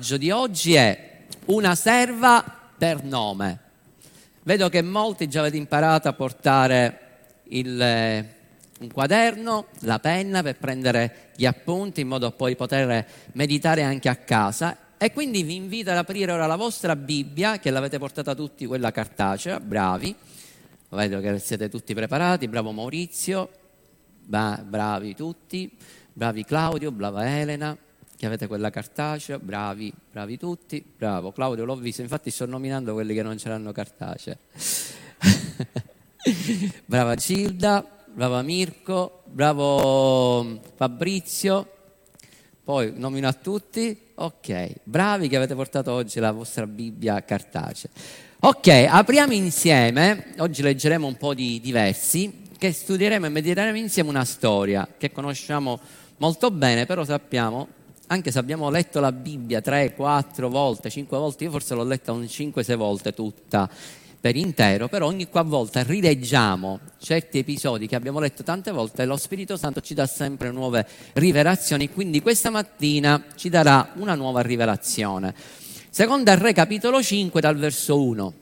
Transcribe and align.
di 0.00 0.30
oggi 0.30 0.74
è 0.74 1.24
una 1.46 1.74
serva 1.74 2.42
per 2.76 3.04
nome. 3.04 3.58
Vedo 4.42 4.70
che 4.70 4.80
molti 4.80 5.28
già 5.28 5.40
avete 5.40 5.58
imparato 5.58 6.08
a 6.08 6.14
portare 6.14 7.00
il, 7.48 7.80
eh, 7.80 8.34
un 8.80 8.90
quaderno, 8.90 9.66
la 9.80 9.98
penna 9.98 10.42
per 10.42 10.56
prendere 10.56 11.30
gli 11.36 11.44
appunti 11.44 12.00
in 12.00 12.08
modo 12.08 12.30
poi 12.32 12.56
poter 12.56 13.06
meditare 13.32 13.82
anche 13.82 14.08
a 14.08 14.16
casa. 14.16 14.76
E 14.96 15.12
quindi 15.12 15.42
vi 15.42 15.56
invito 15.56 15.90
ad 15.90 15.98
aprire 15.98 16.32
ora 16.32 16.46
la 16.46 16.56
vostra 16.56 16.96
Bibbia, 16.96 17.58
che 17.58 17.70
l'avete 17.70 17.98
portata 17.98 18.34
tutti, 18.34 18.66
quella 18.66 18.90
cartacea, 18.90 19.60
bravi. 19.60 20.14
Vedo 20.88 21.20
che 21.20 21.38
siete 21.38 21.68
tutti 21.68 21.94
preparati, 21.94 22.48
bravo 22.48 22.72
Maurizio, 22.72 23.50
bravi 24.24 25.14
tutti, 25.14 25.70
bravi 26.12 26.44
Claudio, 26.44 26.90
brava 26.90 27.38
Elena 27.38 27.76
che 28.20 28.26
avete 28.26 28.46
quella 28.46 28.68
cartacea, 28.68 29.38
bravi, 29.38 29.90
bravi 30.12 30.36
tutti, 30.36 30.84
bravo, 30.98 31.32
Claudio 31.32 31.64
l'ho 31.64 31.76
visto, 31.76 32.02
infatti 32.02 32.30
sto 32.30 32.44
nominando 32.44 32.92
quelli 32.92 33.14
che 33.14 33.22
non 33.22 33.38
ce 33.38 33.48
l'hanno 33.48 33.72
cartacea. 33.72 34.36
brava 36.84 37.14
Gilda, 37.14 37.82
brava 38.12 38.42
Mirko, 38.42 39.22
bravo 39.24 40.44
mm, 40.44 40.56
Fabrizio, 40.74 41.66
poi 42.62 42.92
nomino 42.94 43.26
a 43.26 43.32
tutti, 43.32 43.98
ok, 44.16 44.70
bravi 44.82 45.26
che 45.26 45.36
avete 45.36 45.54
portato 45.54 45.90
oggi 45.90 46.20
la 46.20 46.32
vostra 46.32 46.66
Bibbia 46.66 47.24
cartacea. 47.24 47.90
Ok, 48.40 48.68
apriamo 48.86 49.32
insieme, 49.32 50.34
oggi 50.40 50.60
leggeremo 50.60 51.06
un 51.06 51.16
po' 51.16 51.32
di, 51.32 51.58
di 51.58 51.72
versi, 51.72 52.42
che 52.58 52.70
studieremo 52.70 53.24
e 53.24 53.30
mediteremo 53.30 53.78
insieme 53.78 54.10
una 54.10 54.26
storia 54.26 54.86
che 54.98 55.10
conosciamo 55.10 55.80
molto 56.18 56.50
bene, 56.50 56.84
però 56.84 57.02
sappiamo 57.02 57.78
anche 58.12 58.32
se 58.32 58.38
abbiamo 58.40 58.70
letto 58.70 58.98
la 58.98 59.12
Bibbia 59.12 59.60
tre, 59.60 59.94
quattro 59.94 60.48
volte, 60.48 60.90
cinque 60.90 61.16
volte, 61.16 61.44
io 61.44 61.50
forse 61.50 61.74
l'ho 61.74 61.84
letta 61.84 62.10
un 62.10 62.26
cinque, 62.28 62.64
sei 62.64 62.76
volte 62.76 63.14
tutta 63.14 63.70
per 64.20 64.34
intero, 64.34 64.88
però 64.88 65.06
ogni 65.06 65.28
qualvolta 65.28 65.82
rileggiamo 65.84 66.80
certi 66.98 67.38
episodi 67.38 67.86
che 67.86 67.94
abbiamo 67.94 68.18
letto 68.18 68.42
tante 68.42 68.72
volte, 68.72 69.04
lo 69.04 69.16
Spirito 69.16 69.56
Santo 69.56 69.80
ci 69.80 69.94
dà 69.94 70.06
sempre 70.06 70.50
nuove 70.50 70.86
rivelazioni, 71.14 71.88
quindi 71.88 72.20
questa 72.20 72.50
mattina 72.50 73.26
ci 73.36 73.48
darà 73.48 73.92
una 73.94 74.16
nuova 74.16 74.40
rivelazione. 74.42 75.32
Seconda 75.88 76.34
Re 76.34 76.52
capitolo 76.52 77.00
5 77.00 77.40
dal 77.40 77.56
verso 77.56 78.02
1. 78.02 78.34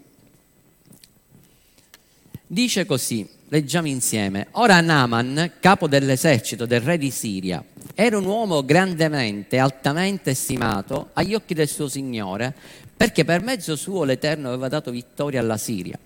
Dice 2.46 2.86
così, 2.86 3.28
leggiamo 3.50 3.86
insieme, 3.86 4.48
ora 4.52 4.80
Naaman, 4.80 5.52
capo 5.60 5.88
dell'esercito 5.88 6.66
del 6.66 6.80
re 6.80 6.98
di 6.98 7.10
Siria, 7.10 7.64
era 7.94 8.18
un 8.18 8.26
uomo 8.26 8.64
grandemente, 8.64 9.58
altamente 9.58 10.34
stimato 10.34 11.10
agli 11.14 11.34
occhi 11.34 11.54
del 11.54 11.68
suo 11.68 11.88
Signore, 11.88 12.54
perché 12.96 13.24
per 13.24 13.42
mezzo 13.42 13.76
suo 13.76 14.04
l'Eterno 14.04 14.48
aveva 14.48 14.68
dato 14.68 14.90
vittoria 14.90 15.40
alla 15.40 15.56
Siria. 15.56 15.98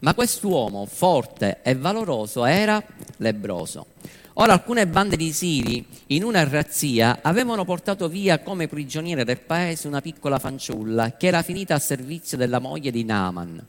Ma 0.00 0.14
quest'uomo, 0.14 0.86
forte 0.86 1.58
e 1.62 1.74
valoroso, 1.74 2.44
era 2.44 2.82
lebroso. 3.18 3.86
Ora 4.34 4.52
alcune 4.52 4.86
bande 4.86 5.16
di 5.16 5.32
Siri, 5.32 5.84
in 6.08 6.22
una 6.22 6.42
razzia, 6.44 7.18
avevano 7.22 7.64
portato 7.64 8.08
via 8.08 8.38
come 8.38 8.68
prigioniera 8.68 9.24
del 9.24 9.40
paese 9.40 9.86
una 9.86 10.00
piccola 10.00 10.38
fanciulla 10.38 11.16
che 11.16 11.26
era 11.26 11.42
finita 11.42 11.74
a 11.74 11.78
servizio 11.78 12.36
della 12.36 12.58
moglie 12.58 12.90
di 12.90 13.04
Naaman. 13.04 13.62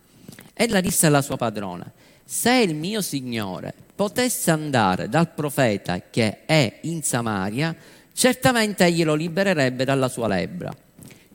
Ella 0.53 0.79
disse 0.79 1.07
alla 1.07 1.21
sua 1.21 1.37
padrona, 1.37 1.91
se 2.23 2.53
il 2.53 2.75
mio 2.75 3.01
Signore 3.01 3.73
potesse 3.95 4.51
andare 4.51 5.09
dal 5.09 5.29
profeta 5.33 6.01
che 6.09 6.45
è 6.45 6.79
in 6.81 7.03
Samaria, 7.03 7.75
certamente 8.13 8.85
egli 8.85 9.03
lo 9.03 9.15
libererebbe 9.15 9.85
dalla 9.85 10.07
sua 10.07 10.27
lebbra. 10.27 10.75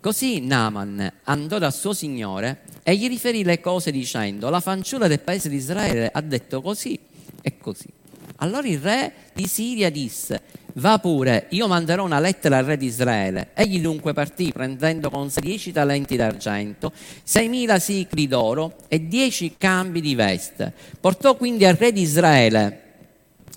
Così 0.01 0.41
Naaman 0.41 1.13
andò 1.25 1.59
dal 1.59 1.75
suo 1.75 1.93
Signore 1.93 2.63
e 2.83 2.97
gli 2.97 3.09
riferì 3.09 3.43
le 3.43 3.61
cose 3.61 3.91
dicendo, 3.91 4.51
la 4.51 4.61
fanciulla 4.61 5.09
del 5.09 5.21
paese 5.21 5.49
di 5.49 5.57
Israele 5.57 6.11
ha 6.13 6.21
detto 6.21 6.61
così 6.63 6.99
e 7.41 7.59
così. 7.59 7.89
Allora 8.37 8.69
il 8.69 8.79
re 8.79 9.13
di 9.33 9.47
Siria 9.47 9.91
disse, 9.91 10.41
Va 10.79 10.99
pure, 10.99 11.47
io 11.51 11.69
manderò 11.69 12.05
una 12.05 12.21
lettera 12.21 12.59
al 12.59 12.65
re 12.65 12.77
di 12.77 12.85
Israele. 12.85 13.49
Egli 13.55 13.81
dunque 13.81 14.13
partì 14.13 14.53
prendendo 14.53 15.09
con 15.09 15.31
sé 15.31 15.41
dieci 15.41 15.73
talenti 15.73 16.17
d'argento, 16.17 16.93
seimila 17.23 17.79
sicli 17.79 18.29
d'oro 18.29 18.77
e 18.89 19.09
dieci 19.09 19.55
cambi 19.57 20.03
di 20.03 20.15
veste. 20.15 20.75
Portò 21.01 21.35
quindi 21.35 21.65
al 21.65 21.77
re 21.77 21.93
di 21.93 22.03
Israele, 22.03 22.83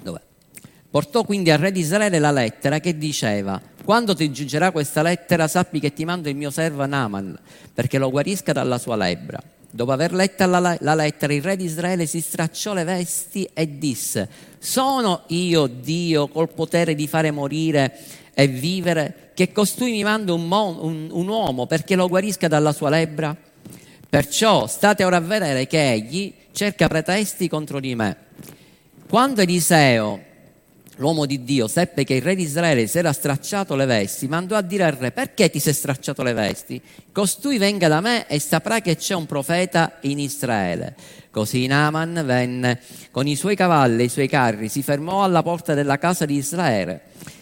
dov'è? 0.01 0.21
Portò 0.89 1.25
quindi 1.25 1.51
al 1.51 1.59
re 1.59 1.73
di 1.73 1.81
Israele 1.81 2.19
la 2.19 2.31
lettera 2.31 2.79
che 2.79 2.97
diceva, 2.97 3.61
quando 3.83 4.15
ti 4.15 4.31
giungerà 4.31 4.71
questa 4.71 5.01
lettera 5.01 5.49
sappi 5.49 5.81
che 5.81 5.91
ti 5.91 6.05
mando 6.05 6.29
il 6.29 6.37
mio 6.37 6.51
servo 6.51 6.85
Naaman, 6.85 7.37
perché 7.73 7.97
lo 7.97 8.09
guarisca 8.09 8.53
dalla 8.53 8.77
sua 8.77 8.95
lebbra. 8.95 9.41
Dopo 9.71 9.91
aver 9.91 10.13
letta 10.13 10.47
la, 10.47 10.77
la, 10.79 10.95
lettera, 10.95 11.31
il 11.31 11.43
re 11.43 11.55
di 11.55 11.65
Israele 11.65 12.07
si 12.07 12.21
stracciò 12.21 12.73
le 12.73 12.83
vesti 12.83 13.47
e 13.53 13.77
disse, 13.77 14.27
sono 14.57 15.23
io 15.27 15.67
Dio 15.67 16.27
col 16.27 16.49
potere 16.49 16.95
di 16.95 17.07
fare 17.07 17.29
morire 17.29 17.95
e 18.33 18.47
vivere, 18.47 19.31
che 19.35 19.51
costui 19.51 19.91
mi 19.91 20.03
manda 20.03 20.33
un, 20.33 20.47
mon, 20.47 20.77
un, 20.79 21.09
un 21.11 21.27
uomo 21.27 21.67
perché 21.67 21.95
lo 21.95 22.07
guarisca 22.07 22.47
dalla 22.47 22.71
sua 22.71 22.89
lebbra? 22.89 23.35
Perciò 24.09 24.65
state 24.65 25.03
ora 25.03 25.17
a 25.17 25.21
vedere 25.21 25.67
che 25.67 25.91
egli 25.91 26.33
cerca 26.51 26.87
pretesti 26.87 27.47
contro 27.47 27.79
di 27.79 27.93
me. 27.93 28.17
Quando 29.07 29.41
Eliseo 29.41 30.19
l'uomo 30.99 31.25
di 31.25 31.43
Dio 31.43 31.67
seppe 31.67 32.03
che 32.03 32.13
il 32.13 32.21
re 32.21 32.35
di 32.35 32.43
Israele 32.43 32.87
si 32.87 32.97
era 32.97 33.11
stracciato 33.11 33.75
le 33.75 33.85
vesti, 33.85 34.27
mandò 34.27 34.55
a 34.55 34.61
dire 34.61 34.83
al 34.83 34.93
re, 34.93 35.11
perché 35.11 35.49
ti 35.49 35.59
sei 35.59 35.73
stracciato 35.73 36.23
le 36.23 36.33
vesti? 36.33 36.81
Costui 37.11 37.57
venga 37.57 37.87
da 37.87 38.01
me 38.01 38.27
e 38.27 38.39
saprà 38.39 38.81
che 38.81 38.95
c'è 38.95 39.15
un 39.15 39.25
profeta 39.25 39.97
in 40.01 40.19
Israele. 40.19 40.95
Così 41.31 41.67
Naaman 41.67 42.23
venne 42.25 42.79
con 43.11 43.27
i 43.27 43.35
suoi 43.35 43.55
cavalli 43.55 44.01
e 44.01 44.05
i 44.05 44.09
suoi 44.09 44.27
carri, 44.27 44.67
si 44.67 44.81
fermò 44.81 45.23
alla 45.23 45.43
porta 45.43 45.73
della 45.73 45.97
casa 45.97 46.25
di 46.25 46.35
Israele 46.35 47.01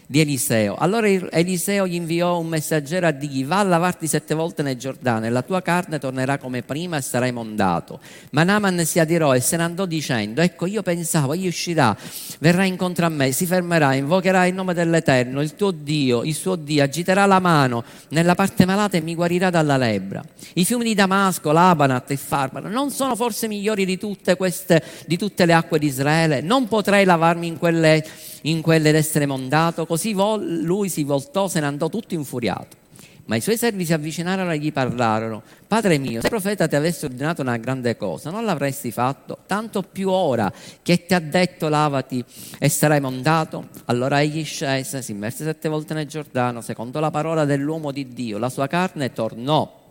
di 0.09 0.21
Eliseo. 0.21 0.75
Allora 0.75 1.07
Eliseo 1.07 1.85
gli 1.85 1.95
inviò 1.95 2.39
un 2.39 2.47
messaggero 2.47 3.07
a 3.07 3.11
dirgli 3.11 3.45
va 3.45 3.59
a 3.59 3.63
lavarti 3.63 4.07
sette 4.07 4.33
volte 4.33 4.63
nel 4.63 4.77
Giordano 4.77 5.25
e 5.25 5.29
la 5.29 5.41
tua 5.41 5.61
carne 5.61 5.99
tornerà 5.99 6.37
come 6.37 6.63
prima 6.63 6.97
e 6.97 7.01
sarai 7.01 7.33
mondato. 7.33 7.99
Ma 8.31 8.43
Naaman 8.43 8.85
si 8.85 8.99
adirò 8.99 9.35
e 9.35 9.41
se 9.41 9.57
ne 9.57 9.63
andò 9.63 9.85
dicendo 9.85 10.41
ecco 10.41 10.65
io 10.65 10.81
pensavo, 10.81 11.33
egli 11.33 11.47
uscirà, 11.47 11.95
verrà 12.39 12.63
incontro 12.63 13.05
a 13.05 13.09
me, 13.09 13.33
si 13.33 13.45
fermerà, 13.45 13.93
invocherà 13.93 14.45
il 14.45 14.53
nome 14.53 14.73
dell'Eterno, 14.73 15.41
il 15.41 15.55
tuo 15.55 15.71
Dio, 15.71 16.23
il 16.23 16.33
suo 16.33 16.55
Dio, 16.55 16.83
agiterà 16.83 17.25
la 17.25 17.39
mano 17.39 17.83
nella 18.09 18.33
parte 18.33 18.65
malata 18.65 18.95
e 18.95 19.01
mi 19.01 19.13
guarirà 19.13 19.49
dalla 19.49 19.75
lebbra. 19.75 20.23
I 20.53 20.63
fiumi 20.63 20.85
di 20.85 20.93
Damasco, 20.95 21.51
Labanat 21.51 22.11
e 22.11 22.17
Farbana 22.17 22.69
non 22.69 22.91
sono 22.91 23.15
forse 23.17 23.49
migliori 23.49 23.85
di 23.85 23.97
tutte, 23.97 24.37
queste, 24.37 24.81
di 25.05 25.17
tutte 25.17 25.45
le 25.45 25.53
acque 25.53 25.79
di 25.79 25.87
Israele? 25.87 26.39
Non 26.39 26.69
potrei 26.69 27.03
lavarmi 27.03 27.47
in 27.47 27.57
quelle 27.57 28.05
in 28.49 28.61
quelle 28.61 28.91
d'essere 28.91 29.25
mondato. 29.25 29.85
Così 29.85 30.13
vol- 30.13 30.61
lui 30.61 30.89
si 30.89 31.03
voltò, 31.03 31.47
se 31.47 31.59
ne 31.59 31.65
andò 31.65 31.89
tutto 31.89 32.13
infuriato. 32.13 32.85
Ma 33.25 33.35
i 33.35 33.41
suoi 33.41 33.57
servi 33.57 33.85
si 33.85 33.91
avvicinarono 33.91 34.51
e 34.51 34.57
gli 34.57 34.71
parlarono: 34.71 35.43
Padre 35.67 35.97
mio, 35.97 36.21
se 36.21 36.27
il 36.27 36.29
profeta 36.29 36.65
ti 36.67 36.77
avesse 36.77 37.05
ordinato 37.05 37.41
una 37.41 37.57
grande 37.57 37.97
cosa, 37.97 38.29
non 38.29 38.45
l'avresti 38.45 38.89
fatto? 38.89 39.39
Tanto 39.45 39.83
più 39.83 40.09
ora 40.09 40.51
che 40.81 41.05
ti 41.05 41.13
ha 41.13 41.19
detto 41.19 41.67
lavati 41.67 42.23
e 42.57 42.69
sarai 42.69 43.01
mondato? 43.01 43.67
Allora 43.85 44.21
egli 44.21 44.45
scese, 44.45 45.01
si 45.01 45.11
immerse 45.11 45.43
sette 45.43 45.67
volte 45.67 45.93
nel 45.93 46.07
Giordano, 46.07 46.61
secondo 46.61 47.01
la 47.01 47.11
parola 47.11 47.43
dell'uomo 47.43 47.91
di 47.91 48.07
Dio. 48.07 48.37
La 48.37 48.49
sua 48.49 48.67
carne 48.67 49.11
tornò 49.11 49.85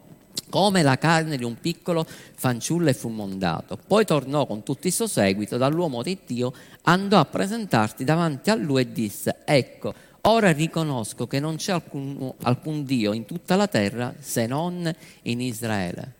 come 0.48 0.82
la 0.82 0.98
carne 0.98 1.36
di 1.36 1.44
un 1.44 1.56
piccolo 1.58 2.06
fanciullo 2.06 2.88
e 2.88 2.94
fu 2.94 3.08
mondato. 3.08 3.78
Poi 3.86 4.04
tornò 4.04 4.46
con 4.46 4.62
tutto 4.62 4.86
il 4.86 4.92
suo 4.92 5.06
seguito 5.06 5.56
dall'uomo 5.56 6.02
di 6.02 6.18
Dio, 6.24 6.52
andò 6.82 7.18
a 7.18 7.24
presentarsi 7.24 8.04
davanti 8.04 8.50
a 8.50 8.54
lui 8.54 8.82
e 8.82 8.92
disse, 8.92 9.38
ecco, 9.44 9.94
ora 10.22 10.52
riconosco 10.52 11.26
che 11.26 11.40
non 11.40 11.56
c'è 11.56 11.72
alcun, 11.72 12.32
alcun 12.42 12.84
Dio 12.84 13.12
in 13.12 13.24
tutta 13.24 13.56
la 13.56 13.66
terra 13.66 14.14
se 14.18 14.46
non 14.46 14.92
in 15.22 15.40
Israele. 15.40 16.14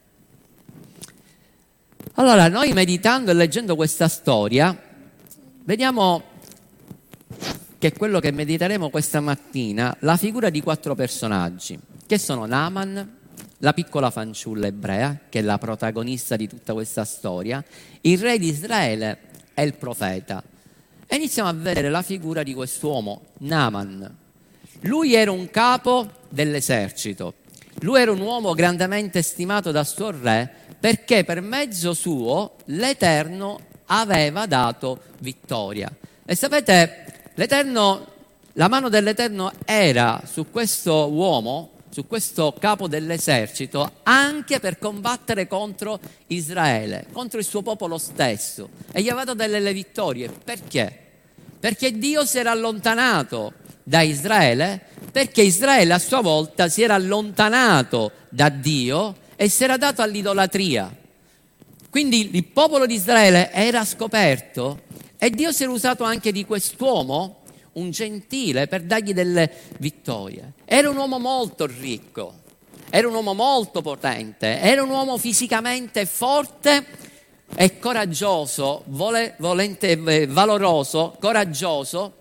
Allora, 2.15 2.49
noi 2.49 2.73
meditando 2.73 3.31
e 3.31 3.35
leggendo 3.35 3.77
questa 3.77 4.09
storia, 4.09 4.77
vediamo 5.65 6.23
che 7.79 7.93
quello 7.93 8.21
che 8.21 8.31
mediteremo 8.31 8.89
questa 8.89 9.21
mattina, 9.21 9.95
la 10.01 10.17
figura 10.17 10.49
di 10.49 10.63
quattro 10.63 10.95
personaggi, 10.95 11.79
che 12.07 12.19
sono 12.19 12.47
Naaman, 12.47 13.16
la 13.59 13.73
piccola 13.73 14.11
fanciulla 14.11 14.67
ebrea, 14.67 15.19
che 15.29 15.39
è 15.39 15.43
la 15.43 15.59
protagonista 15.59 16.37
di 16.37 16.47
tutta 16.47 16.73
questa 16.73 17.05
storia, 17.05 17.65
il 18.03 18.19
re 18.19 18.39
di 18.39 18.49
Israele 18.49 19.19
e 19.55 19.63
il 19.63 19.75
profeta. 19.75 20.43
E 21.07 21.17
iniziamo 21.17 21.49
a 21.49 21.53
vedere 21.53 21.89
la 21.89 22.03
figura 22.03 22.43
di 22.43 22.53
quest'uomo, 22.53 23.23
Naaman. 23.39 24.17
Lui 24.81 25.15
era 25.15 25.31
un 25.31 25.51
capo 25.51 26.11
dell'esercito, 26.29 27.35
lui 27.81 28.01
era 28.01 28.11
un 28.11 28.21
uomo 28.21 28.53
grandemente 28.53 29.23
stimato 29.23 29.71
da 29.71 29.85
suo 29.85 30.11
re 30.11 30.51
perché 30.79 31.25
per 31.25 31.41
mezzo 31.41 31.95
suo 31.95 32.57
l'Eterno 32.67 33.59
aveva 33.87 34.47
dato 34.47 35.01
vittoria. 35.21 35.91
E 36.25 36.35
sapete, 36.35 37.31
la 37.35 38.69
mano 38.69 38.89
dell'Eterno 38.89 39.53
era 39.65 40.23
su 40.31 40.51
questo 40.51 41.11
uomo 41.11 41.76
su 41.97 42.07
questo 42.07 42.55
capo 42.61 42.89
dell'esercito 42.89 44.01
anche 44.03 44.61
per 44.61 44.79
combattere 44.79 45.47
contro 45.47 45.99
Israele, 46.27 47.07
contro 47.11 47.39
il 47.39 47.47
suo 47.47 47.63
popolo 47.63 47.97
stesso. 47.97 48.69
E 48.93 49.01
gli 49.01 49.09
aveva 49.09 49.25
dato 49.25 49.49
delle 49.49 49.73
vittorie. 49.73 50.29
Perché? 50.29 50.95
Perché 51.59 51.97
Dio 51.97 52.27
si 52.27 52.37
era 52.37 52.51
allontanato 52.51 53.55
da 53.83 54.03
Israele, 54.03 54.79
perché 55.11 55.41
Israele 55.41 55.95
a 55.95 55.99
sua 55.99 56.21
volta 56.21 56.69
si 56.69 56.83
era 56.83 56.93
allontanato 56.93 58.13
da 58.29 58.51
Dio 58.51 59.17
e 59.35 59.49
si 59.49 59.65
era 59.65 59.79
dato 59.79 60.03
all'idolatria. 60.03 60.95
Quindi 61.89 62.37
il 62.37 62.45
popolo 62.45 62.85
di 62.85 62.93
Israele 62.93 63.51
era 63.53 63.87
scoperto 63.87 64.83
e 65.17 65.31
Dio 65.31 65.51
si 65.51 65.63
era 65.63 65.73
usato 65.73 66.05
anche 66.05 66.31
di 66.31 66.45
quest'uomo, 66.45 67.41
un 67.77 67.91
gentile, 67.91 68.67
per 68.67 68.83
dargli 68.83 69.13
delle 69.13 69.51
vittorie. 69.79 70.53
Era 70.65 70.91
un 70.91 70.97
uomo 70.97 71.19
molto 71.19 71.67
ricco, 71.67 72.35
era 72.91 73.09
un 73.09 73.15
uomo 73.15 73.35
molto 73.35 73.83
potente, 73.83 74.61
era 74.61 74.83
un 74.83 74.91
uomo 74.91 75.17
fisicamente 75.19 76.07
forte 76.07 76.85
e 77.55 77.79
coraggioso, 77.79 78.83
vole, 78.87 79.35
volente, 79.39 79.93
eh, 79.93 80.27
valoroso, 80.27 81.17
coraggioso, 81.21 82.15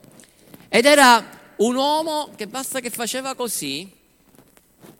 ed 0.70 0.86
era 0.86 1.24
un 1.58 1.76
uomo 1.76 2.30
che 2.36 2.48
basta 2.48 2.80
che 2.80 2.90
faceva 2.90 3.34
così, 3.34 3.92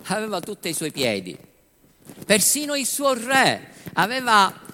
aveva 0.04 0.40
tutti 0.40 0.70
i 0.70 0.74
suoi 0.74 0.92
piedi. 0.92 1.38
Persino 2.26 2.76
il 2.76 2.86
suo 2.86 3.14
re 3.14 3.74
aveva 3.94 4.65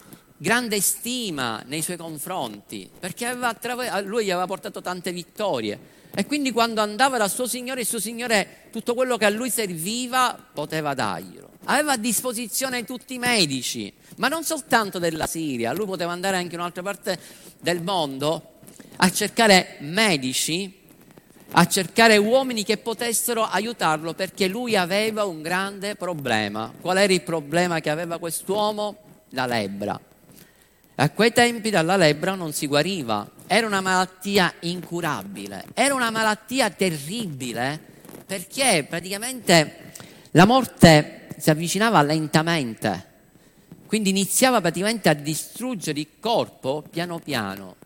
grande 0.41 0.81
stima 0.81 1.61
nei 1.67 1.83
suoi 1.83 1.97
confronti, 1.97 2.89
perché 2.99 3.27
aveva, 3.27 3.55
lui 4.01 4.25
gli 4.25 4.31
aveva 4.31 4.47
portato 4.47 4.81
tante 4.81 5.11
vittorie. 5.11 5.99
E 6.15 6.25
quindi 6.25 6.51
quando 6.51 6.81
andava 6.81 7.19
dal 7.19 7.29
suo 7.29 7.45
Signore, 7.45 7.81
il 7.81 7.85
suo 7.85 7.99
Signore 7.99 8.63
tutto 8.71 8.95
quello 8.95 9.17
che 9.17 9.25
a 9.25 9.29
lui 9.29 9.51
serviva 9.51 10.35
poteva 10.51 10.95
darglielo. 10.95 11.49
Aveva 11.65 11.91
a 11.91 11.97
disposizione 11.97 12.85
tutti 12.85 13.13
i 13.13 13.19
medici, 13.19 13.93
ma 14.17 14.29
non 14.29 14.43
soltanto 14.43 14.97
della 14.97 15.27
Siria, 15.27 15.73
lui 15.73 15.85
poteva 15.85 16.11
andare 16.11 16.37
anche 16.37 16.55
in 16.55 16.59
un'altra 16.59 16.81
parte 16.81 17.19
del 17.59 17.83
mondo 17.83 18.53
a 18.95 19.11
cercare 19.11 19.77
medici, 19.81 20.79
a 21.51 21.67
cercare 21.67 22.17
uomini 22.17 22.63
che 22.63 22.77
potessero 22.77 23.43
aiutarlo 23.43 24.15
perché 24.15 24.47
lui 24.47 24.75
aveva 24.75 25.23
un 25.25 25.43
grande 25.43 25.95
problema. 25.95 26.73
Qual 26.81 26.97
era 26.97 27.13
il 27.13 27.21
problema 27.21 27.79
che 27.79 27.91
aveva 27.91 28.17
quest'uomo? 28.17 28.97
La 29.29 29.45
lebbra. 29.45 29.99
A 31.01 31.09
quei 31.09 31.31
tempi 31.31 31.71
dalla 31.71 31.97
lebbra 31.97 32.35
non 32.35 32.53
si 32.53 32.67
guariva, 32.67 33.27
era 33.47 33.65
una 33.65 33.81
malattia 33.81 34.53
incurabile, 34.59 35.65
era 35.73 35.95
una 35.95 36.11
malattia 36.11 36.69
terribile 36.69 37.79
perché 38.23 38.85
praticamente 38.87 39.93
la 40.29 40.45
morte 40.45 41.29
si 41.39 41.49
avvicinava 41.49 42.03
lentamente, 42.03 43.05
quindi 43.87 44.11
iniziava 44.11 44.61
praticamente 44.61 45.09
a 45.09 45.15
distruggere 45.15 45.99
il 45.99 46.07
corpo 46.19 46.83
piano 46.87 47.17
piano. 47.17 47.77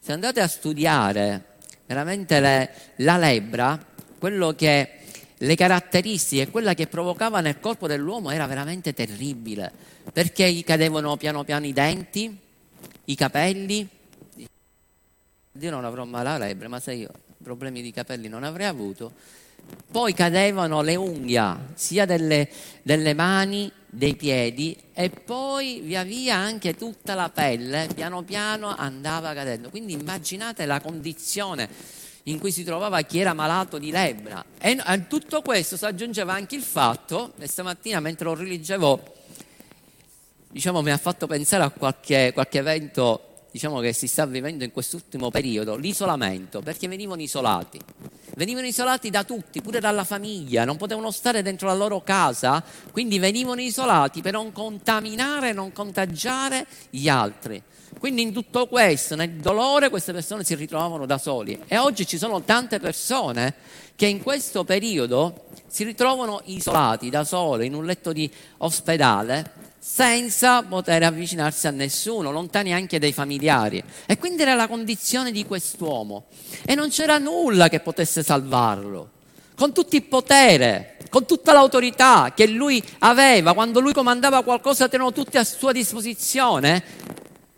Se 0.00 0.12
andate 0.12 0.40
a 0.40 0.48
studiare 0.48 1.56
veramente 1.84 2.40
le, 2.40 2.70
la 2.96 3.18
lebbra, 3.18 3.78
quello 4.18 4.54
che 4.54 4.92
le 5.36 5.54
caratteristiche, 5.56 6.48
quella 6.48 6.72
che 6.72 6.86
provocava 6.86 7.40
nel 7.40 7.60
corpo 7.60 7.86
dell'uomo 7.86 8.30
era 8.30 8.46
veramente 8.46 8.94
terribile, 8.94 9.70
perché 10.10 10.50
gli 10.50 10.64
cadevano 10.64 11.18
piano 11.18 11.44
piano 11.44 11.66
i 11.66 11.74
denti, 11.74 12.44
i 13.06 13.14
capelli. 13.14 13.88
Io 15.58 15.70
non 15.70 15.84
avrò 15.84 16.04
mai 16.04 16.24
la 16.24 16.38
lebbra, 16.38 16.68
ma 16.68 16.80
se 16.80 16.92
io 16.92 17.10
problemi 17.42 17.82
di 17.82 17.92
capelli 17.92 18.28
non 18.28 18.44
avrei 18.44 18.66
avuto. 18.66 19.12
Poi 19.90 20.12
cadevano 20.12 20.82
le 20.82 20.94
unghie 20.96 21.56
sia 21.74 22.04
delle, 22.04 22.48
delle 22.82 23.14
mani, 23.14 23.70
dei 23.86 24.14
piedi 24.14 24.76
e 24.92 25.08
poi 25.10 25.80
via 25.80 26.02
via 26.02 26.36
anche 26.36 26.76
tutta 26.76 27.14
la 27.14 27.30
pelle 27.30 27.88
piano 27.94 28.22
piano 28.22 28.74
andava 28.76 29.32
cadendo. 29.32 29.70
Quindi 29.70 29.94
immaginate 29.94 30.66
la 30.66 30.80
condizione 30.80 31.68
in 32.24 32.38
cui 32.38 32.52
si 32.52 32.64
trovava 32.64 33.00
chi 33.02 33.18
era 33.20 33.32
malato 33.32 33.78
di 33.78 33.90
lebbra. 33.90 34.44
E 34.58 34.76
a 34.78 34.98
tutto 34.98 35.42
questo 35.42 35.76
si 35.76 35.84
aggiungeva 35.84 36.34
anche 36.34 36.56
il 36.56 36.62
fatto, 36.62 37.32
e 37.38 37.46
stamattina 37.46 38.00
mentre 38.00 38.26
lo 38.26 38.34
rileggevo 38.34 39.15
diciamo, 40.56 40.80
mi 40.80 40.90
ha 40.90 40.96
fatto 40.96 41.26
pensare 41.26 41.64
a 41.64 41.68
qualche, 41.68 42.30
qualche 42.32 42.56
evento 42.56 43.20
diciamo, 43.50 43.78
che 43.80 43.92
si 43.92 44.06
sta 44.06 44.24
vivendo 44.24 44.64
in 44.64 44.72
quest'ultimo 44.72 45.30
periodo, 45.30 45.76
l'isolamento, 45.76 46.62
perché 46.62 46.88
venivano 46.88 47.20
isolati. 47.20 47.78
Venivano 48.36 48.66
isolati 48.66 49.10
da 49.10 49.22
tutti, 49.22 49.60
pure 49.60 49.80
dalla 49.80 50.04
famiglia, 50.04 50.64
non 50.64 50.78
potevano 50.78 51.10
stare 51.10 51.42
dentro 51.42 51.68
la 51.68 51.74
loro 51.74 52.00
casa, 52.00 52.64
quindi 52.90 53.18
venivano 53.18 53.60
isolati 53.60 54.22
per 54.22 54.32
non 54.32 54.50
contaminare, 54.52 55.52
non 55.52 55.72
contagiare 55.72 56.66
gli 56.88 57.10
altri. 57.10 57.62
Quindi 57.98 58.22
in 58.22 58.32
tutto 58.32 58.66
questo, 58.66 59.14
nel 59.14 59.32
dolore, 59.32 59.90
queste 59.90 60.14
persone 60.14 60.42
si 60.42 60.54
ritrovavano 60.54 61.04
da 61.04 61.18
soli. 61.18 61.60
E 61.66 61.76
oggi 61.76 62.06
ci 62.06 62.16
sono 62.16 62.40
tante 62.42 62.80
persone 62.80 63.54
che 63.94 64.06
in 64.06 64.22
questo 64.22 64.64
periodo 64.64 65.48
si 65.66 65.84
ritrovano 65.84 66.40
isolati 66.44 67.10
da 67.10 67.24
sole 67.24 67.66
in 67.66 67.74
un 67.74 67.84
letto 67.84 68.12
di 68.12 68.30
ospedale 68.58 69.64
senza 69.88 70.64
poter 70.64 71.04
avvicinarsi 71.04 71.68
a 71.68 71.70
nessuno, 71.70 72.32
lontani 72.32 72.74
anche 72.74 72.98
dai 72.98 73.12
familiari. 73.12 73.82
E 74.04 74.18
quindi 74.18 74.42
era 74.42 74.54
la 74.54 74.66
condizione 74.66 75.30
di 75.30 75.46
quest'uomo. 75.46 76.24
E 76.64 76.74
non 76.74 76.88
c'era 76.88 77.18
nulla 77.18 77.68
che 77.68 77.78
potesse 77.78 78.24
salvarlo. 78.24 79.10
Con 79.54 79.72
tutto 79.72 79.94
il 79.94 80.02
potere, 80.02 80.96
con 81.08 81.24
tutta 81.24 81.52
l'autorità 81.52 82.32
che 82.34 82.48
lui 82.48 82.82
aveva, 82.98 83.54
quando 83.54 83.78
lui 83.78 83.92
comandava 83.92 84.42
qualcosa 84.42 84.88
tenevano 84.88 85.14
tutti 85.14 85.38
a 85.38 85.44
sua 85.44 85.70
disposizione, 85.70 86.82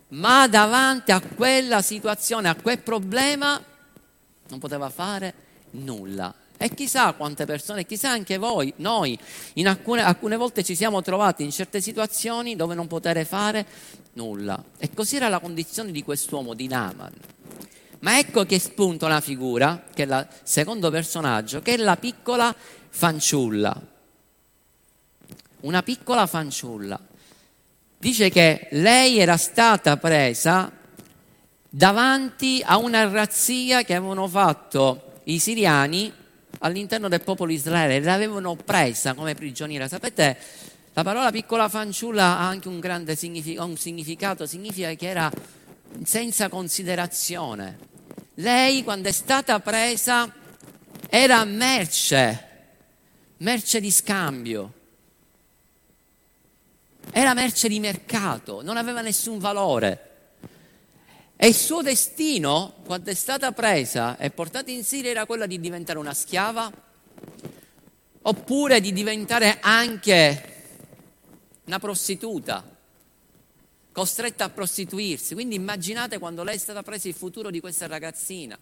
ma 0.09 0.47
davanti 0.47 1.11
a 1.11 1.21
quella 1.35 1.81
situazione, 1.81 2.47
a 2.47 2.55
quel 2.55 2.79
problema, 2.79 3.59
non 4.49 4.59
poteva 4.59 4.89
fare 4.89 5.33
nulla. 5.71 6.33
E 6.61 6.73
chissà 6.73 7.13
quante 7.13 7.45
persone, 7.45 7.85
chissà 7.85 8.09
anche 8.09 8.37
voi, 8.37 8.73
noi, 8.77 9.17
alcune, 9.63 10.01
alcune 10.01 10.35
volte 10.35 10.61
ci 10.61 10.75
siamo 10.75 11.01
trovati 11.01 11.41
in 11.41 11.51
certe 11.51 11.79
situazioni 11.79 12.57
dove 12.57 12.75
non 12.75 12.85
poter 12.85 13.25
fare 13.25 13.65
nulla. 14.15 14.61
E 14.77 14.93
così 14.93 15.15
era 15.15 15.29
la 15.29 15.39
condizione 15.39 15.93
di 15.93 16.03
quest'uomo, 16.03 16.53
di 16.53 16.67
Naaman. 16.67 17.13
Ma 17.99 18.19
ecco 18.19 18.43
che 18.43 18.59
spunta 18.59 19.05
una 19.05 19.21
figura, 19.21 19.85
che 19.93 20.03
è 20.03 20.05
il 20.05 20.27
secondo 20.43 20.89
personaggio, 20.89 21.61
che 21.61 21.75
è 21.75 21.77
la 21.77 21.95
piccola 21.95 22.53
fanciulla. 22.89 23.81
Una 25.61 25.81
piccola 25.81 26.27
fanciulla. 26.27 26.99
Dice 27.97 28.29
che 28.29 28.67
lei 28.71 29.17
era 29.17 29.37
stata 29.37 29.95
presa 29.95 30.69
davanti 31.69 32.61
a 32.65 32.75
una 32.75 33.07
razzia 33.07 33.83
che 33.83 33.95
avevano 33.95 34.27
fatto 34.27 35.21
i 35.23 35.39
siriani 35.39 36.18
all'interno 36.59 37.07
del 37.07 37.21
popolo 37.21 37.51
Israele, 37.51 37.99
l'avevano 37.99 38.55
presa 38.55 39.13
come 39.13 39.35
prigioniera. 39.35 39.87
Sapete, 39.87 40.37
la 40.93 41.03
parola 41.03 41.31
piccola 41.31 41.69
fanciulla 41.69 42.37
ha 42.37 42.47
anche 42.47 42.67
un 42.67 42.79
grande 42.79 43.15
significato, 43.15 43.67
un 43.67 43.77
significato, 43.77 44.45
significa 44.45 44.93
che 44.93 45.07
era 45.07 45.31
senza 46.03 46.49
considerazione. 46.49 47.77
Lei 48.35 48.83
quando 48.83 49.09
è 49.09 49.11
stata 49.11 49.59
presa 49.59 50.33
era 51.09 51.43
merce, 51.45 52.47
merce 53.37 53.79
di 53.79 53.91
scambio, 53.91 54.73
era 57.11 57.33
merce 57.33 57.67
di 57.67 57.79
mercato, 57.79 58.61
non 58.61 58.77
aveva 58.77 59.01
nessun 59.01 59.39
valore. 59.39 60.08
E 61.41 61.47
il 61.47 61.55
suo 61.55 61.81
destino, 61.81 62.73
quando 62.83 63.11
è 63.11 63.13
stata 63.13 63.53
presa 63.53 64.17
e 64.17 64.29
portata 64.29 64.71
in 64.71 64.83
Siria, 64.83 65.11
era 65.11 65.25
quello 65.25 65.47
di 65.47 65.57
diventare 65.57 65.97
una 65.97 66.13
schiava, 66.13 66.69
oppure 68.23 68.81
di 68.81 68.91
diventare 68.91 69.59
anche 69.61 70.43
una 71.63 71.79
prostituta, 71.79 72.61
costretta 73.93 74.43
a 74.43 74.49
prostituirsi. 74.49 75.33
Quindi 75.33 75.55
immaginate 75.55 76.17
quando 76.17 76.43
lei 76.43 76.55
è 76.55 76.59
stata 76.59 76.83
presa 76.83 77.07
il 77.07 77.13
futuro 77.13 77.49
di 77.49 77.61
questa 77.61 77.87
ragazzina. 77.87 78.59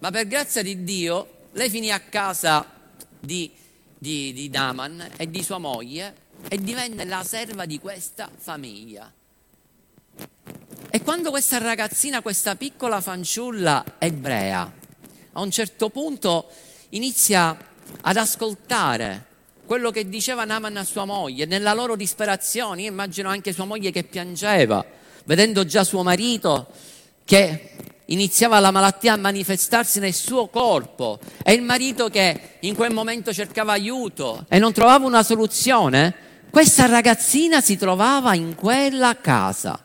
Ma 0.00 0.10
per 0.10 0.26
grazia 0.26 0.62
di 0.62 0.84
Dio, 0.84 1.46
lei 1.52 1.70
finì 1.70 1.90
a 1.90 2.00
casa 2.00 2.70
di, 3.18 3.50
di, 3.96 4.34
di 4.34 4.50
Daman 4.50 5.12
e 5.16 5.30
di 5.30 5.42
sua 5.42 5.56
moglie 5.56 6.14
e 6.46 6.58
divenne 6.58 7.06
la 7.06 7.24
serva 7.24 7.64
di 7.64 7.78
questa 7.78 8.30
famiglia. 8.36 9.10
E 10.92 11.02
quando 11.02 11.30
questa 11.30 11.58
ragazzina, 11.58 12.20
questa 12.20 12.56
piccola 12.56 13.00
fanciulla 13.00 13.84
ebrea, 13.98 14.72
a 15.34 15.40
un 15.40 15.48
certo 15.52 15.88
punto 15.88 16.48
inizia 16.88 17.56
ad 18.00 18.16
ascoltare 18.16 19.26
quello 19.64 19.92
che 19.92 20.08
diceva 20.08 20.44
Naman 20.44 20.78
a 20.78 20.82
sua 20.82 21.04
moglie, 21.04 21.44
nella 21.44 21.74
loro 21.74 21.94
disperazione, 21.94 22.82
io 22.82 22.88
immagino 22.88 23.28
anche 23.28 23.52
sua 23.52 23.66
moglie 23.66 23.92
che 23.92 24.02
piangeva, 24.02 24.84
vedendo 25.26 25.64
già 25.64 25.84
suo 25.84 26.02
marito 26.02 26.66
che 27.24 27.70
iniziava 28.06 28.58
la 28.58 28.72
malattia 28.72 29.12
a 29.12 29.16
manifestarsi 29.16 30.00
nel 30.00 30.12
suo 30.12 30.48
corpo 30.48 31.20
e 31.44 31.52
il 31.52 31.62
marito 31.62 32.08
che 32.08 32.56
in 32.60 32.74
quel 32.74 32.92
momento 32.92 33.32
cercava 33.32 33.70
aiuto 33.70 34.44
e 34.48 34.58
non 34.58 34.72
trovava 34.72 35.06
una 35.06 35.22
soluzione, 35.22 36.12
questa 36.50 36.86
ragazzina 36.86 37.60
si 37.60 37.76
trovava 37.76 38.34
in 38.34 38.56
quella 38.56 39.16
casa 39.20 39.84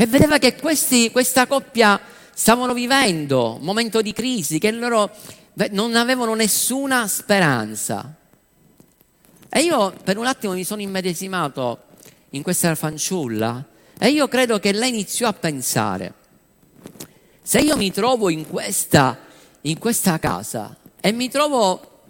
e 0.00 0.06
vedeva 0.06 0.38
che 0.38 0.56
questi, 0.56 1.10
questa 1.10 1.46
coppia 1.46 2.00
stavano 2.32 2.72
vivendo 2.72 3.56
un 3.56 3.60
momento 3.66 4.00
di 4.00 4.14
crisi, 4.14 4.58
che 4.58 4.70
loro 4.70 5.14
non 5.72 5.94
avevano 5.94 6.32
nessuna 6.32 7.06
speranza. 7.06 8.14
E 9.50 9.60
io 9.60 9.94
per 10.02 10.16
un 10.16 10.24
attimo 10.24 10.54
mi 10.54 10.64
sono 10.64 10.80
immedesimato 10.80 11.82
in 12.30 12.40
questa 12.40 12.74
fanciulla 12.74 13.62
e 13.98 14.08
io 14.08 14.26
credo 14.26 14.58
che 14.58 14.72
lei 14.72 14.88
iniziò 14.88 15.28
a 15.28 15.34
pensare, 15.34 16.14
se 17.42 17.58
io 17.58 17.76
mi 17.76 17.92
trovo 17.92 18.30
in 18.30 18.48
questa, 18.48 19.18
in 19.60 19.78
questa 19.78 20.18
casa 20.18 20.78
e 20.98 21.12
mi 21.12 21.28
trovo 21.28 22.04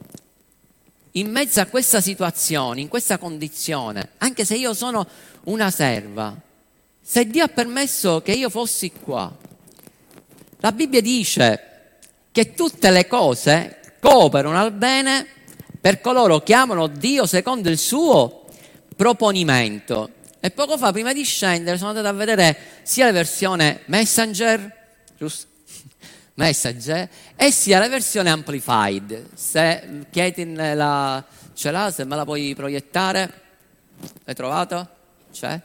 in 1.12 1.28
mezzo 1.28 1.60
a 1.60 1.66
questa 1.66 2.00
situazione, 2.00 2.82
in 2.82 2.88
questa 2.88 3.18
condizione, 3.18 4.10
anche 4.18 4.44
se 4.44 4.54
io 4.54 4.74
sono 4.74 5.04
una 5.46 5.72
serva, 5.72 6.40
se 7.10 7.26
Dio 7.26 7.42
ha 7.42 7.48
permesso 7.48 8.22
che 8.22 8.30
io 8.30 8.48
fossi 8.48 8.92
qua, 8.92 9.36
la 10.58 10.70
Bibbia 10.70 11.00
dice 11.00 11.98
che 12.30 12.54
tutte 12.54 12.88
le 12.92 13.08
cose 13.08 13.96
cooperano 13.98 14.56
al 14.56 14.70
bene 14.70 15.26
per 15.80 16.00
coloro 16.00 16.38
che 16.38 16.54
amano 16.54 16.86
Dio 16.86 17.26
secondo 17.26 17.68
il 17.68 17.78
suo 17.78 18.44
proponimento. 18.94 20.10
E 20.38 20.52
poco 20.52 20.78
fa, 20.78 20.92
prima 20.92 21.12
di 21.12 21.24
scendere, 21.24 21.78
sono 21.78 21.88
andato 21.88 22.06
a 22.06 22.12
vedere 22.12 22.56
sia 22.84 23.06
la 23.06 23.12
versione 23.12 23.80
Messenger, 23.86 24.76
giusto? 25.18 25.48
Messenger, 26.34 27.08
e 27.34 27.50
sia 27.50 27.80
la 27.80 27.88
versione 27.88 28.30
Amplified. 28.30 29.30
Se 29.34 30.04
Katin 30.12 30.54
la, 30.76 31.24
ce 31.54 31.72
l'ha, 31.72 31.90
se 31.90 32.04
me 32.04 32.14
la 32.14 32.24
puoi 32.24 32.54
proiettare, 32.54 33.32
l'hai 34.22 34.34
trovato? 34.36 34.88
C'è? 35.32 35.60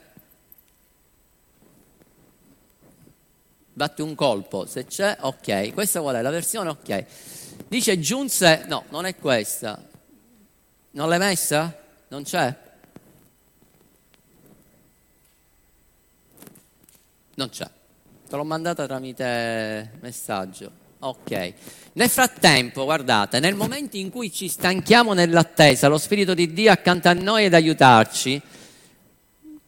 Batti 3.76 4.00
un 4.00 4.14
colpo, 4.14 4.64
se 4.64 4.86
c'è, 4.86 5.18
ok. 5.20 5.74
Questa 5.74 6.00
qual 6.00 6.16
è? 6.16 6.22
La 6.22 6.30
versione, 6.30 6.70
ok. 6.70 7.04
Dice 7.68 8.00
giunse, 8.00 8.64
no, 8.68 8.84
non 8.88 9.04
è 9.04 9.16
questa. 9.16 9.86
Non 10.92 11.10
l'hai 11.10 11.18
messa? 11.18 11.76
Non 12.08 12.22
c'è? 12.22 12.56
Non 17.34 17.50
c'è. 17.50 17.68
Te 18.28 18.36
l'ho 18.36 18.44
mandata 18.44 18.86
tramite 18.86 19.98
messaggio. 20.00 20.70
Ok. 21.00 21.52
Nel 21.92 22.08
frattempo, 22.08 22.84
guardate, 22.84 23.40
nel 23.40 23.54
momento 23.54 23.98
in 23.98 24.08
cui 24.08 24.32
ci 24.32 24.48
stanchiamo 24.48 25.12
nell'attesa, 25.12 25.88
lo 25.88 25.98
Spirito 25.98 26.32
di 26.32 26.50
Dio 26.54 26.72
accanto 26.72 27.08
a 27.08 27.12
noi 27.12 27.44
ad 27.44 27.52
aiutarci, 27.52 28.40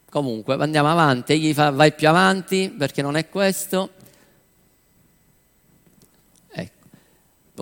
comunque 0.09 0.55
andiamo 0.55 0.91
avanti, 0.91 1.35
egli 1.35 1.53
fa 1.53 1.69
vai 1.69 1.93
più 1.93 2.09
avanti 2.09 2.75
perché 2.77 3.03
non 3.03 3.17
è 3.17 3.29
questo, 3.29 3.91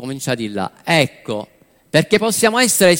comincia 0.00 0.34
di 0.34 0.50
là. 0.50 0.70
Ecco, 0.84 1.48
perché 1.88 2.18
possiamo 2.18 2.58
essere, 2.58 2.98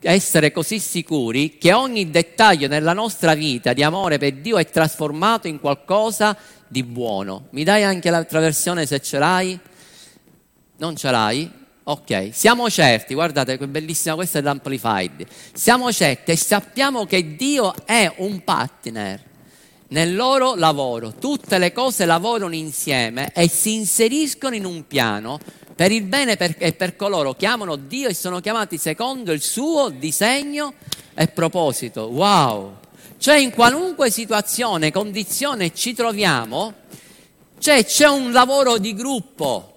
essere 0.00 0.52
così 0.52 0.78
sicuri 0.78 1.58
che 1.58 1.72
ogni 1.72 2.10
dettaglio 2.10 2.68
nella 2.68 2.92
nostra 2.92 3.34
vita 3.34 3.72
di 3.72 3.82
amore 3.82 4.18
per 4.18 4.34
Dio 4.34 4.58
è 4.58 4.66
trasformato 4.66 5.48
in 5.48 5.60
qualcosa 5.60 6.36
di 6.66 6.82
buono. 6.82 7.46
Mi 7.50 7.64
dai 7.64 7.82
anche 7.82 8.10
l'altra 8.10 8.40
versione 8.40 8.86
se 8.86 9.00
ce 9.00 9.18
l'hai? 9.18 9.58
Non 10.76 10.96
ce 10.96 11.10
l'hai? 11.10 11.50
Ok, 11.86 12.30
siamo 12.32 12.70
certi, 12.70 13.12
guardate 13.12 13.58
che 13.58 13.68
bellissima, 13.68 14.14
questa 14.14 14.38
è 14.38 14.42
l'Amplified. 14.42 15.26
Siamo 15.52 15.92
certi 15.92 16.30
e 16.30 16.36
sappiamo 16.36 17.04
che 17.04 17.36
Dio 17.36 17.74
è 17.84 18.10
un 18.16 18.42
partner 18.42 19.22
nel 19.88 20.14
loro 20.14 20.54
lavoro. 20.54 21.12
Tutte 21.12 21.58
le 21.58 21.72
cose 21.72 22.06
lavorano 22.06 22.54
insieme 22.54 23.30
e 23.34 23.48
si 23.48 23.74
inseriscono 23.74 24.54
in 24.54 24.64
un 24.64 24.86
piano 24.86 25.38
per 25.74 25.90
il 25.90 26.02
bene 26.02 26.36
e 26.36 26.72
per 26.72 26.96
coloro 26.96 27.34
che 27.34 27.46
amano 27.46 27.76
Dio 27.76 28.08
e 28.08 28.14
sono 28.14 28.40
chiamati 28.40 28.78
secondo 28.78 29.32
il 29.32 29.42
suo 29.42 29.88
disegno 29.88 30.74
e 31.14 31.26
proposito. 31.28 32.02
Wow! 32.02 32.76
Cioè 33.18 33.38
in 33.38 33.50
qualunque 33.50 34.10
situazione, 34.10 34.92
condizione 34.92 35.74
ci 35.74 35.94
troviamo, 35.94 36.74
cioè 37.58 37.84
c'è 37.84 38.06
un 38.06 38.30
lavoro 38.32 38.78
di 38.78 38.94
gruppo 38.94 39.70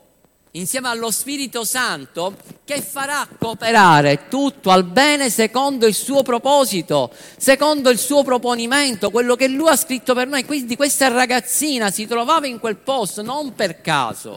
insieme 0.51 0.89
allo 0.89 1.12
Spirito 1.12 1.63
Santo 1.63 2.36
che 2.63 2.82
farà 2.82 3.27
cooperare 3.39 4.27
tutto 4.27 4.72
al 4.72 4.84
bene 4.84 5.30
secondo 5.30 5.88
il 5.88 5.94
suo 5.94 6.24
proposito, 6.24 7.12
secondo 7.38 7.89
il 7.89 7.98
suo 7.98 8.24
proponimento, 8.24 9.10
quello 9.12 9.36
che 9.36 9.48
lui 9.48 9.70
ha 9.70 9.75
scritto 9.75 10.13
per 10.13 10.27
noi. 10.27 10.46
Quindi 10.46 10.75
questa 10.75 11.08
ragazzina 11.08 11.89
si 11.89 12.06
trovava 12.06 12.48
in 12.48 12.60
quel 12.60 12.77
posto 12.77 13.22
non 13.22 13.56
per 13.56 13.82
caso 13.82 14.36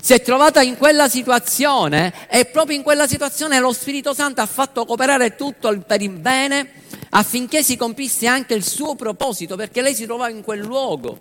si 0.00 0.12
è 0.12 0.22
trovata 0.22 0.62
in 0.62 0.76
quella 0.76 1.08
situazione 1.08 2.12
e 2.28 2.44
proprio 2.44 2.76
in 2.76 2.82
quella 2.82 3.06
situazione 3.06 3.58
lo 3.58 3.72
Spirito 3.72 4.14
Santo 4.14 4.40
ha 4.40 4.46
fatto 4.46 4.84
cooperare 4.84 5.34
tutto 5.34 5.76
per 5.80 6.00
il 6.00 6.10
bene 6.10 6.84
affinché 7.10 7.62
si 7.62 7.76
compisse 7.76 8.26
anche 8.26 8.54
il 8.54 8.64
suo 8.64 8.94
proposito, 8.94 9.56
perché 9.56 9.80
lei 9.82 9.94
si 9.94 10.04
trovava 10.04 10.30
in 10.30 10.42
quel 10.42 10.60
luogo. 10.60 11.18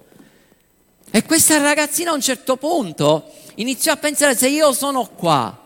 E 1.09 1.23
questa 1.23 1.57
ragazzina 1.59 2.11
a 2.11 2.13
un 2.13 2.21
certo 2.21 2.57
punto 2.57 3.31
iniziò 3.55 3.93
a 3.93 3.97
pensare 3.97 4.35
se 4.35 4.49
io 4.49 4.73
sono 4.73 5.07
qua, 5.07 5.65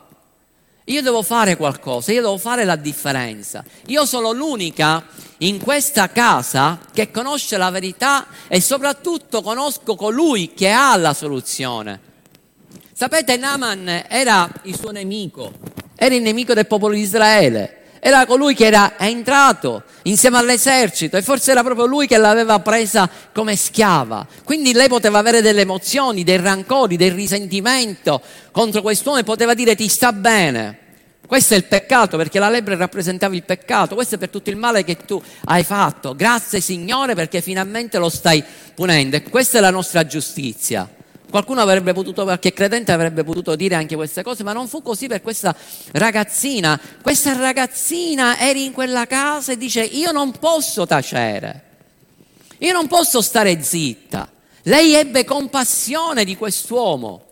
io 0.85 1.01
devo 1.01 1.21
fare 1.21 1.55
qualcosa, 1.55 2.11
io 2.11 2.21
devo 2.21 2.37
fare 2.37 2.65
la 2.65 2.75
differenza. 2.75 3.63
Io 3.87 4.05
sono 4.05 4.31
l'unica 4.31 5.05
in 5.39 5.59
questa 5.59 6.09
casa 6.09 6.79
che 6.91 7.11
conosce 7.11 7.57
la 7.57 7.69
verità 7.69 8.27
e 8.47 8.59
soprattutto 8.59 9.41
conosco 9.41 9.95
colui 9.95 10.53
che 10.53 10.71
ha 10.71 10.95
la 10.97 11.13
soluzione. 11.13 12.08
Sapete, 12.99 13.37
Naaman 13.37 14.07
era 14.09 14.51
il 14.63 14.77
suo 14.77 14.91
nemico, 14.91 15.53
era 15.95 16.13
il 16.13 16.21
nemico 16.21 16.53
del 16.53 16.67
popolo 16.67 16.93
di 16.93 16.99
Israele, 16.99 17.77
era 18.01 18.25
colui 18.25 18.53
che 18.53 18.65
era 18.65 18.99
entrato 18.99 19.83
insieme 20.01 20.37
all'esercito 20.37 21.15
e 21.15 21.21
forse 21.21 21.51
era 21.51 21.63
proprio 21.63 21.85
lui 21.85 22.07
che 22.07 22.17
l'aveva 22.17 22.59
presa 22.59 23.09
come 23.31 23.55
schiava. 23.55 24.27
Quindi 24.43 24.73
lei 24.73 24.89
poteva 24.89 25.17
avere 25.17 25.41
delle 25.41 25.61
emozioni, 25.61 26.25
dei 26.25 26.41
rancori, 26.41 26.97
del 26.97 27.13
risentimento 27.13 28.21
contro 28.51 28.81
quest'uomo 28.81 29.19
e 29.19 29.23
poteva 29.23 29.53
dire 29.53 29.75
ti 29.75 29.87
sta 29.87 30.11
bene. 30.11 30.79
Questo 31.25 31.53
è 31.53 31.57
il 31.57 31.63
peccato 31.63 32.17
perché 32.17 32.37
la 32.37 32.49
lepre 32.49 32.75
rappresentava 32.75 33.33
il 33.33 33.43
peccato, 33.43 33.95
questo 33.95 34.15
è 34.15 34.17
per 34.17 34.27
tutto 34.27 34.49
il 34.49 34.57
male 34.57 34.83
che 34.83 34.97
tu 34.97 35.23
hai 35.45 35.63
fatto. 35.63 36.15
Grazie 36.17 36.59
Signore 36.59 37.15
perché 37.15 37.39
finalmente 37.39 37.97
lo 37.97 38.09
stai 38.09 38.43
punendo 38.75 39.15
e 39.15 39.23
questa 39.23 39.59
è 39.59 39.61
la 39.61 39.71
nostra 39.71 40.05
giustizia. 40.05 40.97
Qualcuno 41.29 41.61
avrebbe 41.61 41.93
potuto, 41.93 42.23
qualche 42.23 42.53
credente 42.53 42.91
avrebbe 42.91 43.23
potuto 43.23 43.55
dire 43.55 43.75
anche 43.75 43.95
queste 43.95 44.23
cose, 44.23 44.41
ma 44.43 44.51
non 44.51 44.67
fu 44.67 44.81
così 44.81 45.05
per 45.05 45.21
questa 45.21 45.55
ragazzina. 45.91 46.79
Questa 47.01 47.37
ragazzina 47.37 48.39
era 48.39 48.57
in 48.57 48.71
quella 48.71 49.05
casa 49.05 49.51
e 49.51 49.57
dice 49.57 49.83
io 49.83 50.11
non 50.11 50.31
posso 50.31 50.87
tacere, 50.87 51.63
io 52.57 52.73
non 52.73 52.87
posso 52.87 53.21
stare 53.21 53.61
zitta. 53.61 54.27
Lei 54.63 54.93
ebbe 54.93 55.23
compassione 55.23 56.25
di 56.25 56.35
quest'uomo 56.35 57.25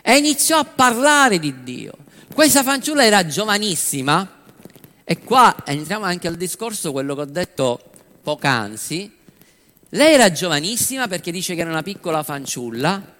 e 0.00 0.16
iniziò 0.16 0.58
a 0.58 0.64
parlare 0.64 1.40
di 1.40 1.64
Dio. 1.64 1.92
Questa 2.32 2.62
fanciulla 2.62 3.04
era 3.04 3.26
giovanissima 3.26 4.42
e 5.02 5.18
qua 5.18 5.56
entriamo 5.64 6.04
anche 6.04 6.28
al 6.28 6.36
discorso, 6.36 6.92
quello 6.92 7.16
che 7.16 7.20
ho 7.22 7.26
detto 7.26 7.80
poc'anzi. 8.22 9.12
Lei 9.88 10.14
era 10.14 10.30
giovanissima 10.30 11.08
perché 11.08 11.32
dice 11.32 11.56
che 11.56 11.62
era 11.62 11.70
una 11.70 11.82
piccola 11.82 12.22
fanciulla 12.22 13.18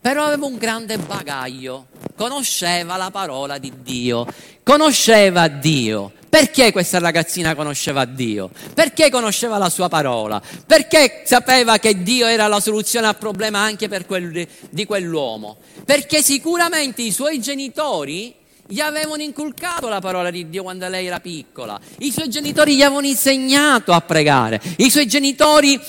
però 0.00 0.24
aveva 0.24 0.46
un 0.46 0.56
grande 0.56 0.96
bagaglio, 0.98 1.88
conosceva 2.16 2.96
la 2.96 3.10
parola 3.10 3.58
di 3.58 3.72
Dio, 3.82 4.26
conosceva 4.62 5.48
Dio. 5.48 6.12
Perché 6.28 6.72
questa 6.72 6.98
ragazzina 6.98 7.54
conosceva 7.54 8.04
Dio? 8.04 8.50
Perché 8.74 9.10
conosceva 9.10 9.56
la 9.56 9.70
sua 9.70 9.88
parola? 9.88 10.42
Perché 10.66 11.22
sapeva 11.24 11.78
che 11.78 12.02
Dio 12.02 12.26
era 12.26 12.46
la 12.48 12.60
soluzione 12.60 13.06
al 13.06 13.16
problema 13.16 13.60
anche 13.60 13.88
quel, 14.04 14.46
di 14.68 14.84
quell'uomo? 14.84 15.56
Perché 15.84 16.22
sicuramente 16.22 17.00
i 17.00 17.12
suoi 17.12 17.40
genitori 17.40 18.34
gli 18.70 18.80
avevano 18.80 19.22
inculcato 19.22 19.88
la 19.88 19.98
parola 19.98 20.30
di 20.30 20.50
Dio 20.50 20.62
quando 20.62 20.86
lei 20.88 21.06
era 21.06 21.20
piccola, 21.20 21.80
i 22.00 22.12
suoi 22.12 22.28
genitori 22.28 22.76
gli 22.76 22.82
avevano 22.82 23.06
insegnato 23.06 23.94
a 23.94 24.00
pregare, 24.02 24.60
i 24.76 24.90
suoi 24.90 25.06
genitori 25.06 25.80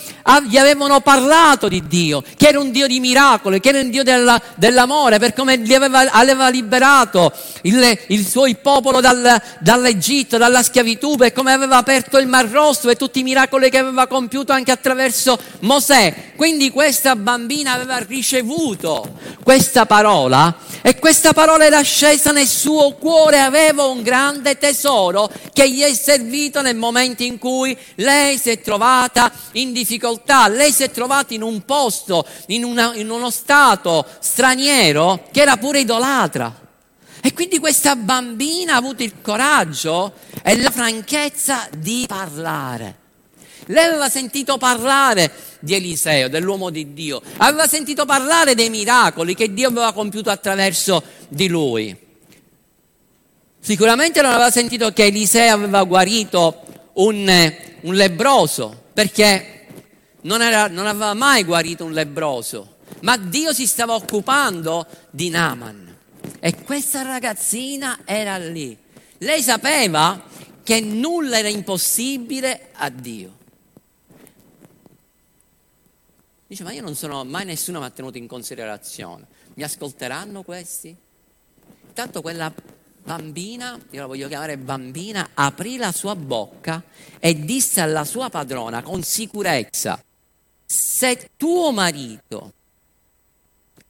gli 0.48 0.58
avevano 0.58 1.02
parlato 1.02 1.68
di 1.68 1.86
Dio, 1.88 2.24
che 2.38 2.48
era 2.48 2.60
un 2.60 2.72
Dio 2.72 2.88
di 2.88 3.02
miracoli, 3.02 3.60
che 3.60 3.70
era 3.70 3.80
un 3.80 3.90
Dio 3.90 4.04
della, 4.04 4.42
dell'amore, 4.56 5.20
per 5.20 5.34
come 5.34 5.58
li 5.58 5.74
aveva, 5.74 6.10
aveva 6.12 6.48
liberato 6.48 7.34
il, 7.64 8.00
il 8.08 8.26
suo 8.26 8.48
popolo 8.62 9.02
dal, 9.02 9.42
dall'Egitto, 9.60 10.38
dalla 10.38 10.64
schiavitù, 10.64 11.18
per 11.18 11.34
come 11.34 11.52
aveva 11.52 11.78
aperto 11.78 12.18
il 12.18 12.28
Mar 12.28 12.48
Rosso 12.48 12.90
e 12.90 12.96
tutti 12.96 13.20
i 13.20 13.24
miracoli 13.24 13.70
che 13.70 13.80
aveva 13.80 14.08
compiuto 14.08 14.54
anche 14.54 14.72
attraverso 14.72 15.38
Mosè. 15.62 16.32
Quindi 16.38 16.70
questa 16.70 17.18
bambina 17.18 17.74
aveva 17.74 17.98
ricevuto 17.98 19.18
questa 19.44 19.86
parola 19.86 20.56
e 20.82 20.98
questa 20.98 21.34
parola 21.34 21.66
era 21.66 21.82
scesa 21.82 22.32
nel 22.32 22.48
cuore, 22.98 23.40
aveva 23.40 23.86
un 23.86 24.02
grande 24.02 24.58
tesoro 24.58 25.32
che 25.54 25.70
gli 25.70 25.82
è 25.82 25.94
servito 25.94 26.62
nel 26.62 26.76
momento 26.76 27.24
in 27.24 27.38
cui 27.38 27.78
lei 27.96 28.38
si 28.38 28.50
è 28.50 28.62
trovata 28.62 29.32
in 29.54 29.72
difficoltà, 29.74 30.48
lei 30.48 30.72
si 30.72 30.84
è 30.84 30.92
trovata 30.92 31.34
in 31.34 31.42
un 31.42 31.64
posto, 31.66 32.26
in, 32.48 32.64
una, 32.64 32.94
in 32.96 33.10
uno 33.10 33.30
stato 33.30 34.06
straniero 34.20 35.28
che 35.32 35.42
era 35.42 35.58
pure 35.58 35.80
idolatra. 35.80 36.68
E 37.22 37.34
quindi 37.34 37.60
questa 37.60 37.96
bambina 37.96 38.74
ha 38.74 38.78
avuto 38.78 39.04
il 39.04 39.22
coraggio 39.22 40.14
e 40.42 40.62
la 40.62 40.72
franchezza 40.72 41.68
di 41.78 42.06
parlare. 42.08 42.98
Lei 43.66 43.86
aveva 43.86 44.10
sentito 44.10 44.58
parlare 44.58 45.32
di 45.60 45.76
Eliseo, 45.76 46.30
dell'uomo 46.30 46.70
di 46.70 46.94
Dio, 46.94 47.22
aveva 47.38 47.68
sentito 47.68 48.06
parlare 48.06 48.56
dei 48.56 48.70
miracoli 48.70 49.36
che 49.36 49.54
Dio 49.54 49.68
aveva 49.68 49.94
compiuto 49.94 50.30
attraverso 50.30 51.04
di 51.28 51.48
lui. 51.48 52.08
Sicuramente 53.60 54.22
non 54.22 54.32
aveva 54.32 54.52
sentito 54.52 54.92
che 54.94 55.06
Eliseo 55.06 55.54
aveva 55.54 55.84
guarito 55.84 56.64
un, 56.94 57.54
un 57.82 57.94
lebroso, 57.94 58.86
perché 58.94 59.66
non, 60.22 60.42
era, 60.42 60.68
non 60.68 60.88
aveva 60.88 61.14
mai 61.14 61.44
guarito 61.44 61.86
un 61.86 61.92
lebroso, 61.92 62.78
ma 63.02 63.18
Dio 63.18 63.54
si 63.54 63.68
stava 63.68 63.96
occupando 63.96 64.88
di 65.10 65.30
Naaman. 65.30 65.98
E 66.40 66.64
questa 66.64 67.02
ragazzina 67.02 68.00
era 68.06 68.38
lì. 68.38 68.78
Lei 69.20 69.42
sapeva 69.42 70.24
che 70.64 70.80
nulla 70.80 71.40
era 71.40 71.50
impossibile 71.50 72.70
a 72.74 72.90
Dio. 72.90 73.38
Dice, 76.48 76.64
ma 76.64 76.72
io 76.72 76.82
non 76.82 76.96
sono, 76.96 77.24
mai 77.26 77.46
nessuno 77.46 77.80
mi 77.80 77.86
ha 77.86 77.90
tenuto 77.90 78.18
in 78.18 78.28
considerazione. 78.28 79.26
Mi 79.54 79.64
ascolteranno 79.64 80.44
questi? 80.44 80.96
Intanto 81.88 82.22
quella 82.22 82.52
bambina, 83.10 83.80
io 83.90 84.02
la 84.02 84.06
voglio 84.06 84.28
chiamare 84.28 84.56
bambina, 84.56 85.30
aprì 85.34 85.78
la 85.78 85.92
sua 85.92 86.16
bocca 86.16 86.84
e 87.18 87.44
disse 87.44 87.82
alla 87.82 88.06
sua 88.06 88.30
padrona 88.30 88.84
con 88.84 89.02
sicurezza, 89.02 90.00
se 90.64 91.32
tuo 91.36 91.72
marito 91.72 92.54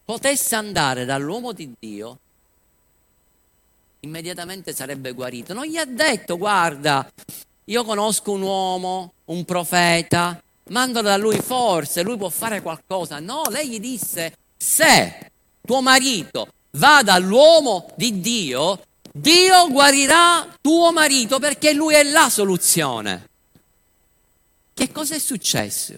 potesse 0.06 0.56
andare 0.56 1.04
dall'uomo 1.04 1.52
di 1.52 1.74
Dio, 1.78 2.20
immediatamente 4.00 4.74
sarebbe 4.74 5.12
guarito. 5.12 5.54
Non 5.54 5.66
gli 5.66 5.76
ha 5.76 5.86
detto, 5.86 6.38
guarda, 6.38 7.06
io 7.66 7.84
conosco 7.84 8.32
un 8.32 8.42
uomo, 8.42 9.14
un 9.26 9.44
profeta, 9.44 10.42
mandalo 10.70 11.10
da 11.10 11.18
lui 11.18 11.42
forse, 11.42 12.04
lui 12.04 12.16
può 12.16 12.30
fare 12.30 12.62
qualcosa. 12.62 13.20
No, 13.20 13.42
lei 13.50 13.68
gli 13.68 13.80
disse, 13.82 14.34
se 14.56 15.32
tuo 15.60 15.82
marito 15.82 16.48
va 16.72 17.04
dall'uomo 17.04 17.92
di 17.98 18.22
Dio, 18.22 18.84
Dio 19.12 19.70
guarirà 19.70 20.48
tuo 20.62 20.92
marito 20.92 21.40
perché 21.40 21.74
lui 21.74 21.96
è 21.96 22.04
la 22.04 22.30
soluzione. 22.30 23.28
Che 24.74 24.92
cosa 24.92 25.16
è 25.16 25.20
successo? 25.20 25.94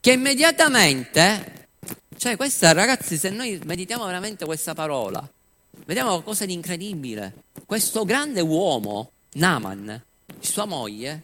Che 0.00 0.12
immediatamente, 0.12 1.68
cioè 2.16 2.36
questa 2.36 2.72
ragazzi, 2.72 3.16
se 3.16 3.30
noi 3.30 3.60
meditiamo 3.64 4.04
veramente 4.06 4.44
questa 4.44 4.74
parola, 4.74 5.26
vediamo 5.84 6.10
qualcosa 6.10 6.44
di 6.44 6.52
incredibile. 6.52 7.44
Questo 7.64 8.04
grande 8.04 8.40
uomo, 8.40 9.10
Naman, 9.34 10.02
sua 10.40 10.64
moglie, 10.64 11.22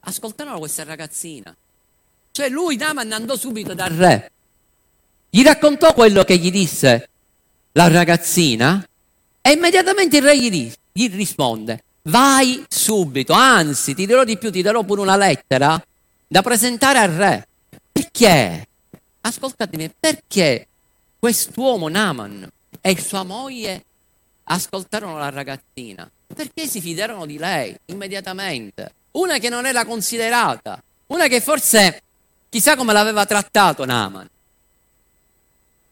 ascoltarono 0.00 0.58
questa 0.58 0.84
ragazzina. 0.84 1.54
Cioè 2.30 2.48
lui, 2.48 2.76
Naman, 2.76 3.12
andò 3.12 3.36
subito 3.36 3.74
dal 3.74 3.90
re. 3.90 4.30
Gli 5.28 5.42
raccontò 5.42 5.92
quello 5.92 6.24
che 6.24 6.38
gli 6.38 6.50
disse 6.50 7.08
la 7.72 7.88
ragazzina 7.88 8.86
e 9.46 9.52
immediatamente 9.52 10.16
il 10.16 10.22
re 10.22 10.38
gli, 10.38 10.48
dice, 10.48 10.76
gli 10.90 11.14
risponde, 11.14 11.84
vai 12.04 12.64
subito, 12.66 13.34
anzi 13.34 13.94
ti 13.94 14.06
dirò 14.06 14.24
di 14.24 14.38
più, 14.38 14.50
ti 14.50 14.62
darò 14.62 14.82
pure 14.84 15.02
una 15.02 15.16
lettera 15.16 15.78
da 16.26 16.40
presentare 16.40 16.98
al 16.98 17.10
re. 17.10 17.46
Perché? 17.92 18.66
Ascoltatemi, 19.20 19.92
perché 20.00 20.66
quest'uomo 21.18 21.88
Naman 21.88 22.48
e 22.80 22.98
sua 22.98 23.22
moglie 23.22 23.84
ascoltarono 24.44 25.18
la 25.18 25.28
ragazzina 25.28 26.10
perché 26.34 26.66
si 26.66 26.80
fidarono 26.80 27.26
di 27.26 27.38
lei 27.38 27.74
immediatamente. 27.86 28.92
Una 29.12 29.38
che 29.38 29.48
non 29.48 29.66
era 29.66 29.84
considerata, 29.84 30.82
una 31.08 31.28
che 31.28 31.40
forse 31.40 32.02
chissà 32.48 32.76
come 32.76 32.92
l'aveva 32.92 33.26
trattato 33.26 33.84
Naaman. 33.84 34.28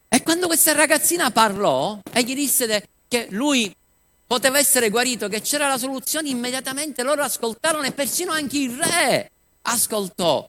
E 0.09 0.23
quando 0.23 0.47
questa 0.47 0.73
ragazzina 0.73 1.31
parlò 1.31 1.99
e 2.13 2.23
gli 2.25 2.35
disse 2.35 2.89
che 3.13 3.27
lui 3.29 3.71
poteva 4.27 4.57
essere 4.57 4.89
guarito, 4.89 5.29
che 5.29 5.43
c'era 5.43 5.69
la 5.69 5.77
soluzione, 5.77 6.31
immediatamente 6.31 7.03
loro 7.03 7.23
ascoltarono 7.23 7.85
e 7.85 7.93
persino 7.93 8.33
anche 8.33 8.57
il 8.57 8.75
re 8.75 9.31
ascoltò. 9.63 10.49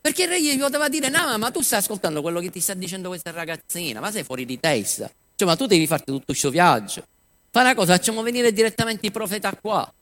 Perché 0.00 0.22
il 0.22 0.28
re 0.30 0.42
gli 0.42 0.58
poteva 0.58 0.88
dire, 0.88 1.10
no, 1.10 1.36
ma 1.36 1.50
tu 1.50 1.60
stai 1.60 1.80
ascoltando 1.80 2.22
quello 2.22 2.40
che 2.40 2.48
ti 2.50 2.60
sta 2.60 2.72
dicendo 2.72 3.10
questa 3.10 3.30
ragazzina, 3.32 4.00
ma 4.00 4.10
sei 4.10 4.24
fuori 4.24 4.46
di 4.46 4.58
testa. 4.58 5.10
Cioè, 5.34 5.46
ma 5.46 5.56
tu 5.56 5.66
devi 5.66 5.86
farti 5.86 6.10
tutto 6.10 6.24
questo 6.24 6.48
viaggio. 6.48 7.04
Fai 7.50 7.64
una 7.64 7.74
cosa, 7.74 7.94
facciamo 7.96 8.22
venire 8.22 8.50
direttamente 8.50 9.04
il 9.04 9.12
profeta 9.12 9.54
qua. 9.54 9.92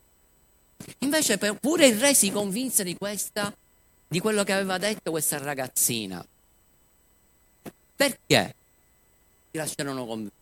Invece 0.99 1.37
pure 1.61 1.89
il 1.89 1.99
re 1.99 2.15
si 2.15 2.31
convinse 2.31 2.85
di 2.85 2.97
questa, 2.97 3.53
di 4.07 4.21
quello 4.21 4.45
che 4.45 4.53
aveva 4.53 4.79
detto 4.79 5.11
questa 5.11 5.39
ragazzina. 5.39 6.25
Perché 7.97 8.55
si 9.51 9.57
lasciarono 9.57 10.07
convincere? 10.07 10.38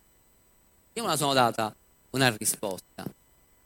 Io 0.97 1.03
me 1.03 1.11
la 1.11 1.17
sono 1.19 1.35
data 1.35 1.75
una 2.13 2.35
risposta. 2.35 3.05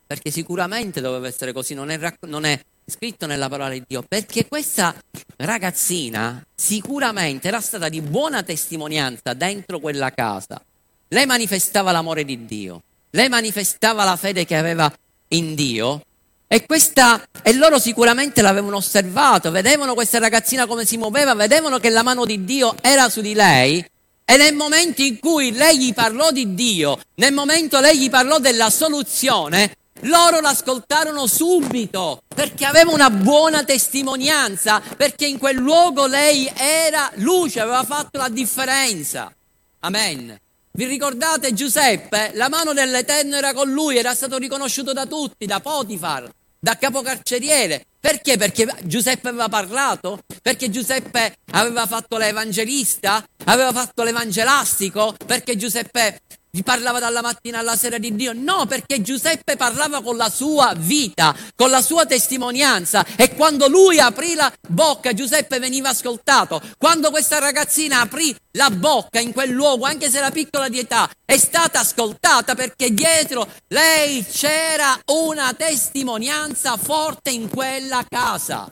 Perché 0.05 0.33
sicuramente 0.33 1.01
doveva 1.01 1.29
essere 1.29 1.53
così, 1.53 1.75
non 1.75 1.89
è, 1.89 2.15
non 2.27 2.45
è 2.45 2.61
scritto 2.85 3.27
nella 3.27 3.49
parola 3.49 3.71
di 3.71 3.85
Dio. 3.87 4.03
Perché 4.03 4.49
questa 4.49 4.93
ragazzina 5.37 6.45
sicuramente 6.53 7.47
era 7.47 7.61
stata 7.61 7.89
di 7.89 8.01
buona 8.01 8.43
testimonianza 8.43 9.35
dentro 9.35 9.79
quella 9.79 10.11
casa. 10.11 10.61
Lei 11.07 11.25
manifestava 11.27 11.93
l'amore 11.93 12.25
di 12.25 12.45
Dio, 12.47 12.83
lei 13.11 13.29
manifestava 13.29 14.03
la 14.03 14.17
fede 14.17 14.45
che 14.45 14.57
aveva 14.57 14.93
in 15.29 15.55
Dio. 15.55 16.05
E, 16.49 16.67
questa, 16.67 17.25
e 17.43 17.53
loro 17.53 17.79
sicuramente 17.79 18.43
l'avevano 18.43 18.77
osservato, 18.77 19.53
vedevano 19.53 19.95
questa 19.95 20.19
ragazzina 20.19 20.67
come 20.67 20.85
si 20.85 20.97
muoveva, 20.97 21.35
vedevano 21.35 21.79
che 21.79 21.91
la 21.91 22.03
mano 22.03 22.25
di 22.25 22.45
Dio 22.45 22.75
era 22.81 23.09
su 23.09 23.21
di 23.21 23.35
lei 23.35 23.85
e 24.31 24.37
nel 24.37 24.55
momento 24.55 25.03
in 25.03 25.19
cui 25.19 25.51
lei 25.51 25.77
gli 25.77 25.93
parlò 25.93 26.31
di 26.31 26.55
Dio, 26.55 27.01
nel 27.17 27.33
momento 27.33 27.81
lei 27.81 27.99
gli 27.99 28.09
parlò 28.09 28.39
della 28.39 28.71
soluzione, 28.71 29.75
loro 30.03 30.39
l'ascoltarono 30.39 31.27
subito 31.27 32.23
perché 32.33 32.65
aveva 32.65 32.93
una 32.93 33.11
buona 33.11 33.65
testimonianza, 33.65 34.81
perché 34.97 35.27
in 35.27 35.37
quel 35.37 35.57
luogo 35.57 36.07
lei 36.07 36.49
era 36.55 37.11
luce, 37.17 37.59
aveva 37.59 37.83
fatto 37.83 38.19
la 38.19 38.29
differenza. 38.29 39.35
Amen. 39.81 40.39
Vi 40.71 40.85
ricordate 40.85 41.53
Giuseppe? 41.53 42.31
La 42.35 42.49
mano 42.49 42.73
dell'Eterno 42.73 43.35
era 43.35 43.53
con 43.53 43.69
lui, 43.69 43.99
era 43.99 44.15
stato 44.15 44.39
riconosciuto 44.39 44.93
da 44.93 45.07
tutti, 45.07 45.45
da 45.45 45.59
Potifar, 45.59 46.31
da 46.61 46.77
capocarceriere. 46.77 47.87
Perché? 47.99 48.37
Perché 48.37 48.67
Giuseppe 48.83 49.29
aveva 49.29 49.49
parlato? 49.49 50.21
Perché 50.43 50.71
Giuseppe 50.71 51.37
aveva 51.53 51.87
fatto 51.87 52.17
l'evangelista? 52.19 53.25
Aveva 53.45 53.73
fatto 53.73 54.03
l'evangelastico? 54.03 55.15
Perché 55.27 55.57
Giuseppe 55.57 56.21
gli 56.51 56.63
parlava 56.63 56.99
dalla 56.99 57.23
mattina 57.23 57.61
alla 57.61 57.77
sera 57.77 57.99
di 57.99 58.15
Dio? 58.17 58.33
No, 58.35 58.67
perché 58.67 59.03
Giuseppe 59.03 59.57
parlava 59.57 60.03
con 60.03 60.17
la 60.17 60.29
sua 60.29 60.73
vita, 60.77 61.35
con 61.55 61.71
la 61.71 61.81
sua 61.81 62.07
testimonianza 62.07 63.07
e 63.17 63.35
quando 63.35 63.69
lui 63.69 64.01
aprì 64.01 64.35
la 64.35 64.53
bocca 64.69 65.13
Giuseppe 65.13 65.61
veniva 65.61 65.91
ascoltato. 65.91 66.61
Quando 66.77 67.11
questa 67.11 67.39
ragazzina 67.39 68.01
aprì 68.01 68.35
la 68.53 68.71
bocca 68.71 69.21
in 69.21 69.33
quel 69.33 69.51
luogo, 69.51 69.85
anche 69.85 70.11
se 70.11 70.19
era 70.19 70.31
piccola 70.31 70.69
di 70.69 70.81
età, 70.81 71.09
è 71.25 71.39
stata 71.39 71.81
ascoltata 71.81 72.55
perché 72.57 72.93
dietro 72.93 73.47
lei 73.69 74.27
c'era 74.27 74.99
una 75.13 75.55
testimonianza 75.55 76.77
forte 76.77 77.31
in 77.31 77.49
quella 77.49 78.05
casa. 78.09 78.69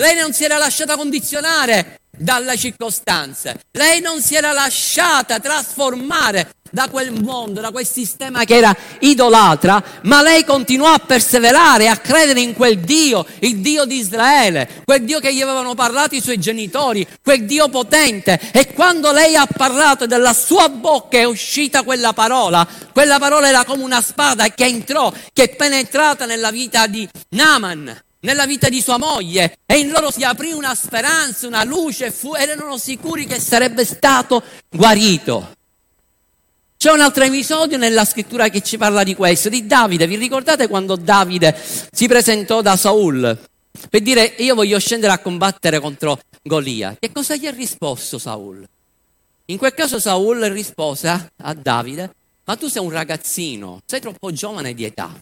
Lei 0.00 0.16
non 0.16 0.32
si 0.32 0.44
era 0.44 0.56
lasciata 0.56 0.96
condizionare 0.96 2.00
dalle 2.16 2.56
circostanze. 2.56 3.60
Lei 3.72 4.00
non 4.00 4.22
si 4.22 4.34
era 4.34 4.50
lasciata 4.52 5.38
trasformare 5.40 6.52
da 6.70 6.88
quel 6.88 7.12
mondo, 7.12 7.60
da 7.60 7.70
quel 7.70 7.86
sistema 7.86 8.44
che 8.44 8.56
era 8.56 8.74
idolatra, 9.00 9.84
ma 10.04 10.22
lei 10.22 10.42
continuò 10.46 10.90
a 10.90 11.00
perseverare, 11.00 11.90
a 11.90 11.98
credere 11.98 12.40
in 12.40 12.54
quel 12.54 12.78
Dio, 12.78 13.26
il 13.40 13.58
Dio 13.58 13.84
di 13.84 13.96
Israele, 13.96 14.82
quel 14.86 15.04
Dio 15.04 15.20
che 15.20 15.34
gli 15.34 15.42
avevano 15.42 15.74
parlato 15.74 16.14
i 16.14 16.22
suoi 16.22 16.38
genitori, 16.38 17.06
quel 17.22 17.44
Dio 17.44 17.68
potente. 17.68 18.40
E 18.52 18.72
quando 18.72 19.12
lei 19.12 19.36
ha 19.36 19.46
parlato 19.46 20.06
dalla 20.06 20.32
sua 20.32 20.70
bocca 20.70 21.18
è 21.18 21.24
uscita 21.24 21.82
quella 21.82 22.14
parola, 22.14 22.66
quella 22.90 23.18
parola 23.18 23.48
era 23.48 23.64
come 23.66 23.82
una 23.82 24.00
spada 24.00 24.48
che 24.48 24.64
entrò, 24.64 25.12
che 25.34 25.42
è 25.42 25.56
penetrata 25.56 26.24
nella 26.24 26.50
vita 26.50 26.86
di 26.86 27.06
Naaman 27.32 28.08
nella 28.20 28.46
vita 28.46 28.68
di 28.68 28.80
sua 28.80 28.98
moglie 28.98 29.58
e 29.66 29.78
in 29.78 29.90
loro 29.90 30.10
si 30.10 30.22
aprì 30.22 30.52
una 30.52 30.74
speranza, 30.74 31.46
una 31.46 31.64
luce, 31.64 32.10
fu, 32.10 32.34
erano 32.34 32.78
sicuri 32.78 33.26
che 33.26 33.40
sarebbe 33.40 33.84
stato 33.84 34.42
guarito. 34.68 35.56
C'è 36.76 36.90
un 36.90 37.00
altro 37.00 37.24
episodio 37.24 37.76
nella 37.76 38.04
scrittura 38.04 38.48
che 38.48 38.62
ci 38.62 38.78
parla 38.78 39.02
di 39.02 39.14
questo, 39.14 39.48
di 39.48 39.66
Davide. 39.66 40.06
Vi 40.06 40.16
ricordate 40.16 40.66
quando 40.66 40.96
Davide 40.96 41.54
si 41.92 42.08
presentò 42.08 42.62
da 42.62 42.76
Saul 42.76 43.48
per 43.88 44.02
dire 44.02 44.34
io 44.38 44.54
voglio 44.54 44.78
scendere 44.78 45.12
a 45.12 45.18
combattere 45.18 45.80
contro 45.80 46.20
Golia? 46.42 46.96
Che 46.98 47.12
cosa 47.12 47.36
gli 47.36 47.46
ha 47.46 47.50
risposto 47.50 48.18
Saul? 48.18 48.66
In 49.46 49.58
quel 49.58 49.74
caso 49.74 49.98
Saul 49.98 50.40
rispose 50.44 51.32
a 51.36 51.54
Davide, 51.54 52.14
ma 52.44 52.56
tu 52.56 52.68
sei 52.68 52.82
un 52.82 52.90
ragazzino, 52.90 53.80
sei 53.86 54.00
troppo 54.00 54.32
giovane 54.32 54.74
di 54.74 54.84
età, 54.84 55.12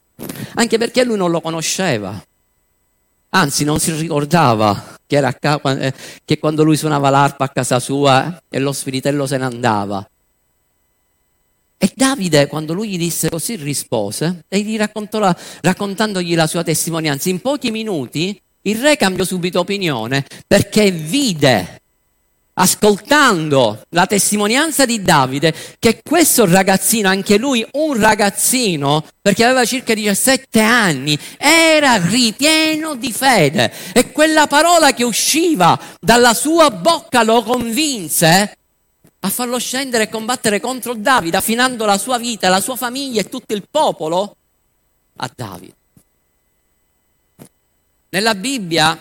anche 0.55 0.79
perché 0.79 1.05
lui 1.05 1.17
non 1.17 1.31
lo 1.31 1.41
conosceva. 1.41 2.23
Anzi, 3.31 3.65
non 3.65 3.79
si 3.79 3.93
ricordava 3.93 4.97
che, 5.07 5.21
ca- 5.39 5.61
eh, 5.79 5.93
che 6.25 6.39
quando 6.39 6.63
lui 6.65 6.77
suonava 6.77 7.11
l'arpa 7.11 7.45
a 7.45 7.49
casa 7.49 7.79
sua 7.79 8.43
e 8.49 8.59
lo 8.59 8.73
spiritello 8.73 9.27
se 9.27 9.37
ne 9.37 9.45
andava. 9.45 10.09
E 11.81 11.93
Davide, 11.95 12.49
quando 12.49 12.73
lui 12.73 12.89
gli 12.89 12.99
disse 12.99 13.29
così, 13.29 13.55
rispose 13.55 14.45
e 14.49 14.61
gli 14.61 14.77
raccontò 14.77 15.19
la, 15.19 15.37
raccontandogli 15.61 16.35
la 16.35 16.47
sua 16.47 16.65
testimonianza. 16.65 17.29
In 17.29 17.41
pochi 17.41 17.71
minuti 17.71 18.41
il 18.63 18.81
re 18.81 18.97
cambiò 18.97 19.25
subito 19.25 19.61
opinione 19.61 20.27
perché 20.47 20.91
vide 20.91 21.78
ascoltando 22.61 23.83
la 23.91 24.07
testimonianza 24.07 24.85
di 24.85 25.01
Davide, 25.01 25.55
che 25.79 26.01
questo 26.03 26.45
ragazzino, 26.45 27.09
anche 27.09 27.39
lui 27.39 27.67
un 27.73 27.99
ragazzino, 27.99 29.05
perché 29.21 29.45
aveva 29.45 29.65
circa 29.65 29.95
17 29.95 30.61
anni, 30.61 31.19
era 31.37 31.97
ripieno 31.97 32.95
di 32.97 33.13
fede 33.13 33.73
e 33.93 34.11
quella 34.11 34.47
parola 34.47 34.93
che 34.93 35.05
usciva 35.05 35.79
dalla 36.01 36.35
sua 36.35 36.71
bocca 36.71 37.23
lo 37.23 37.43
convinse 37.43 38.57
a 39.21 39.29
farlo 39.31 39.59
scendere 39.59 40.05
e 40.05 40.09
combattere 40.09 40.61
contro 40.61 40.95
Davide, 40.95 41.37
affinando 41.37 41.85
la 41.85 41.99
sua 41.99 42.19
vita, 42.19 42.49
la 42.49 42.61
sua 42.61 42.77
famiglia 42.77 43.21
e 43.21 43.29
tutto 43.29 43.55
il 43.55 43.65
popolo 43.69 44.37
a 45.17 45.31
Davide. 45.35 45.75
Nella 48.11 48.35
Bibbia 48.35 48.99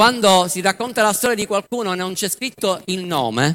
quando 0.00 0.48
si 0.48 0.62
racconta 0.62 1.02
la 1.02 1.12
storia 1.12 1.36
di 1.36 1.44
qualcuno 1.44 1.92
e 1.92 1.96
non 1.96 2.14
c'è 2.14 2.30
scritto 2.30 2.80
il 2.86 3.04
nome, 3.04 3.54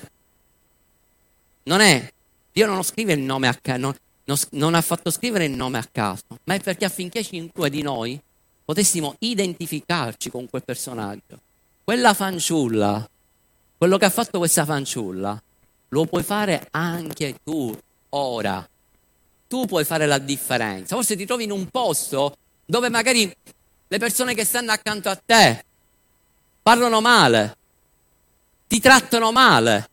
non 1.63 1.81
è, 1.81 2.07
Dio 2.51 2.67
non 2.67 2.83
scrive 2.83 3.13
il 3.13 3.21
nome 3.21 3.47
a 3.47 3.57
caso, 3.59 3.79
non, 3.79 3.95
non, 4.25 4.37
non, 4.51 4.75
ha 4.75 4.81
fatto 4.81 5.09
scrivere 5.09 5.45
il 5.45 5.53
nome 5.53 5.79
a 5.79 5.87
caso, 5.91 6.21
ma 6.43 6.53
è 6.53 6.59
perché 6.59 6.85
affinché 6.85 7.23
cinque 7.23 7.71
di 7.71 7.81
noi 7.81 8.21
potessimo 8.63 9.15
identificarci 9.17 10.29
con 10.29 10.47
quel 10.47 10.63
personaggio. 10.63 11.39
Quella 11.83 12.13
fanciulla, 12.13 13.09
quello 13.75 13.97
che 13.97 14.05
ha 14.05 14.11
fatto 14.11 14.37
questa 14.37 14.65
fanciulla, 14.65 15.41
lo 15.87 16.05
puoi 16.05 16.21
fare 16.21 16.67
anche 16.69 17.39
tu 17.43 17.75
ora. 18.09 18.69
Tu 19.47 19.65
puoi 19.65 19.83
fare 19.83 20.05
la 20.05 20.19
differenza. 20.19 20.93
Forse 20.93 21.15
ti 21.15 21.25
trovi 21.25 21.45
in 21.45 21.51
un 21.51 21.69
posto 21.69 22.37
dove 22.63 22.89
magari 22.89 23.35
le 23.87 23.97
persone 23.97 24.35
che 24.35 24.45
stanno 24.45 24.71
accanto 24.71 25.09
a 25.09 25.15
te 25.15 25.65
parlano 26.65 26.99
male, 26.99 27.57
ti 28.67 28.79
trattano 28.79 29.31
male, 29.31 29.87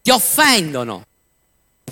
ti 0.00 0.10
offendono. 0.10 1.04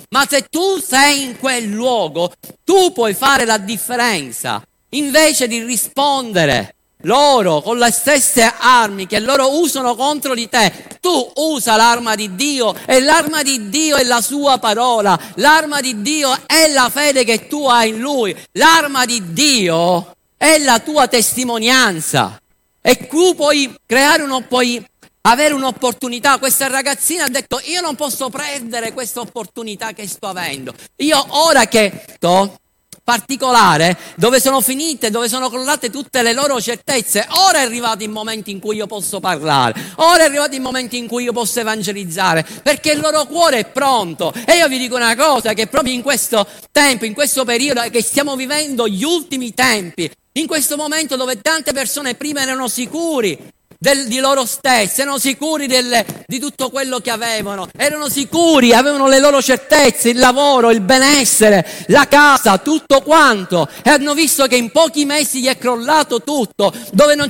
Ma 0.09 0.25
se 0.27 0.47
tu 0.49 0.79
sei 0.79 1.25
in 1.25 1.37
quel 1.37 1.65
luogo, 1.65 2.33
tu 2.63 2.91
puoi 2.93 3.13
fare 3.13 3.45
la 3.45 3.59
differenza. 3.59 4.59
Invece 4.93 5.47
di 5.47 5.63
rispondere 5.63 6.73
loro 7.01 7.61
con 7.61 7.77
le 7.77 7.91
stesse 7.91 8.51
armi 8.57 9.05
che 9.05 9.19
loro 9.19 9.59
usano 9.59 9.95
contro 9.95 10.33
di 10.33 10.49
te, 10.49 10.97
tu 10.99 11.31
usa 11.35 11.75
l'arma 11.75 12.15
di 12.15 12.33
Dio 12.33 12.73
e 12.87 13.01
l'arma 13.01 13.43
di 13.43 13.69
Dio 13.69 13.97
è 13.97 14.03
la 14.03 14.21
sua 14.21 14.57
parola, 14.57 15.17
l'arma 15.35 15.79
di 15.79 16.01
Dio 16.01 16.35
è 16.47 16.71
la 16.71 16.89
fede 16.89 17.23
che 17.23 17.47
tu 17.47 17.67
hai 17.67 17.89
in 17.89 17.99
Lui, 17.99 18.35
l'arma 18.53 19.05
di 19.05 19.31
Dio 19.31 20.15
è 20.37 20.57
la 20.57 20.79
tua 20.79 21.07
testimonianza. 21.07 22.40
E 22.81 23.07
tu 23.07 23.35
puoi 23.35 23.73
creare 23.85 24.23
uno, 24.23 24.41
puoi 24.41 24.83
avere 25.21 25.53
un'opportunità. 25.53 26.39
Questa 26.39 26.67
ragazzina 26.67 27.25
ha 27.25 27.29
detto: 27.29 27.61
Io 27.65 27.81
non 27.81 27.95
posso 27.95 28.29
prendere 28.29 28.91
questa 28.93 29.19
opportunità 29.19 29.93
che 29.93 30.07
sto 30.07 30.27
avendo. 30.27 30.73
Io 30.97 31.23
ora 31.29 31.65
che 31.67 32.05
sto 32.15 32.59
particolare, 33.03 33.97
dove 34.15 34.39
sono 34.39 34.61
finite, 34.61 35.09
dove 35.09 35.27
sono 35.27 35.49
crollate 35.49 35.89
tutte 35.89 36.21
le 36.21 36.33
loro 36.33 36.61
certezze, 36.61 37.25
ora 37.29 37.59
è 37.59 37.63
arrivato 37.63 38.03
il 38.03 38.09
momento 38.09 38.49
in 38.49 38.59
cui 38.59 38.75
io 38.75 38.85
posso 38.85 39.19
parlare, 39.19 39.73
ora 39.95 40.23
è 40.23 40.25
arrivato 40.27 40.55
il 40.55 40.61
momento 40.61 40.95
in 40.95 41.07
cui 41.07 41.23
io 41.23 41.33
posso 41.33 41.59
evangelizzare, 41.59 42.45
perché 42.63 42.91
il 42.91 42.99
loro 42.99 43.25
cuore 43.25 43.59
è 43.59 43.65
pronto. 43.65 44.31
E 44.45 44.57
io 44.57 44.67
vi 44.67 44.77
dico 44.77 44.95
una 44.95 45.15
cosa, 45.15 45.53
che 45.53 45.67
proprio 45.67 45.93
in 45.93 46.01
questo 46.01 46.45
tempo, 46.71 47.05
in 47.05 47.13
questo 47.13 47.43
periodo 47.43 47.81
che 47.89 48.01
stiamo 48.01 48.35
vivendo 48.35 48.87
gli 48.87 49.03
ultimi 49.03 49.53
tempi, 49.53 50.09
in 50.33 50.47
questo 50.47 50.77
momento 50.77 51.15
dove 51.15 51.41
tante 51.41 51.73
persone 51.73 52.15
prima 52.15 52.41
erano 52.41 52.67
sicuri 52.67 53.37
del, 53.81 54.05
di 54.07 54.19
loro 54.19 54.45
stessi, 54.45 55.01
erano 55.01 55.17
sicuri 55.17 55.65
del, 55.65 56.05
di 56.27 56.39
tutto 56.39 56.69
quello 56.69 56.99
che 56.99 57.09
avevano, 57.09 57.67
erano 57.75 58.09
sicuri, 58.09 58.73
avevano 58.73 59.07
le 59.07 59.19
loro 59.19 59.41
certezze, 59.41 60.09
il 60.09 60.19
lavoro, 60.19 60.69
il 60.69 60.81
benessere, 60.81 61.67
la 61.87 62.07
casa, 62.07 62.59
tutto 62.59 63.01
quanto 63.01 63.67
e 63.83 63.89
hanno 63.89 64.13
visto 64.13 64.45
che 64.45 64.55
in 64.55 64.69
pochi 64.69 65.03
mesi 65.03 65.41
gli 65.41 65.47
è 65.47 65.57
crollato 65.57 66.21
tutto, 66.21 66.71
dove 66.91 67.15
non, 67.15 67.27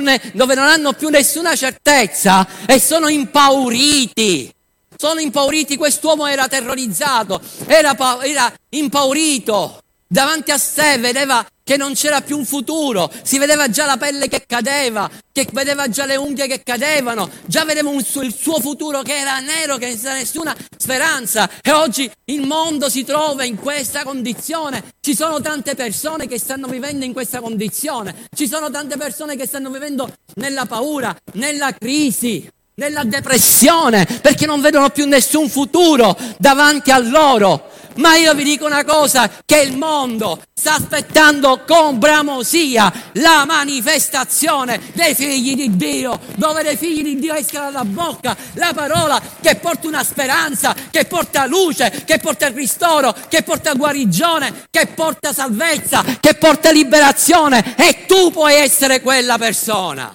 ne, 0.00 0.20
dove 0.34 0.54
non 0.54 0.66
hanno 0.66 0.92
più 0.92 1.08
nessuna 1.08 1.56
certezza 1.56 2.46
e 2.66 2.78
sono 2.78 3.08
impauriti. 3.08 4.52
Sono 4.98 5.20
impauriti, 5.20 5.76
quest'uomo 5.76 6.26
era 6.26 6.46
terrorizzato, 6.46 7.40
era, 7.66 7.96
era 8.22 8.52
impaurito. 8.70 9.80
Davanti 10.08 10.52
a 10.52 10.58
sé 10.58 10.98
vedeva 10.98 11.44
che 11.64 11.76
non 11.76 11.94
c'era 11.94 12.20
più 12.20 12.38
un 12.38 12.44
futuro, 12.44 13.10
si 13.22 13.38
vedeva 13.38 13.68
già 13.68 13.86
la 13.86 13.96
pelle 13.96 14.28
che 14.28 14.44
cadeva, 14.46 15.10
che 15.32 15.48
vedeva 15.52 15.88
già 15.88 16.06
le 16.06 16.14
unghie 16.14 16.46
che 16.46 16.62
cadevano, 16.62 17.28
già 17.44 17.64
vedeva 17.64 17.90
suo, 18.04 18.22
il 18.22 18.32
suo 18.32 18.60
futuro 18.60 19.02
che 19.02 19.18
era 19.18 19.40
nero, 19.40 19.76
che 19.78 19.88
non 19.88 19.98
c'era 19.98 20.14
nessuna 20.14 20.56
speranza. 20.78 21.50
E 21.60 21.72
oggi 21.72 22.08
il 22.26 22.46
mondo 22.46 22.88
si 22.88 23.02
trova 23.02 23.42
in 23.42 23.56
questa 23.56 24.04
condizione. 24.04 24.94
Ci 25.00 25.16
sono 25.16 25.40
tante 25.40 25.74
persone 25.74 26.28
che 26.28 26.38
stanno 26.38 26.68
vivendo 26.68 27.04
in 27.04 27.12
questa 27.12 27.40
condizione, 27.40 28.28
ci 28.32 28.46
sono 28.46 28.70
tante 28.70 28.96
persone 28.96 29.34
che 29.34 29.46
stanno 29.48 29.70
vivendo 29.70 30.08
nella 30.34 30.66
paura, 30.66 31.16
nella 31.32 31.72
crisi 31.72 32.48
nella 32.78 33.04
depressione 33.04 34.04
perché 34.04 34.44
non 34.44 34.60
vedono 34.60 34.90
più 34.90 35.06
nessun 35.06 35.48
futuro 35.48 36.16
davanti 36.38 36.90
a 36.90 36.98
loro. 36.98 37.70
Ma 37.96 38.16
io 38.16 38.34
vi 38.34 38.44
dico 38.44 38.66
una 38.66 38.84
cosa, 38.84 39.30
che 39.46 39.62
il 39.62 39.74
mondo 39.74 40.42
sta 40.52 40.74
aspettando 40.74 41.62
con 41.66 41.98
bramosia 41.98 42.92
la 43.14 43.46
manifestazione 43.46 44.78
dei 44.92 45.14
figli 45.14 45.54
di 45.54 45.76
Dio, 45.76 46.20
dove 46.34 46.62
dei 46.62 46.76
figli 46.76 47.02
di 47.02 47.18
Dio 47.18 47.32
esca 47.32 47.60
dalla 47.60 47.86
bocca 47.86 48.36
la 48.54 48.72
parola 48.74 49.18
che 49.40 49.56
porta 49.56 49.88
una 49.88 50.04
speranza, 50.04 50.74
che 50.90 51.06
porta 51.06 51.46
luce, 51.46 52.02
che 52.04 52.18
porta 52.18 52.48
ristoro, 52.48 53.14
che 53.28 53.42
porta 53.42 53.72
guarigione, 53.72 54.66
che 54.68 54.88
porta 54.88 55.32
salvezza, 55.32 56.04
che 56.20 56.34
porta 56.34 56.70
liberazione 56.70 57.74
e 57.76 58.04
tu 58.04 58.30
puoi 58.30 58.56
essere 58.56 59.00
quella 59.00 59.38
persona. 59.38 60.14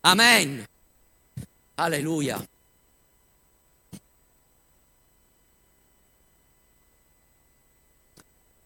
Amen. 0.00 0.70
Alleluia. 1.74 2.46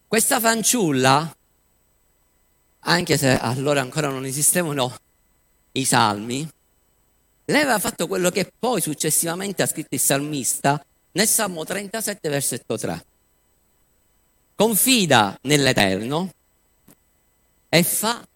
Questa 0.08 0.40
fanciulla, 0.40 1.36
anche 2.80 3.18
se 3.18 3.38
allora 3.38 3.80
ancora 3.80 4.08
non 4.08 4.24
esistevano 4.24 4.96
i 5.72 5.84
salmi, 5.84 6.48
lei 7.46 7.60
aveva 7.60 7.78
fatto 7.78 8.08
quello 8.08 8.30
che 8.30 8.52
poi 8.58 8.80
successivamente 8.80 9.62
ha 9.62 9.66
scritto 9.66 9.94
il 9.94 10.00
salmista 10.00 10.84
nel 11.12 11.28
Salmo 11.28 11.64
37, 11.64 12.28
versetto 12.28 12.76
3. 12.76 13.04
Confida 14.56 15.38
nell'Eterno 15.42 16.32
e 17.68 17.82
fa 17.82 18.26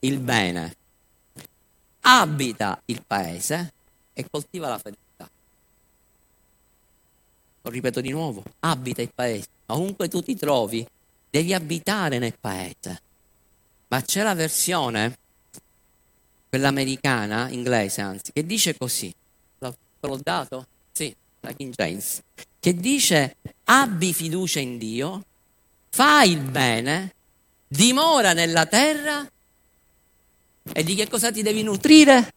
il 0.00 0.18
bene. 0.18 0.76
Abita 2.00 2.80
il 2.86 3.02
paese 3.06 3.73
e 4.14 4.26
coltiva 4.30 4.68
la 4.68 4.78
fedeltà. 4.78 5.28
lo 7.62 7.70
ripeto 7.70 8.00
di 8.00 8.10
nuovo, 8.10 8.42
abita 8.60 9.02
il 9.02 9.10
paese, 9.14 9.48
ovunque 9.66 10.08
tu 10.08 10.22
ti 10.22 10.36
trovi, 10.36 10.86
devi 11.30 11.54
abitare 11.54 12.18
nel 12.18 12.36
paese. 12.38 13.00
Ma 13.88 14.02
c'è 14.02 14.22
la 14.22 14.34
versione, 14.34 15.16
quella 16.48 16.68
americana, 16.68 17.48
inglese 17.48 18.00
anzi, 18.00 18.32
che 18.32 18.44
dice 18.44 18.76
così, 18.76 19.12
l'ho 19.58 20.20
dato? 20.22 20.66
Sì, 20.92 21.14
la 21.40 21.52
King 21.52 21.74
James, 21.74 22.22
che 22.60 22.74
dice 22.74 23.36
abbi 23.64 24.12
fiducia 24.12 24.60
in 24.60 24.78
Dio, 24.78 25.24
fai 25.88 26.32
il 26.32 26.40
bene, 26.40 27.14
dimora 27.66 28.32
nella 28.32 28.66
terra 28.66 29.26
e 30.72 30.82
di 30.82 30.94
che 30.94 31.08
cosa 31.08 31.30
ti 31.30 31.42
devi 31.42 31.62
nutrire? 31.62 32.33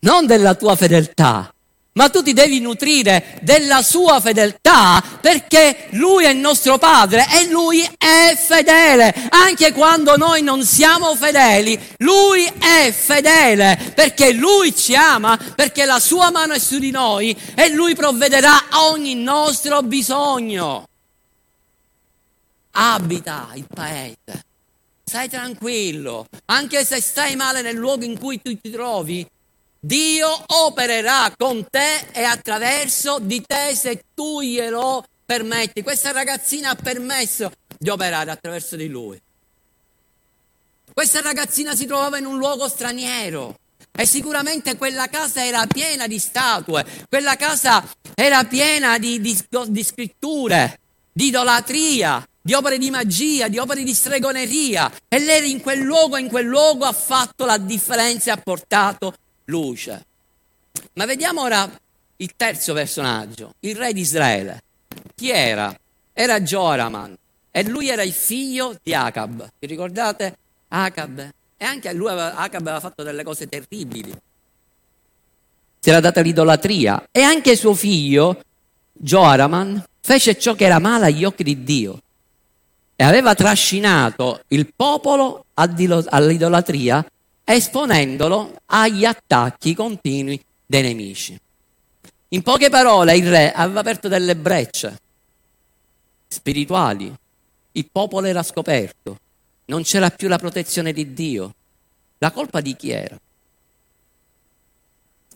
Non 0.00 0.26
della 0.26 0.54
tua 0.54 0.76
fedeltà, 0.76 1.52
ma 1.98 2.08
tu 2.10 2.22
ti 2.22 2.32
devi 2.32 2.60
nutrire 2.60 3.40
della 3.42 3.82
sua 3.82 4.20
fedeltà 4.20 5.02
perché 5.20 5.88
lui 5.90 6.24
è 6.24 6.30
il 6.30 6.36
nostro 6.36 6.78
padre 6.78 7.26
e 7.32 7.50
lui 7.50 7.82
è 7.98 8.36
fedele. 8.36 9.12
Anche 9.30 9.72
quando 9.72 10.16
noi 10.16 10.42
non 10.42 10.64
siamo 10.64 11.16
fedeli, 11.16 11.76
lui 11.98 12.44
è 12.44 12.92
fedele 12.92 13.92
perché 13.96 14.32
lui 14.32 14.72
ci 14.76 14.94
ama, 14.94 15.36
perché 15.56 15.84
la 15.84 15.98
sua 15.98 16.30
mano 16.30 16.52
è 16.52 16.60
su 16.60 16.78
di 16.78 16.92
noi 16.92 17.36
e 17.56 17.70
lui 17.70 17.96
provvederà 17.96 18.68
a 18.68 18.86
ogni 18.90 19.16
nostro 19.16 19.82
bisogno. 19.82 20.86
Abita 22.70 23.50
il 23.54 23.66
paese. 23.66 24.44
Stai 25.02 25.28
tranquillo, 25.28 26.26
anche 26.44 26.84
se 26.84 27.00
stai 27.00 27.34
male 27.34 27.62
nel 27.62 27.74
luogo 27.74 28.04
in 28.04 28.16
cui 28.16 28.40
tu 28.40 28.56
ti 28.60 28.70
trovi, 28.70 29.26
Dio 29.80 30.28
opererà 30.46 31.32
con 31.36 31.64
te 31.70 32.08
e 32.12 32.24
attraverso 32.24 33.18
di 33.20 33.40
te 33.46 33.76
se 33.76 34.04
tu 34.12 34.40
glielo 34.40 35.04
permetti. 35.24 35.82
Questa 35.82 36.10
ragazzina 36.10 36.70
ha 36.70 36.74
permesso 36.74 37.52
di 37.78 37.88
operare 37.88 38.30
attraverso 38.30 38.74
di 38.74 38.88
lui. 38.88 39.20
Questa 40.92 41.20
ragazzina 41.20 41.76
si 41.76 41.86
trovava 41.86 42.18
in 42.18 42.26
un 42.26 42.38
luogo 42.38 42.66
straniero 42.66 43.54
e 43.96 44.04
sicuramente 44.04 44.76
quella 44.76 45.06
casa 45.06 45.44
era 45.44 45.64
piena 45.66 46.08
di 46.08 46.18
statue, 46.18 46.84
quella 47.08 47.36
casa 47.36 47.84
era 48.16 48.42
piena 48.44 48.98
di, 48.98 49.20
di, 49.20 49.38
di 49.68 49.84
scritture, 49.84 50.80
di 51.12 51.26
idolatria, 51.26 52.26
di 52.40 52.52
opere 52.52 52.78
di 52.78 52.90
magia, 52.90 53.46
di 53.46 53.58
opere 53.58 53.84
di 53.84 53.94
stregoneria. 53.94 54.90
E 55.06 55.20
lei 55.20 55.52
in 55.52 55.60
quel 55.60 55.80
luogo, 55.80 56.16
in 56.16 56.28
quel 56.28 56.46
luogo 56.46 56.84
ha 56.84 56.92
fatto 56.92 57.44
la 57.44 57.58
differenza 57.58 58.30
e 58.30 58.32
ha 58.32 58.38
portato 58.38 59.14
luce. 59.48 60.04
Ma 60.94 61.04
vediamo 61.04 61.42
ora 61.42 61.68
il 62.16 62.32
terzo 62.36 62.72
personaggio, 62.72 63.54
il 63.60 63.76
re 63.76 63.92
di 63.92 64.00
Israele. 64.00 64.62
Chi 65.14 65.30
era? 65.30 65.76
Era 66.12 66.40
Joraman 66.40 67.16
e 67.50 67.62
lui 67.64 67.88
era 67.88 68.02
il 68.02 68.12
figlio 68.12 68.76
di 68.82 68.94
Acab. 68.94 69.48
Vi 69.58 69.66
ricordate? 69.66 70.36
Acab. 70.68 71.30
E 71.56 71.64
anche 71.64 71.92
lui 71.92 72.10
Acab 72.10 72.60
aveva 72.62 72.80
fatto 72.80 73.02
delle 73.02 73.22
cose 73.22 73.48
terribili. 73.48 74.14
Si 75.80 75.90
era 75.90 76.00
data 76.00 76.20
l'idolatria 76.20 77.08
e 77.10 77.22
anche 77.22 77.56
suo 77.56 77.74
figlio 77.74 78.42
Joraman 78.92 79.84
fece 80.00 80.38
ciò 80.38 80.54
che 80.54 80.64
era 80.64 80.78
male 80.78 81.06
agli 81.06 81.24
occhi 81.24 81.44
di 81.44 81.62
Dio 81.62 82.02
e 82.96 83.04
aveva 83.04 83.34
trascinato 83.34 84.42
il 84.48 84.72
popolo 84.74 85.44
all'idolatria 85.54 87.04
esponendolo 87.50 88.60
agli 88.66 89.06
attacchi 89.06 89.74
continui 89.74 90.42
dei 90.66 90.82
nemici. 90.82 91.40
In 92.28 92.42
poche 92.42 92.68
parole, 92.68 93.16
il 93.16 93.28
re 93.28 93.52
aveva 93.52 93.80
aperto 93.80 94.06
delle 94.08 94.36
brecce 94.36 95.00
spirituali, 96.28 97.10
il 97.72 97.88
popolo 97.90 98.26
era 98.26 98.42
scoperto, 98.42 99.18
non 99.66 99.82
c'era 99.82 100.10
più 100.10 100.28
la 100.28 100.36
protezione 100.36 100.92
di 100.92 101.14
Dio. 101.14 101.54
La 102.18 102.32
colpa 102.32 102.60
di 102.60 102.76
chi 102.76 102.90
era? 102.90 103.18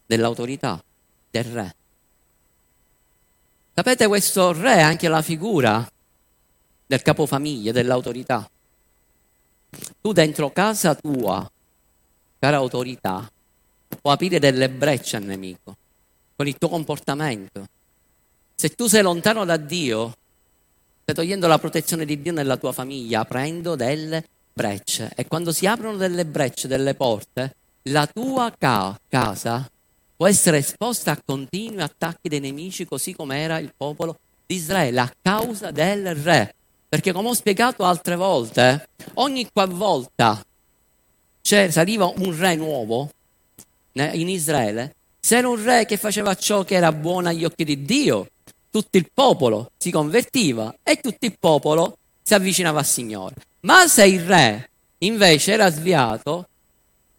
Dell'autorità, 0.05 0.83
del 1.31 1.45
re. 1.45 1.75
Sapete, 3.75 4.07
questo 4.07 4.53
re 4.53 4.75
è 4.75 4.81
anche 4.81 5.09
la 5.09 5.23
figura 5.23 5.89
del 6.87 7.01
capofamiglia, 7.01 7.73
dell'autorità. 7.73 8.51
Tu 10.01 10.13
dentro 10.13 10.51
casa 10.51 10.95
tua, 10.95 11.51
cara 12.43 12.57
autorità, 12.57 13.31
puoi 14.01 14.15
aprire 14.15 14.41
delle 14.41 14.69
brecce 14.69 15.15
al 15.15 15.23
nemico 15.23 15.77
con 16.35 16.49
il 16.49 16.59
tuo 16.59 16.69
comportamento. 16.69 17.69
Se 18.57 18.71
tu 18.71 18.89
sei 18.89 19.01
lontano 19.01 19.45
da 19.45 19.57
Dio, 19.57 20.13
stai 21.03 21.15
togliendo 21.15 21.47
la 21.47 21.59
protezione 21.59 22.05
di 22.05 22.21
Dio 22.21 22.33
nella 22.33 22.57
tua 22.57 22.73
famiglia, 22.73 23.21
aprendo 23.21 23.77
delle 23.77 24.25
brecce. 24.53 25.13
E 25.15 25.29
quando 25.29 25.53
si 25.53 25.69
aprono 25.69 25.97
delle 25.97 26.27
brecce, 26.27 26.67
delle 26.67 26.97
porte, 26.97 27.55
la 27.83 28.09
tua 28.09 28.53
ca- 28.59 28.99
casa 29.07 29.71
può 30.17 30.27
essere 30.27 30.57
esposta 30.57 31.13
a 31.13 31.23
continui 31.25 31.81
attacchi 31.81 32.29
dei 32.29 32.41
nemici, 32.41 32.87
così 32.87 33.15
come 33.15 33.39
era 33.39 33.59
il 33.61 33.73
popolo 33.77 34.19
di 34.45 34.57
Israele, 34.57 34.99
a 34.99 35.13
causa 35.23 35.71
del 35.71 36.13
re. 36.17 36.53
Perché 36.89 37.13
come 37.13 37.29
ho 37.29 37.35
spiegato 37.35 37.85
altre 37.85 38.17
volte, 38.17 38.89
ogni 39.15 39.49
qualvolta 39.53 40.45
saliva 41.43 42.07
un 42.07 42.39
re 42.39 42.55
nuovo 42.55 43.11
in 43.93 44.29
Israele, 44.29 44.95
se 45.21 45.37
era 45.37 45.49
un 45.49 45.63
re 45.63 45.85
che 45.85 45.97
faceva 45.97 46.35
ciò 46.35 46.65
che 46.65 46.75
era 46.75 46.93
buono 46.93 47.29
agli 47.29 47.45
occhi 47.45 47.65
di 47.65 47.83
Dio, 47.83 48.29
tutto 48.71 48.97
il 48.97 49.09
popolo 49.13 49.71
si 49.77 49.91
convertiva 49.91 50.75
e 50.83 50.97
tutto 50.97 51.27
il 51.27 51.37
popolo 51.39 51.99
si 52.23 52.35
avvicinava 52.35 52.79
al 52.79 52.87
Signore. 52.87 53.35
Ma 53.61 53.87
se 53.87 54.07
il 54.07 54.23
re 54.23 54.71
invece 54.99 55.53
era 55.53 55.71
sviato, 55.71 56.49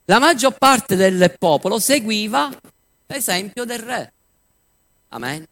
la 0.06 0.20
maggior 0.20 0.58
parte 0.58 0.96
del 0.96 1.34
popolo 1.38 1.80
seguiva 1.80 2.50
l'esempio 3.08 3.66
del 3.66 3.80
re. 3.80 4.12
Amen. 5.10 5.46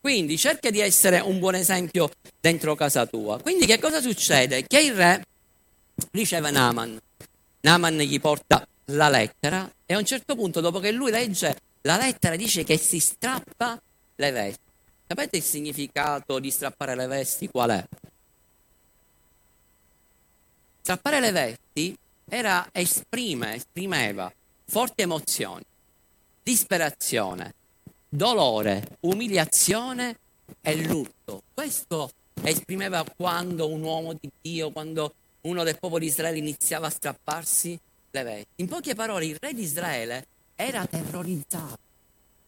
Quindi 0.00 0.36
cerca 0.36 0.70
di 0.70 0.80
essere 0.80 1.20
un 1.20 1.38
buon 1.38 1.54
esempio 1.54 2.10
dentro 2.40 2.74
casa 2.74 3.06
tua. 3.06 3.38
Quindi 3.40 3.66
che 3.66 3.78
cosa 3.78 4.00
succede? 4.00 4.64
Che 4.66 4.80
il 4.80 4.94
re 4.94 5.22
riceve 6.10 6.50
Naaman. 6.50 6.98
Naaman 7.62 7.98
gli 7.98 8.20
porta 8.20 8.66
la 8.86 9.08
lettera 9.08 9.70
e 9.86 9.94
a 9.94 9.98
un 9.98 10.04
certo 10.04 10.34
punto, 10.34 10.60
dopo 10.60 10.80
che 10.80 10.90
lui 10.90 11.12
legge 11.12 11.56
la 11.82 11.96
lettera, 11.96 12.34
dice 12.34 12.64
che 12.64 12.76
si 12.76 12.98
strappa 12.98 13.80
le 14.16 14.30
vesti. 14.30 14.60
Sapete 15.06 15.36
il 15.36 15.42
significato 15.42 16.38
di 16.40 16.50
strappare 16.50 16.96
le 16.96 17.06
vesti 17.06 17.48
qual 17.48 17.70
è? 17.70 17.84
Strappare 20.80 21.20
le 21.20 21.30
vesti 21.30 21.96
era 22.28 22.68
esprime, 22.72 23.54
esprimeva 23.54 24.32
forti 24.64 25.02
emozioni, 25.02 25.62
disperazione, 26.42 27.54
dolore, 28.08 28.96
umiliazione 29.00 30.16
e 30.60 30.76
lutto. 30.84 31.42
Questo 31.54 32.10
esprimeva 32.42 33.04
quando 33.16 33.68
un 33.68 33.82
uomo 33.82 34.14
di 34.14 34.28
Dio, 34.40 34.72
quando 34.72 35.14
uno 35.42 35.64
del 35.64 35.78
popolo 35.78 36.00
di 36.00 36.06
Israele 36.06 36.38
iniziava 36.38 36.86
a 36.86 36.90
strapparsi 36.90 37.78
le 38.10 38.22
vesti. 38.22 38.46
In 38.56 38.68
poche 38.68 38.94
parole, 38.94 39.26
il 39.26 39.38
re 39.40 39.54
di 39.54 39.62
Israele 39.62 40.26
era 40.54 40.86
terrorizzato, 40.86 41.78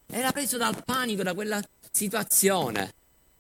era 0.07 0.31
preso 0.33 0.57
dal 0.57 0.83
panico 0.85 1.23
da 1.23 1.35
quella 1.35 1.63
situazione. 1.91 2.93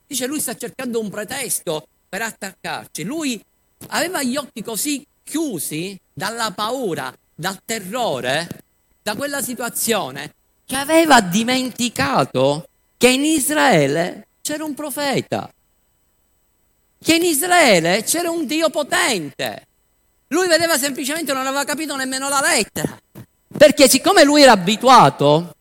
Dice, 0.07 0.27
lui 0.27 0.41
sta 0.41 0.57
cercando 0.57 1.01
un 1.01 1.11
pretesto 1.11 1.87
per 2.09 2.23
attaccarci. 2.23 3.05
Lui 3.05 3.43
aveva 3.89 4.23
gli 4.23 4.37
occhi 4.37 4.63
così 4.63 5.07
chiusi 5.23 5.99
dalla 6.13 6.51
paura, 6.53 7.15
dal 7.35 7.61
terrore, 7.65 8.49
da 9.03 9.15
quella 9.17 9.43
situazione, 9.43 10.35
che 10.65 10.77
aveva 10.77 11.21
dimenticato 11.21 12.69
che 12.97 13.09
in 13.09 13.25
Israele 13.25 14.27
c'era 14.41 14.65
un 14.65 14.75
profeta, 14.75 15.53
che 17.05 17.17
in 17.17 17.23
Israele 17.23 18.03
c'era 18.03 18.31
un 18.31 18.47
Dio 18.47 18.71
potente. 18.71 19.67
Lui 20.29 20.49
vedeva 20.49 20.79
semplicemente, 20.79 21.35
non 21.35 21.47
aveva 21.47 21.65
capito 21.65 21.95
nemmeno 21.97 22.31
la 22.31 22.41
lettera, 22.41 22.99
perché 23.55 23.91
siccome 23.91 24.25
lui 24.25 24.41
era 24.41 24.53
abituato 24.53 25.55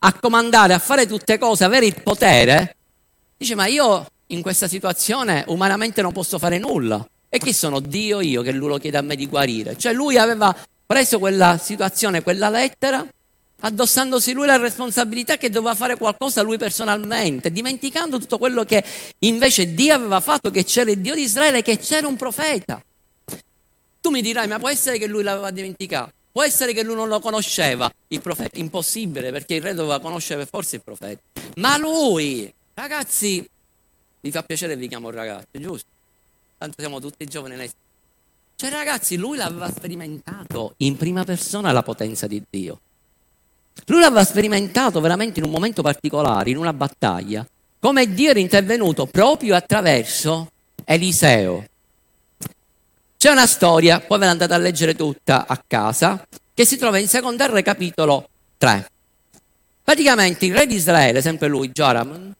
a 0.00 0.12
comandare, 0.14 0.74
a 0.74 0.80
fare 0.80 1.06
tutte 1.06 1.38
cose, 1.38 1.62
avere 1.62 1.86
il 1.86 2.02
potere, 2.02 2.76
dice 3.36 3.54
ma 3.54 3.66
io 3.66 4.06
in 4.26 4.42
questa 4.42 4.66
situazione 4.66 5.44
umanamente 5.46 6.02
non 6.02 6.10
posso 6.12 6.36
fare 6.36 6.58
nulla. 6.58 7.06
E 7.28 7.38
chi 7.38 7.52
sono 7.52 7.78
Dio 7.78 8.20
io 8.20 8.42
che 8.42 8.50
lui 8.50 8.68
lo 8.68 8.78
chiede 8.78 8.98
a 8.98 9.02
me 9.02 9.14
di 9.14 9.28
guarire? 9.28 9.78
Cioè 9.78 9.92
lui 9.92 10.18
aveva 10.18 10.54
preso 10.84 11.20
quella 11.20 11.58
situazione, 11.58 12.24
quella 12.24 12.48
lettera, 12.48 13.06
addossandosi 13.60 14.32
lui 14.32 14.46
la 14.46 14.56
responsabilità 14.56 15.36
che 15.36 15.50
doveva 15.50 15.74
fare 15.74 15.96
qualcosa 15.96 16.42
lui 16.42 16.58
personalmente, 16.58 17.50
dimenticando 17.50 18.18
tutto 18.18 18.38
quello 18.38 18.64
che 18.64 18.84
invece 19.20 19.74
Dio 19.74 19.94
aveva 19.94 20.20
fatto, 20.20 20.50
che 20.50 20.64
c'era 20.64 20.90
il 20.90 21.00
Dio 21.00 21.14
di 21.14 21.22
Israele, 21.22 21.62
che 21.62 21.78
c'era 21.78 22.06
un 22.06 22.16
profeta. 22.16 22.82
Tu 24.00 24.10
mi 24.10 24.22
dirai, 24.22 24.46
ma 24.46 24.58
può 24.58 24.68
essere 24.68 24.98
che 24.98 25.06
lui 25.06 25.22
l'aveva 25.22 25.50
dimenticato? 25.50 26.12
Può 26.30 26.42
essere 26.44 26.72
che 26.72 26.84
lui 26.84 26.94
non 26.94 27.08
lo 27.08 27.18
conosceva, 27.18 27.90
il 28.08 28.20
profeta? 28.20 28.58
Impossibile, 28.58 29.32
perché 29.32 29.54
il 29.54 29.62
re 29.62 29.74
doveva 29.74 29.98
conoscere 29.98 30.46
forse 30.46 30.76
il 30.76 30.82
profeta. 30.82 31.20
Ma 31.56 31.76
lui, 31.76 32.52
ragazzi, 32.74 33.44
Vi 34.20 34.32
fa 34.32 34.42
piacere 34.42 34.76
vi 34.76 34.88
chiamo 34.88 35.10
ragazzi, 35.10 35.60
giusto? 35.60 35.86
Tanto 36.58 36.74
siamo 36.78 37.00
tutti 37.00 37.24
giovani 37.24 37.54
nel 37.54 37.70
cioè 38.60 38.70
ragazzi, 38.70 39.16
lui 39.16 39.36
l'aveva 39.36 39.70
sperimentato 39.70 40.74
in 40.78 40.96
prima 40.96 41.22
persona 41.22 41.70
la 41.70 41.84
potenza 41.84 42.26
di 42.26 42.42
Dio. 42.50 42.80
Lui 43.86 44.00
l'aveva 44.00 44.24
sperimentato 44.24 45.00
veramente 45.00 45.38
in 45.38 45.46
un 45.46 45.52
momento 45.52 45.82
particolare, 45.82 46.50
in 46.50 46.56
una 46.56 46.72
battaglia, 46.72 47.46
come 47.78 48.12
Dio 48.12 48.30
era 48.30 48.38
intervenuto 48.38 49.06
proprio 49.06 49.54
attraverso 49.54 50.50
Eliseo. 50.84 51.64
C'è 53.16 53.30
una 53.30 53.46
storia, 53.46 54.00
poi 54.00 54.18
ve 54.18 54.26
l'andate 54.26 54.54
a 54.54 54.58
leggere 54.58 54.94
tutta 54.94 55.46
a 55.46 55.62
casa, 55.66 56.26
che 56.54 56.64
si 56.64 56.76
trova 56.76 56.98
in 56.98 57.08
seconda 57.08 57.46
re 57.46 57.62
capitolo 57.62 58.28
3. 58.58 58.90
Praticamente 59.82 60.46
il 60.46 60.54
re 60.54 60.66
di 60.66 60.74
Israele, 60.74 61.22
sempre 61.22 61.48
lui, 61.48 61.70
Joram, 61.70 62.32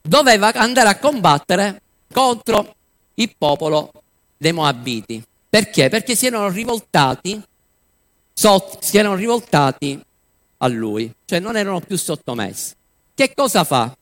doveva 0.00 0.52
andare 0.54 0.88
a 0.88 0.98
combattere 0.98 1.80
contro 2.12 2.74
il 3.14 3.34
popolo 3.36 3.92
dei 4.36 4.52
Moabiti. 4.52 5.22
Perché? 5.48 5.88
Perché 5.88 6.14
si 6.14 6.26
erano 6.26 6.48
rivoltati, 6.50 7.40
sott, 8.32 8.82
si 8.82 8.96
erano 8.96 9.14
rivoltati 9.14 10.00
a 10.58 10.68
lui, 10.68 11.12
cioè 11.24 11.38
non 11.40 11.56
erano 11.56 11.80
più 11.80 11.96
sottomessi. 11.96 12.74
Che 13.14 13.32
cosa 13.34 13.64
fa? 13.64 13.96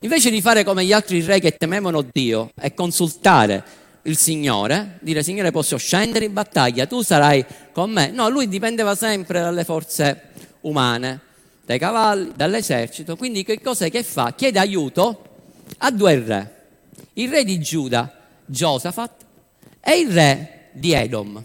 Invece 0.00 0.30
di 0.30 0.40
fare 0.40 0.64
come 0.64 0.84
gli 0.84 0.92
altri 0.92 1.22
re 1.22 1.40
che 1.40 1.56
temevano 1.56 2.02
Dio 2.02 2.50
e 2.60 2.74
consultare 2.74 3.64
il 4.02 4.16
Signore, 4.18 4.98
dire 5.00 5.22
Signore 5.22 5.50
posso 5.50 5.76
scendere 5.76 6.26
in 6.26 6.32
battaglia, 6.32 6.86
tu 6.86 7.02
sarai 7.02 7.44
con 7.72 7.90
me. 7.90 8.10
No, 8.10 8.28
lui 8.28 8.48
dipendeva 8.48 8.94
sempre 8.94 9.40
dalle 9.40 9.64
forze 9.64 10.30
umane, 10.62 11.20
dai 11.64 11.78
cavalli, 11.78 12.32
dall'esercito. 12.36 13.16
Quindi 13.16 13.44
che 13.44 13.60
cosa 13.60 13.88
che 13.88 14.02
fa? 14.02 14.34
Chiede 14.34 14.58
aiuto 14.58 15.22
a 15.78 15.90
due 15.90 16.18
re. 16.18 16.54
Il 17.14 17.30
re 17.30 17.44
di 17.44 17.58
Giuda, 17.60 18.12
Giosafat, 18.44 19.24
e 19.80 19.98
il 19.98 20.12
re 20.12 20.68
di 20.72 20.92
Edom. 20.92 21.42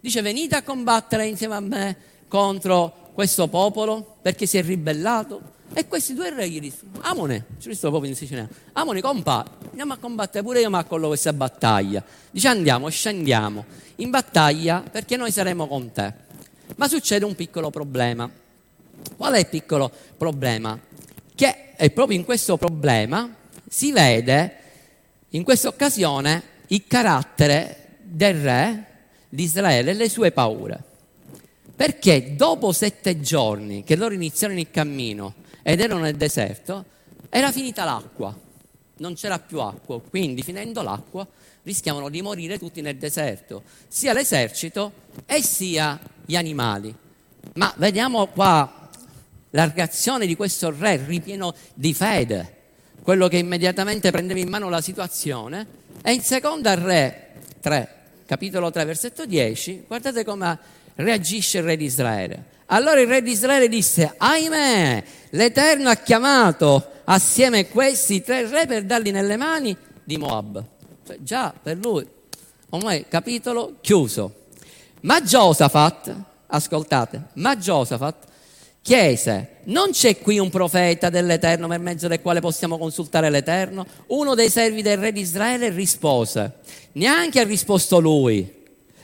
Dice 0.00 0.22
venite 0.22 0.54
a 0.54 0.62
combattere 0.62 1.26
insieme 1.26 1.56
a 1.56 1.60
me 1.60 1.96
contro 2.28 3.05
questo 3.16 3.48
popolo 3.48 4.16
perché 4.20 4.44
si 4.44 4.58
è 4.58 4.62
ribellato. 4.62 5.54
E 5.72 5.88
questi 5.88 6.12
due 6.12 6.28
re 6.28 6.50
gli 6.50 6.60
dicono, 6.60 6.90
Amone, 7.00 7.46
c'è 7.58 7.64
questo 7.64 7.88
popolo 7.90 8.08
in 8.08 8.14
Sicilia, 8.14 8.46
Amone 8.74 9.00
compa, 9.00 9.42
andiamo 9.70 9.94
a 9.94 9.96
combattere 9.96 10.44
pure 10.44 10.60
io 10.60 10.68
ma 10.68 10.84
con 10.84 11.00
questa 11.00 11.32
battaglia. 11.32 12.04
Dice 12.30 12.46
andiamo, 12.46 12.90
scendiamo 12.90 13.64
in 13.96 14.10
battaglia 14.10 14.82
perché 14.82 15.16
noi 15.16 15.32
saremo 15.32 15.66
con 15.66 15.90
te. 15.92 16.12
Ma 16.76 16.88
succede 16.88 17.24
un 17.24 17.34
piccolo 17.34 17.70
problema. 17.70 18.30
Qual 19.16 19.32
è 19.32 19.38
il 19.38 19.46
piccolo 19.46 19.90
problema? 20.18 20.78
Che 21.34 21.74
è 21.74 21.90
proprio 21.90 22.18
in 22.18 22.24
questo 22.24 22.58
problema 22.58 23.34
si 23.66 23.92
vede 23.92 24.56
in 25.30 25.42
questa 25.42 25.68
occasione 25.68 26.42
il 26.66 26.84
carattere 26.86 27.96
del 28.02 28.40
re 28.42 28.86
di 29.30 29.42
Israele 29.44 29.92
e 29.92 29.94
le 29.94 30.10
sue 30.10 30.32
paure. 30.32 30.85
Perché 31.76 32.34
dopo 32.34 32.72
sette 32.72 33.20
giorni 33.20 33.84
che 33.84 33.96
loro 33.96 34.14
iniziarono 34.14 34.58
il 34.58 34.70
cammino 34.70 35.34
ed 35.62 35.80
erano 35.80 36.00
nel 36.00 36.16
deserto, 36.16 36.84
era 37.28 37.52
finita 37.52 37.84
l'acqua, 37.84 38.34
non 38.96 39.14
c'era 39.14 39.38
più 39.38 39.60
acqua, 39.60 40.00
quindi 40.00 40.42
finendo 40.42 40.80
l'acqua 40.80 41.26
rischiavano 41.64 42.08
di 42.08 42.22
morire 42.22 42.58
tutti 42.58 42.80
nel 42.80 42.96
deserto, 42.96 43.62
sia 43.88 44.14
l'esercito 44.14 44.90
e 45.26 45.42
sia 45.42 46.00
gli 46.24 46.34
animali. 46.34 46.94
Ma 47.54 47.74
vediamo 47.76 48.26
qua 48.28 48.88
la 49.50 49.70
reazione 49.74 50.26
di 50.26 50.34
questo 50.34 50.74
re 50.74 50.96
ripieno 51.04 51.54
di 51.74 51.92
fede, 51.92 52.54
quello 53.02 53.28
che 53.28 53.36
immediatamente 53.36 54.10
prendeva 54.10 54.40
in 54.40 54.48
mano 54.48 54.70
la 54.70 54.80
situazione. 54.80 55.66
E 56.02 56.12
in 56.12 56.22
seconda 56.22 56.74
Re 56.74 57.32
3, 57.60 57.94
capitolo 58.24 58.70
3, 58.70 58.84
versetto 58.84 59.26
10, 59.26 59.84
guardate 59.86 60.24
come 60.24 60.58
reagisce 60.96 61.58
il 61.58 61.64
re 61.64 61.76
di 61.76 61.84
Israele. 61.84 62.54
Allora 62.66 63.00
il 63.00 63.06
re 63.06 63.22
di 63.22 63.30
Israele 63.30 63.68
disse, 63.68 64.14
ahimè, 64.16 65.04
l'Eterno 65.30 65.88
ha 65.88 65.94
chiamato 65.94 66.90
assieme 67.04 67.68
questi 67.68 68.22
tre 68.22 68.48
re 68.48 68.66
per 68.66 68.84
darli 68.84 69.10
nelle 69.10 69.36
mani 69.36 69.76
di 70.02 70.16
Moab. 70.16 70.64
Cioè, 71.06 71.18
già 71.20 71.54
per 71.60 71.78
lui, 71.78 72.04
ormai 72.70 73.06
capitolo 73.08 73.76
chiuso. 73.80 74.46
Ma 75.02 75.22
Giosafat, 75.22 76.14
ascoltate, 76.48 77.22
ma 77.34 77.56
Giosafat 77.56 78.24
chiese, 78.82 79.58
non 79.64 79.90
c'è 79.90 80.18
qui 80.18 80.38
un 80.38 80.50
profeta 80.50 81.10
dell'Eterno 81.10 81.68
per 81.68 81.78
mezzo 81.78 82.08
del 82.08 82.20
quale 82.20 82.40
possiamo 82.40 82.78
consultare 82.78 83.30
l'Eterno? 83.30 83.86
Uno 84.08 84.34
dei 84.34 84.48
servi 84.50 84.82
del 84.82 84.98
re 84.98 85.12
di 85.12 85.20
Israele 85.20 85.70
rispose, 85.70 86.54
neanche 86.92 87.40
ha 87.40 87.44
risposto 87.44 88.00
lui. 88.00 88.55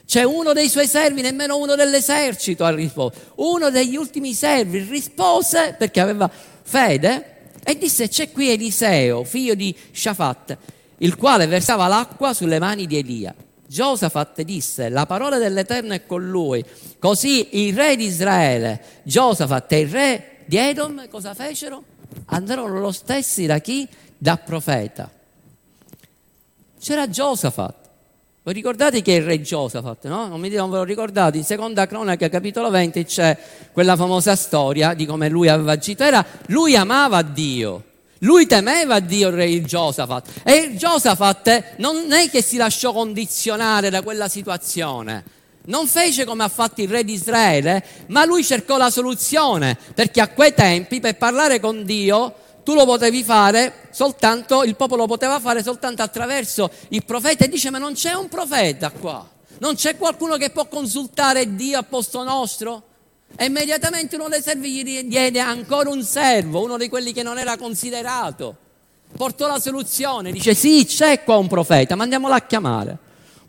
C'è 0.04 0.22
uno 0.24 0.52
dei 0.52 0.68
suoi 0.68 0.86
servi, 0.86 1.22
nemmeno 1.22 1.56
uno 1.56 1.74
dell'esercito 1.74 2.64
ha 2.64 2.70
risposto. 2.70 3.32
Uno 3.36 3.70
degli 3.70 3.96
ultimi 3.96 4.34
servi 4.34 4.80
rispose 4.80 5.74
perché 5.78 6.00
aveva 6.00 6.30
fede 6.62 7.50
e 7.62 7.78
disse 7.78 8.08
c'è 8.08 8.30
qui 8.30 8.50
Eliseo, 8.50 9.24
figlio 9.24 9.54
di 9.54 9.74
Shafat, 9.92 10.56
il 10.98 11.16
quale 11.16 11.46
versava 11.46 11.86
l'acqua 11.86 12.34
sulle 12.34 12.58
mani 12.58 12.86
di 12.86 12.98
Elia. 12.98 13.34
Giosafat 13.72 14.42
disse, 14.42 14.90
la 14.90 15.06
parola 15.06 15.38
dell'Eterno 15.38 15.94
è 15.94 16.04
con 16.04 16.28
lui. 16.28 16.62
Così 16.98 17.66
il 17.66 17.74
re 17.74 17.96
di 17.96 18.04
Israele, 18.04 19.00
Giosafat 19.02 19.72
e 19.72 19.80
il 19.80 19.88
re 19.88 20.38
di 20.44 20.58
Edom, 20.58 21.08
cosa 21.08 21.32
fecero? 21.32 21.82
Andarono 22.26 22.78
lo 22.80 22.92
stessi 22.92 23.46
da 23.46 23.60
chi? 23.60 23.88
Da 24.18 24.36
profeta. 24.36 25.10
C'era 26.78 27.08
Giosafat. 27.08 27.81
Vi 28.44 28.52
ricordate 28.52 29.02
che 29.02 29.12
il 29.12 29.22
re 29.22 29.40
Giosafat, 29.40 30.08
no? 30.08 30.26
Non, 30.26 30.40
mi, 30.40 30.48
non 30.48 30.68
ve 30.68 30.78
lo 30.78 30.82
ricordate? 30.82 31.38
In 31.38 31.44
seconda 31.44 31.86
cronaca, 31.86 32.28
capitolo 32.28 32.70
20, 32.70 33.04
c'è 33.04 33.38
quella 33.70 33.94
famosa 33.94 34.34
storia 34.34 34.94
di 34.94 35.06
come 35.06 35.28
lui 35.28 35.48
aveva 35.48 35.70
agito. 35.70 36.02
Era, 36.02 36.26
lui 36.46 36.74
amava 36.74 37.22
Dio. 37.22 37.84
Lui 38.18 38.46
temeva 38.46 38.98
Dio 38.98 39.28
il 39.28 39.34
re 39.34 39.62
Giosafat 39.62 40.40
e 40.42 40.74
Giosafat 40.74 41.74
non 41.76 42.10
è 42.10 42.28
che 42.30 42.42
si 42.42 42.56
lasciò 42.56 42.92
condizionare 42.92 43.90
da 43.90 44.02
quella 44.02 44.26
situazione. 44.26 45.22
Non 45.66 45.86
fece 45.86 46.24
come 46.24 46.42
ha 46.42 46.48
fatto 46.48 46.82
il 46.82 46.88
re 46.88 47.04
di 47.04 47.12
Israele, 47.12 47.84
ma 48.08 48.24
lui 48.24 48.42
cercò 48.42 48.76
la 48.76 48.90
soluzione, 48.90 49.78
perché 49.94 50.20
a 50.20 50.26
quei 50.26 50.52
tempi 50.52 50.98
per 50.98 51.16
parlare 51.16 51.60
con 51.60 51.84
Dio 51.84 52.34
tu 52.62 52.74
lo 52.74 52.84
potevi 52.84 53.22
fare 53.22 53.88
soltanto, 53.90 54.62
il 54.62 54.76
popolo 54.76 55.02
lo 55.02 55.08
poteva 55.08 55.40
fare 55.40 55.62
soltanto 55.62 56.02
attraverso 56.02 56.70
il 56.88 57.04
profeta 57.04 57.44
e 57.44 57.48
dice 57.48 57.70
ma 57.70 57.78
non 57.78 57.94
c'è 57.94 58.12
un 58.12 58.28
profeta 58.28 58.90
qua, 58.90 59.28
non 59.58 59.74
c'è 59.74 59.96
qualcuno 59.96 60.36
che 60.36 60.50
può 60.50 60.66
consultare 60.66 61.54
Dio 61.54 61.78
a 61.78 61.82
posto 61.82 62.22
nostro? 62.22 62.82
E 63.36 63.46
immediatamente 63.46 64.16
uno 64.16 64.28
dei 64.28 64.42
servi 64.42 64.70
gli 64.70 65.02
diede 65.04 65.40
ancora 65.40 65.88
un 65.88 66.02
servo, 66.02 66.62
uno 66.62 66.76
di 66.76 66.88
quelli 66.88 67.12
che 67.12 67.22
non 67.22 67.38
era 67.38 67.56
considerato. 67.56 68.56
Portò 69.16 69.46
la 69.46 69.58
soluzione, 69.58 70.32
dice 70.32 70.54
sì, 70.54 70.84
c'è 70.86 71.22
qua 71.22 71.36
un 71.36 71.48
profeta, 71.48 71.96
mandiamolo 71.96 72.34
a 72.34 72.40
chiamare. 72.40 72.98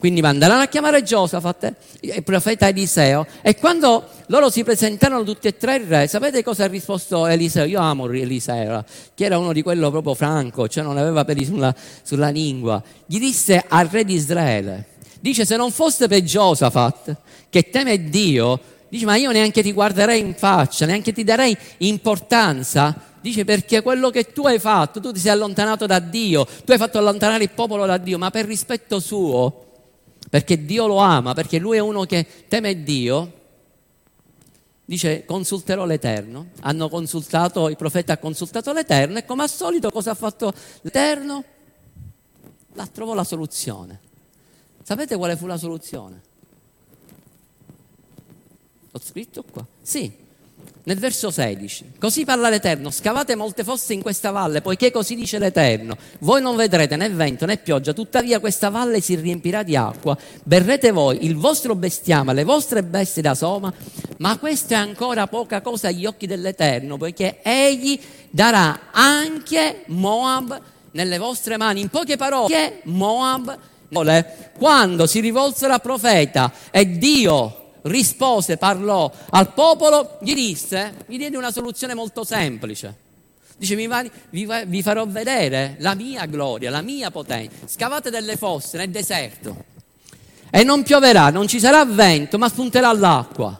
Quindi 0.03 0.19
mandarono 0.19 0.59
a 0.59 0.65
chiamare 0.65 1.01
Giosafat, 1.01 1.75
il 2.01 2.23
profeta 2.23 2.67
Eliseo, 2.67 3.25
e 3.41 3.55
quando 3.55 4.05
loro 4.25 4.49
si 4.49 4.61
presentarono 4.65 5.23
tutti 5.23 5.47
e 5.47 5.55
tre 5.55 5.77
il 5.77 5.85
re, 5.85 6.07
sapete 6.07 6.43
cosa 6.43 6.65
ha 6.65 6.67
risposto 6.67 7.25
Eliseo? 7.25 7.63
Io 7.63 7.79
amo 7.79 8.11
Eliseo, 8.11 8.83
che 9.15 9.23
era 9.23 9.37
uno 9.37 9.53
di 9.53 9.61
quello 9.61 9.89
proprio 9.91 10.13
franco, 10.13 10.67
cioè 10.67 10.83
non 10.83 10.97
aveva 10.97 11.23
peli 11.23 11.45
sulla, 11.45 11.73
sulla 12.01 12.27
lingua. 12.27 12.83
Gli 13.05 13.17
disse 13.17 13.63
al 13.65 13.87
re 13.87 14.03
di 14.03 14.15
Israele, 14.15 14.87
dice 15.21 15.45
se 15.45 15.55
non 15.55 15.71
fosse 15.71 16.09
per 16.09 16.21
Giosafat, 16.21 17.15
che 17.49 17.69
teme 17.69 18.09
Dio, 18.09 18.59
Dice, 18.89 19.05
ma 19.05 19.15
io 19.15 19.31
neanche 19.31 19.63
ti 19.63 19.71
guarderei 19.71 20.19
in 20.19 20.35
faccia, 20.35 20.85
neanche 20.85 21.13
ti 21.13 21.23
darei 21.23 21.57
importanza. 21.77 22.93
Dice, 23.21 23.45
perché 23.45 23.81
quello 23.81 24.09
che 24.09 24.33
tu 24.33 24.45
hai 24.45 24.59
fatto, 24.59 24.99
tu 24.99 25.13
ti 25.13 25.19
sei 25.19 25.31
allontanato 25.31 25.85
da 25.85 25.99
Dio, 25.99 26.45
tu 26.65 26.73
hai 26.73 26.77
fatto 26.77 26.97
allontanare 26.97 27.41
il 27.41 27.51
popolo 27.51 27.85
da 27.85 27.97
Dio, 27.97 28.19
ma 28.19 28.29
per 28.29 28.45
rispetto 28.45 28.99
suo, 28.99 29.71
perché 30.33 30.65
Dio 30.65 30.87
lo 30.87 30.97
ama, 30.97 31.35
perché 31.35 31.59
lui 31.59 31.77
è 31.77 31.79
uno 31.79 32.05
che 32.05 32.25
teme 32.47 32.81
Dio, 32.81 33.33
dice, 34.83 35.25
consulterò 35.25 35.85
l'Eterno. 35.85 36.47
Hanno 36.61 36.89
consultato, 36.89 37.69
il 37.69 37.75
profeta 37.75 38.13
ha 38.13 38.17
consultato 38.17 38.73
l'Eterno 38.73 39.19
e 39.19 39.25
come 39.25 39.43
al 39.43 39.49
solito 39.51 39.91
cosa 39.91 40.09
ha 40.09 40.15
fatto 40.15 40.51
l'Eterno? 40.81 41.43
La 42.73 42.87
trovò 42.87 43.13
la 43.13 43.23
soluzione. 43.23 43.99
Sapete 44.81 45.17
quale 45.17 45.35
fu 45.37 45.45
la 45.45 45.57
soluzione? 45.57 46.21
L'ho 48.89 48.99
scritto 48.99 49.43
qua? 49.43 49.63
Sì. 49.83 50.11
Nel 50.86 50.99
verso 50.99 51.32
16, 51.32 51.93
così 51.97 52.26
parla 52.26 52.49
l'Eterno, 52.49 52.91
scavate 52.91 53.36
molte 53.36 53.63
fosse 53.63 53.93
in 53.93 54.02
questa 54.02 54.32
valle, 54.32 54.62
poiché 54.62 54.91
così 54.91 55.15
dice 55.15 55.39
l'Eterno, 55.39 55.95
voi 56.20 56.41
non 56.41 56.57
vedrete 56.57 56.97
né 56.97 57.09
vento 57.09 57.45
né 57.45 57.55
pioggia, 57.55 57.93
tuttavia 57.93 58.41
questa 58.41 58.70
valle 58.70 58.99
si 58.99 59.16
riempirà 59.16 59.64
di 59.64 59.78
acqua, 59.78 60.18
berrete 60.43 60.91
voi 60.91 61.24
il 61.24 61.38
vostro 61.38 61.76
bestiame, 61.76 62.34
le 62.34 62.43
vostre 62.43 62.84
bestie 62.84 63.22
da 63.22 63.34
soma, 63.34 63.74
ma 64.18 64.38
questa 64.38 64.76
è 64.76 64.78
ancora 64.78 65.28
poca 65.28 65.61
cosa 65.61 65.88
agli 65.88 66.05
occhi 66.05 66.28
dell'Eterno, 66.28 66.97
poiché 66.97 67.39
egli 67.41 67.97
darà 68.30 68.89
anche 68.91 69.84
Moab 69.86 70.59
nelle 70.91 71.18
vostre 71.18 71.55
mani. 71.55 71.80
In 71.80 71.88
poche 71.88 72.18
parole, 72.18 72.53
che 72.53 72.80
Moab 72.84 73.57
quando 74.57 75.05
si 75.05 75.20
rivolsero 75.20 75.72
al 75.72 75.82
profeta 75.82 76.51
e 76.72 76.97
Dio 76.97 77.62
rispose, 77.84 78.57
parlò 78.57 79.11
al 79.29 79.53
popolo, 79.53 80.17
gli 80.21 80.34
disse, 80.34 80.93
gli 81.07 81.17
diede 81.17 81.38
una 81.38 81.51
soluzione 81.51 81.93
molto 81.93 82.23
semplice. 82.23 83.01
Dice, 83.57 83.75
vi, 83.75 84.47
vi, 84.65 84.81
farò 84.81 85.05
vedere 85.05 85.75
la 85.79 85.93
mia 85.93 86.25
gloria, 86.25 86.69
la 86.69 86.81
mia 86.81 87.11
potenza. 87.11 87.67
Scavate 87.67 88.09
delle 88.09 88.36
fosse 88.36 88.77
nel 88.77 88.89
deserto 88.89 89.71
e 90.49 90.63
non 90.63 90.84
pioverà, 90.84 91.29
non 91.29 91.47
ci 91.47 91.59
sarà 91.59 91.84
vento, 91.86 92.38
ma 92.38 92.49
spunterà 92.49 92.91
l'acqua. 92.93 93.59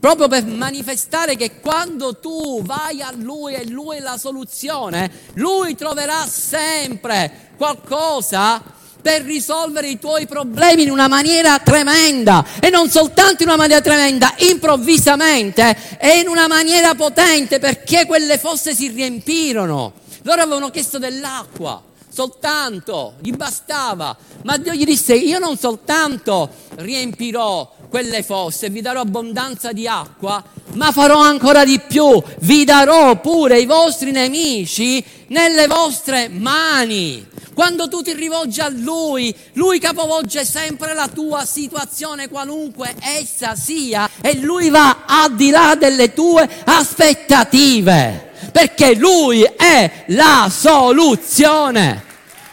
Proprio 0.00 0.28
per 0.28 0.44
manifestare 0.44 1.36
che 1.36 1.60
quando 1.60 2.18
tu 2.18 2.62
vai 2.62 3.00
a 3.00 3.12
Lui 3.14 3.54
e 3.54 3.66
Lui 3.66 3.96
è 3.96 4.00
la 4.00 4.18
soluzione, 4.18 5.10
Lui 5.34 5.76
troverà 5.76 6.26
sempre 6.26 7.52
qualcosa 7.56 8.62
per 9.04 9.20
risolvere 9.20 9.90
i 9.90 9.98
tuoi 9.98 10.26
problemi 10.26 10.84
in 10.84 10.90
una 10.90 11.08
maniera 11.08 11.58
tremenda 11.58 12.42
e 12.58 12.70
non 12.70 12.88
soltanto 12.88 13.42
in 13.42 13.48
una 13.50 13.58
maniera 13.58 13.82
tremenda, 13.82 14.32
improvvisamente 14.38 15.98
e 16.00 16.20
in 16.20 16.28
una 16.28 16.48
maniera 16.48 16.94
potente 16.94 17.58
perché 17.58 18.06
quelle 18.06 18.38
fosse 18.38 18.74
si 18.74 18.88
riempirono. 18.88 19.92
Loro 20.22 20.40
avevano 20.40 20.70
chiesto 20.70 20.98
dell'acqua, 20.98 21.82
soltanto, 22.10 23.16
gli 23.20 23.32
bastava, 23.32 24.16
ma 24.44 24.56
Dio 24.56 24.72
gli 24.72 24.86
disse 24.86 25.14
io 25.14 25.38
non 25.38 25.58
soltanto 25.58 26.48
riempirò 26.76 27.74
quelle 27.90 28.22
fosse, 28.22 28.70
vi 28.70 28.80
darò 28.80 29.00
abbondanza 29.00 29.72
di 29.72 29.86
acqua, 29.86 30.42
ma 30.72 30.92
farò 30.92 31.18
ancora 31.18 31.66
di 31.66 31.78
più, 31.78 32.22
vi 32.40 32.64
darò 32.64 33.20
pure 33.20 33.60
i 33.60 33.66
vostri 33.66 34.12
nemici 34.12 35.04
nelle 35.26 35.66
vostre 35.66 36.30
mani. 36.30 37.32
Quando 37.54 37.88
tu 37.88 38.02
ti 38.02 38.12
rivolgi 38.12 38.60
a 38.60 38.68
Lui, 38.68 39.34
Lui 39.54 39.78
capovolge 39.78 40.44
sempre 40.44 40.92
la 40.92 41.08
tua 41.08 41.44
situazione, 41.44 42.28
qualunque 42.28 42.94
essa 43.00 43.54
sia, 43.54 44.10
e 44.20 44.36
Lui 44.38 44.68
va 44.68 45.04
al 45.06 45.34
di 45.34 45.50
là 45.50 45.76
delle 45.76 46.12
tue 46.12 46.48
aspettative, 46.64 48.32
perché 48.52 48.94
Lui 48.96 49.42
è 49.42 50.04
la 50.08 50.50
soluzione. 50.50 52.02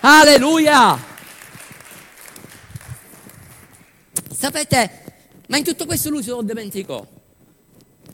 Alleluia! 0.02 1.10
Sapete, 4.38 5.04
ma 5.48 5.58
in 5.58 5.64
tutto 5.64 5.86
questo 5.86 6.10
lui 6.10 6.24
se 6.24 6.32
lo 6.32 6.42
dimenticò. 6.42 7.06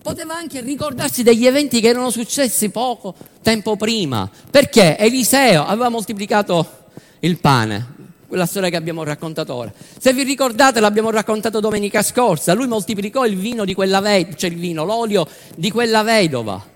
Poteva 0.01 0.35
anche 0.35 0.59
ricordarsi 0.59 1.23
degli 1.23 1.45
eventi 1.45 1.79
che 1.79 1.87
erano 1.87 2.09
successi 2.09 2.69
poco 2.69 3.15
tempo 3.41 3.77
prima, 3.77 4.29
perché 4.51 4.97
Eliseo 4.97 5.65
aveva 5.65 5.87
moltiplicato 5.87 6.76
il 7.19 7.37
pane, 7.39 7.95
quella 8.27 8.45
storia 8.45 8.69
che 8.69 8.75
abbiamo 8.75 9.03
raccontato 9.03 9.53
ora. 9.53 9.71
Se 9.99 10.13
vi 10.13 10.23
ricordate, 10.23 10.79
l'abbiamo 10.79 11.09
raccontato 11.09 11.59
domenica 11.59 12.01
scorsa, 12.01 12.53
lui 12.53 12.67
moltiplicò 12.67 13.25
il 13.25 13.37
vino 13.37 13.65
di 13.65 13.73
quella 13.73 13.99
vedova, 13.99 14.35
cioè 14.35 14.49
il 14.49 14.57
vino, 14.57 14.83
l'olio 14.83 15.27
di 15.55 15.71
quella 15.71 16.03
vedova. 16.03 16.75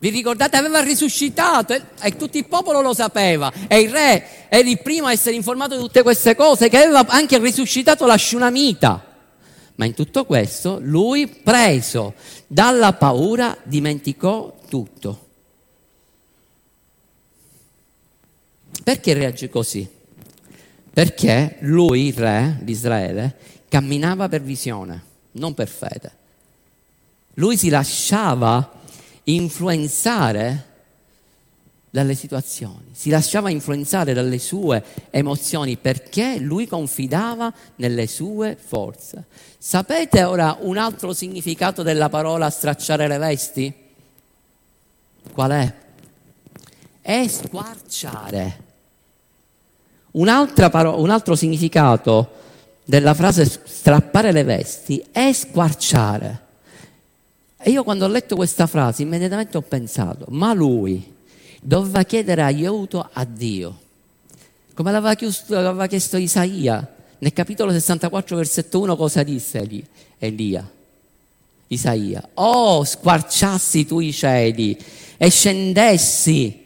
Vi 0.00 0.08
ricordate? 0.08 0.56
Aveva 0.56 0.80
risuscitato 0.80 1.74
e, 1.74 1.82
e, 2.00 2.16
tutto 2.16 2.38
il 2.38 2.46
popolo 2.46 2.80
lo 2.80 2.94
sapeva. 2.94 3.52
E 3.68 3.80
il 3.80 3.90
re 3.90 4.48
era 4.48 4.66
il 4.66 4.80
primo 4.80 5.08
a 5.08 5.12
essere 5.12 5.36
informato 5.36 5.74
di 5.74 5.82
tutte 5.82 6.02
queste 6.02 6.34
cose, 6.34 6.70
che 6.70 6.78
aveva 6.78 7.04
anche 7.08 7.38
risuscitato 7.38 8.06
la 8.06 8.16
Shunamita. 8.16 9.04
Ma 9.74 9.84
in 9.84 9.92
tutto 9.94 10.24
questo 10.24 10.78
lui, 10.80 11.26
preso 11.26 12.14
dalla 12.46 12.94
paura, 12.94 13.56
dimenticò 13.62 14.54
tutto. 14.68 15.28
Perché 18.90 19.12
reagì 19.12 19.48
così? 19.48 19.88
Perché 20.92 21.58
lui, 21.60 22.08
il 22.08 22.14
re 22.14 22.58
di 22.60 22.72
Israele, 22.72 23.36
camminava 23.68 24.28
per 24.28 24.42
visione, 24.42 25.00
non 25.34 25.54
per 25.54 25.68
fede. 25.68 26.12
Lui 27.34 27.56
si 27.56 27.68
lasciava 27.68 28.68
influenzare 29.22 30.66
dalle 31.88 32.16
situazioni, 32.16 32.86
si 32.90 33.10
lasciava 33.10 33.48
influenzare 33.48 34.12
dalle 34.12 34.40
sue 34.40 34.82
emozioni 35.10 35.76
perché 35.76 36.40
lui 36.40 36.66
confidava 36.66 37.54
nelle 37.76 38.08
sue 38.08 38.56
forze. 38.60 39.26
Sapete 39.56 40.24
ora 40.24 40.56
un 40.62 40.78
altro 40.78 41.12
significato 41.12 41.84
della 41.84 42.08
parola 42.08 42.50
stracciare 42.50 43.06
le 43.06 43.18
vesti? 43.18 43.72
Qual 45.32 45.50
è? 45.52 45.74
È 47.00 47.28
squarciare. 47.28 48.69
Paro- 50.12 51.00
un 51.00 51.10
altro 51.10 51.34
significato 51.34 52.38
della 52.84 53.14
frase 53.14 53.44
strappare 53.44 54.32
le 54.32 54.42
vesti 54.42 55.04
è 55.12 55.32
squarciare. 55.32 56.48
E 57.58 57.70
io 57.70 57.84
quando 57.84 58.06
ho 58.06 58.08
letto 58.08 58.36
questa 58.36 58.66
frase 58.66 59.02
immediatamente 59.02 59.56
ho 59.56 59.62
pensato, 59.62 60.26
ma 60.30 60.52
lui 60.52 61.14
doveva 61.60 62.02
chiedere 62.04 62.42
aiuto 62.42 63.06
a 63.12 63.24
Dio, 63.24 63.78
come 64.74 64.92
l'aveva 64.92 65.14
chiesto, 65.14 65.54
l'aveva 65.54 65.86
chiesto 65.86 66.16
Isaia. 66.16 66.94
Nel 67.18 67.34
capitolo 67.34 67.70
64, 67.70 68.34
versetto 68.34 68.80
1, 68.80 68.96
cosa 68.96 69.22
disse 69.22 69.68
Elia? 70.18 70.66
Isaia, 71.66 72.28
oh 72.34 72.82
squarciassi 72.82 73.84
tu 73.84 74.00
i 74.00 74.10
cieli 74.10 74.76
e 75.18 75.30
scendessi, 75.30 76.59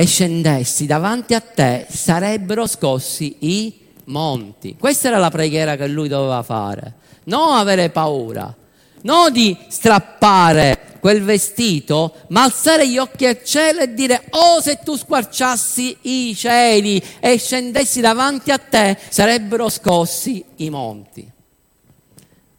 e 0.00 0.06
scendessi 0.06 0.86
davanti 0.86 1.34
a 1.34 1.40
te, 1.40 1.86
sarebbero 1.86 2.66
scossi 2.66 3.36
i 3.40 3.80
monti. 4.04 4.74
Questa 4.78 5.08
era 5.08 5.18
la 5.18 5.28
preghiera 5.28 5.76
che 5.76 5.86
lui 5.88 6.08
doveva 6.08 6.42
fare, 6.42 6.94
non 7.24 7.52
avere 7.52 7.90
paura, 7.90 8.56
non 9.02 9.30
di 9.30 9.54
strappare 9.68 10.96
quel 11.00 11.22
vestito, 11.22 12.14
ma 12.28 12.44
alzare 12.44 12.88
gli 12.88 12.96
occhi 12.96 13.26
al 13.26 13.44
cielo 13.44 13.80
e 13.80 13.92
dire, 13.92 14.24
oh 14.30 14.62
se 14.62 14.78
tu 14.82 14.96
squarciassi 14.96 15.98
i 16.00 16.34
cieli 16.34 17.02
e 17.20 17.36
scendessi 17.36 18.00
davanti 18.00 18.52
a 18.52 18.56
te, 18.58 18.96
sarebbero 19.06 19.68
scossi 19.68 20.42
i 20.56 20.70
monti. 20.70 21.30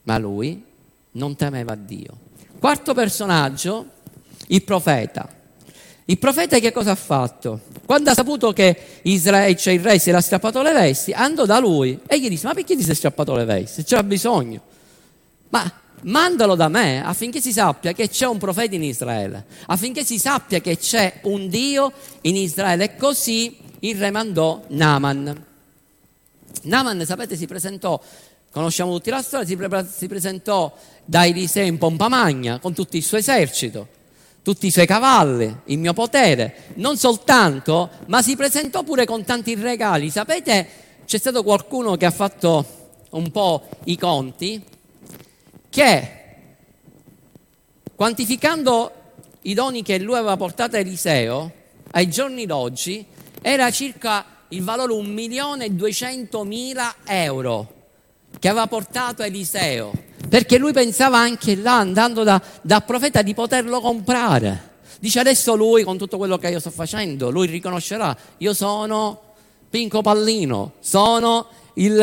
Ma 0.04 0.20
lui 0.20 0.64
non 1.14 1.36
temeva 1.36 1.74
Dio. 1.74 2.16
Quarto 2.60 2.94
personaggio, 2.94 3.86
il 4.46 4.62
profeta. 4.62 5.40
Il 6.12 6.18
profeta 6.18 6.60
che 6.60 6.74
cosa 6.74 6.92
ha 6.92 6.96
fatto? 6.96 7.62
Quando 7.86 8.10
ha 8.10 8.14
saputo 8.14 8.52
che 8.52 9.00
Israele, 9.04 9.56
cioè 9.56 9.72
il 9.72 9.80
re 9.80 9.98
si 9.98 10.10
era 10.10 10.20
strappato 10.20 10.62
le 10.62 10.74
vesti, 10.74 11.14
andò 11.14 11.46
da 11.46 11.58
lui 11.58 11.98
e 12.06 12.20
gli 12.20 12.28
disse, 12.28 12.48
ma 12.48 12.54
perché 12.54 12.76
ti 12.76 12.84
sei 12.84 12.96
strappato 12.96 13.34
le 13.34 13.46
vesti? 13.46 13.86
C'era 13.86 14.04
bisogno. 14.04 14.62
Ma 15.48 15.72
mandalo 16.02 16.56
da 16.56 16.68
me 16.68 17.02
affinché 17.02 17.40
si 17.40 17.54
sappia 17.54 17.94
che 17.94 18.10
c'è 18.10 18.28
un 18.28 18.40
profeta 18.40 18.76
in 18.76 18.84
Israele, 18.84 19.46
affinché 19.68 20.04
si 20.04 20.20
sappia 20.20 20.60
che 20.60 20.78
c'è 20.78 21.20
un 21.22 21.48
Dio 21.48 21.94
in 22.24 22.36
Israele. 22.36 22.84
E 22.84 22.96
così 22.98 23.58
il 23.80 23.98
re 23.98 24.12
mandò 24.12 24.62
Naaman. 24.68 25.46
Naaman, 26.64 27.06
sapete, 27.06 27.38
si 27.38 27.48
presentò, 27.48 27.98
conosciamo 28.52 28.92
tutti 28.96 29.10
la 29.10 29.22
storia, 29.22 29.48
si, 29.48 29.56
pre- 29.56 29.88
si 29.90 30.08
presentò 30.08 30.76
da 31.06 31.26
Eliseo 31.26 31.66
in 31.66 31.78
pompa 31.78 32.10
magna 32.10 32.60
con 32.60 32.74
tutto 32.74 32.98
il 32.98 33.04
suo 33.04 33.18
esercito, 33.18 34.00
tutti 34.44 34.68
i 34.68 34.72
suoi 34.72 34.86
cavalli, 34.86 35.56
il 35.66 35.78
mio 35.78 35.94
potere. 35.94 36.74
Non 36.76 36.98
soltanto, 36.98 37.90
ma 38.08 38.22
si 38.22 38.36
presentò 38.36 38.84
pure 38.84 39.06
con 39.06 39.24
tanti 39.24 39.56
regali. 39.56 40.10
Sapete, 40.10 40.68
c'è 41.06 41.18
stato 41.18 41.44
qualcuno 41.44 41.96
che 41.98 42.06
ha 42.06 42.12
fatto 42.12 42.66
un 43.12 43.32
po' 43.32 43.68
i 43.86 43.98
conti 43.98 44.64
che 45.70 46.20
quantificando 47.96 48.92
i 49.44 49.54
doni 49.54 49.84
che 49.84 50.00
lui 50.00 50.16
aveva 50.16 50.38
portato 50.38 50.76
a 50.76 50.80
Eliseo, 50.80 51.52
ai 51.92 52.10
giorni 52.10 52.46
d'oggi, 52.46 53.06
era 53.42 53.70
circa 53.72 54.26
il 54.50 54.64
valore 54.64 54.94
1 54.94 55.08
milione 55.08 55.66
e 55.66 55.72
200 55.72 56.44
mila 56.44 56.96
euro 57.06 57.80
che 58.40 58.48
aveva 58.48 58.68
portato 58.68 59.24
Eliseo, 59.24 59.92
perché 60.32 60.58
lui 60.58 60.72
pensava 60.72 61.18
anche 61.18 61.58
là, 61.58 61.80
andando 61.80 62.24
da, 62.24 62.42
da 62.62 62.80
profeta, 62.80 63.22
di 63.22 63.34
poterlo 63.34 63.82
comprare. 63.82 64.70
Dice 65.02 65.20
adesso 65.20 65.56
lui, 65.56 65.84
con 65.84 65.98
tutto 65.98 66.16
quello 66.16 66.38
che 66.38 66.48
io 66.48 66.62
sto 66.62 66.70
facendo, 66.70 67.30
lui 67.30 67.48
riconoscerà, 67.48 68.16
io 68.38 68.54
sono 68.54 69.20
Pinco 69.70 70.02
Pallino, 70.02 70.76
sono 70.80 71.48
il 71.74 72.02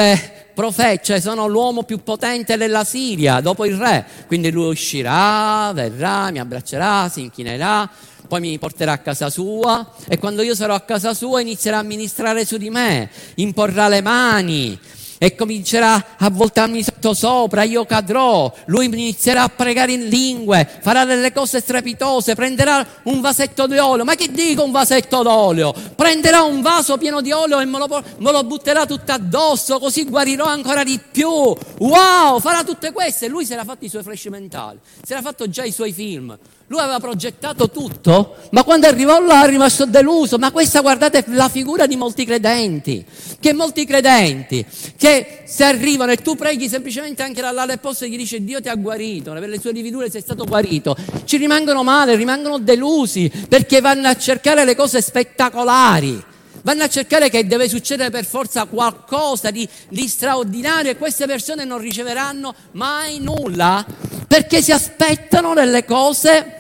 profeta, 0.53 1.03
cioè 1.03 1.21
sono 1.21 1.47
l'uomo 1.47 1.85
più 1.85 2.03
potente 2.03 2.59
della 2.59 2.85
Siria 2.85 3.41
dopo 3.41 3.65
il 3.65 3.79
re. 3.79 4.05
Quindi 4.27 4.51
lui 4.51 4.69
uscirà, 4.69 5.73
verrà, 5.73 6.31
mi 6.31 6.39
abbraccerà, 6.39 7.09
si 7.09 7.23
inchinerà, 7.23 7.89
poi 8.29 8.41
mi 8.41 8.59
porterà 8.59 8.93
a 8.93 8.99
casa 8.99 9.31
sua 9.31 9.95
e 10.07 10.19
quando 10.19 10.43
io 10.43 10.55
sarò 10.55 10.75
a 10.75 10.81
casa 10.81 11.15
sua 11.15 11.41
inizierà 11.41 11.79
a 11.79 11.83
ministrare 11.83 12.45
su 12.45 12.59
di 12.59 12.69
me, 12.69 13.09
imporrà 13.37 13.89
le 13.89 14.03
mani 14.03 14.79
e 15.19 15.35
comincerà 15.35 16.17
a 16.17 16.31
voltarmi 16.31 16.83
sotto 16.83 17.13
sopra, 17.15 17.65
io 17.65 17.85
cadrò, 17.85 18.53
lui 18.67 18.87
inizierà 18.87 19.43
a 19.43 19.49
pregare 19.49 19.93
in 19.93 20.07
lingue, 20.07 20.69
farà 20.81 21.05
delle 21.05 21.33
cose 21.33 21.61
strepitose, 21.61 22.35
prenderà 22.35 22.87
un 23.05 23.21
vasetto 23.21 23.67
di 23.67 23.79
olio, 23.79 24.05
ma 24.05 24.15
che 24.15 24.29
dico 24.31 24.63
un 24.63 24.71
vasetto 24.71 25.23
d'olio? 25.23 25.75
Prenderà 25.95 26.43
un 26.43 26.63
vaso 26.63 26.97
pieno 26.97 27.21
di 27.21 27.33
olio 27.33 27.61
e 27.61 27.65
me 27.65 27.79
lo, 27.79 28.05
me 28.19 28.33
lo 28.33 28.45
butterà 28.45 28.87
tutto 28.87 29.13
addosso, 29.13 29.79
così 29.79 30.05
guarirò 30.05 30.47
ancora 30.47 30.85
di 30.85 31.01
più. 31.11 31.29
Wow, 31.29 32.39
farà 32.41 32.63
tutte 32.65 32.93
queste 32.93 33.29
lui 33.29 33.45
si 33.45 33.53
era 33.53 33.65
fatto 33.65 33.85
i 33.85 33.89
suoi 33.89 34.03
flash 34.03 34.27
mentali, 34.27 34.79
si 35.03 35.13
era 35.13 35.23
fatto 35.23 35.49
già 35.49 35.65
i 35.65 35.73
suoi 35.73 35.93
film. 35.93 36.37
Lui 36.71 36.81
aveva 36.81 37.01
progettato 37.01 37.71
tutto, 37.71 38.37
ma 38.51 38.63
quando 38.63 38.87
arrivò 38.87 39.19
là 39.21 39.47
è 39.47 39.49
rimasto 39.49 39.87
deluso. 39.87 40.37
Ma 40.37 40.51
questa, 40.51 40.83
guardate, 40.83 41.25
la 41.29 41.49
figura 41.49 41.87
di 41.87 41.97
molti 41.97 42.27
credenti. 42.27 43.03
Che 43.41 43.53
molti 43.55 43.87
credenti, 43.87 44.67
che 44.99 45.45
se 45.47 45.65
arrivano 45.65 46.13
e 46.13 46.17
tu 46.17 46.37
preghi 46.37 46.69
semplicemente 46.69 47.23
anche 47.23 47.41
dall'Alepposto 47.41 48.05
e 48.05 48.11
gli 48.11 48.19
dice 48.19 48.45
Dio 48.45 48.61
ti 48.61 48.69
ha 48.69 48.75
guarito, 48.75 49.33
per 49.33 49.49
le 49.49 49.59
sue 49.59 49.73
lividure 49.73 50.11
sei 50.11 50.21
stato 50.21 50.45
guarito, 50.45 50.95
ci 51.25 51.39
rimangono 51.39 51.83
male, 51.83 52.17
rimangono 52.17 52.59
delusi, 52.59 53.33
perché 53.49 53.81
vanno 53.81 54.09
a 54.09 54.17
cercare 54.17 54.67
le 54.67 54.77
cose 54.77 55.01
spettacolari. 55.01 56.23
Vanno 56.63 56.83
a 56.83 56.89
cercare 56.89 57.31
che 57.31 57.47
deve 57.47 57.67
succedere 57.67 58.11
per 58.11 58.27
forza 58.27 58.67
qualcosa 58.67 59.51
di, 59.51 59.67
di 59.89 60.07
straordinario 60.07 60.91
e 60.91 60.99
queste 60.99 61.25
persone 61.25 61.65
non 61.65 61.79
riceveranno 61.79 62.55
mai 62.73 63.21
nulla 63.21 63.87
perché 64.29 64.61
si 64.61 64.73
aspettano 64.73 65.55
delle 65.55 65.87
cose 65.87 66.58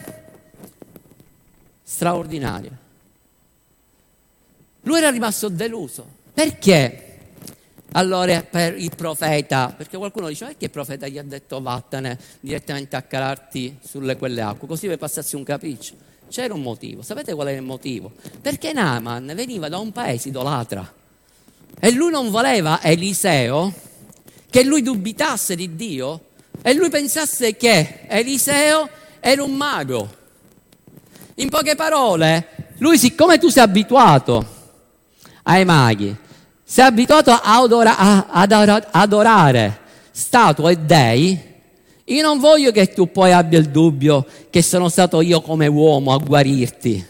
straordinarie. 1.99 2.71
Lui 4.83 4.99
era 4.99 5.11
rimasto 5.11 5.49
deluso. 5.49 6.07
Perché? 6.33 7.07
Allora 7.93 8.41
per 8.43 8.79
il 8.79 8.93
profeta, 8.95 9.75
perché 9.77 9.97
qualcuno 9.97 10.29
dice 10.29 10.45
perché 10.45 10.67
il 10.67 10.71
profeta 10.71 11.09
gli 11.09 11.19
ha 11.19 11.25
detto 11.25 11.61
vattene 11.61 12.17
direttamente 12.39 12.95
a 12.95 13.03
calarti 13.03 13.79
sulle 13.85 14.17
quelle 14.17 14.43
acque, 14.43 14.69
così 14.69 14.87
per 14.87 14.99
passarsi 14.99 15.35
un 15.35 15.43
capriccio. 15.43 15.95
C'era 16.29 16.55
un 16.55 16.63
motivo, 16.63 17.03
sapete 17.03 17.35
qual 17.35 17.49
è 17.49 17.53
il 17.53 17.63
motivo? 17.63 18.13
Perché 18.41 18.73
Naaman 18.73 19.33
veniva 19.35 19.69
da 19.69 19.79
un 19.79 19.91
paese 19.91 20.29
idolatra 20.29 20.95
e 21.81 21.91
lui 21.91 22.13
non 22.13 22.31
voleva 22.31 22.81
Eliseo 22.81 23.73
che 24.49 24.63
lui 24.63 24.83
dubitasse 24.83 25.57
di 25.57 25.75
Dio 25.75 26.27
e 26.63 26.75
lui 26.75 26.91
pensasse 26.91 27.57
che 27.57 28.05
Eliseo 28.07 28.89
era 29.19 29.43
un 29.43 29.55
mago. 29.55 30.18
In 31.41 31.51
poche 31.51 31.77
parole, 31.77 32.49
lui 32.79 32.99
siccome 32.99 33.39
tu 33.39 33.49
sei 33.49 33.63
abituato 33.63 34.45
ai 35.45 35.65
maghi, 35.65 36.15
sei 36.65 36.87
abituato 36.87 37.31
ad 37.31 38.83
adorare 38.91 39.79
statue 40.11 40.73
e 40.73 40.77
dei, 40.77 41.39
io 42.07 42.23
non 42.23 42.41
voglio 42.41 42.73
che 42.73 42.93
tu 42.93 43.13
poi 43.13 43.33
abbia 43.33 43.61
il 43.61 43.69
dubbio 43.69 44.27
che 44.51 44.63
sono 44.63 44.89
stato 44.89 45.21
io 45.21 45.41
come 45.41 45.69
uomo 45.69 46.13
a 46.13 46.19
guarirti. 46.19 47.07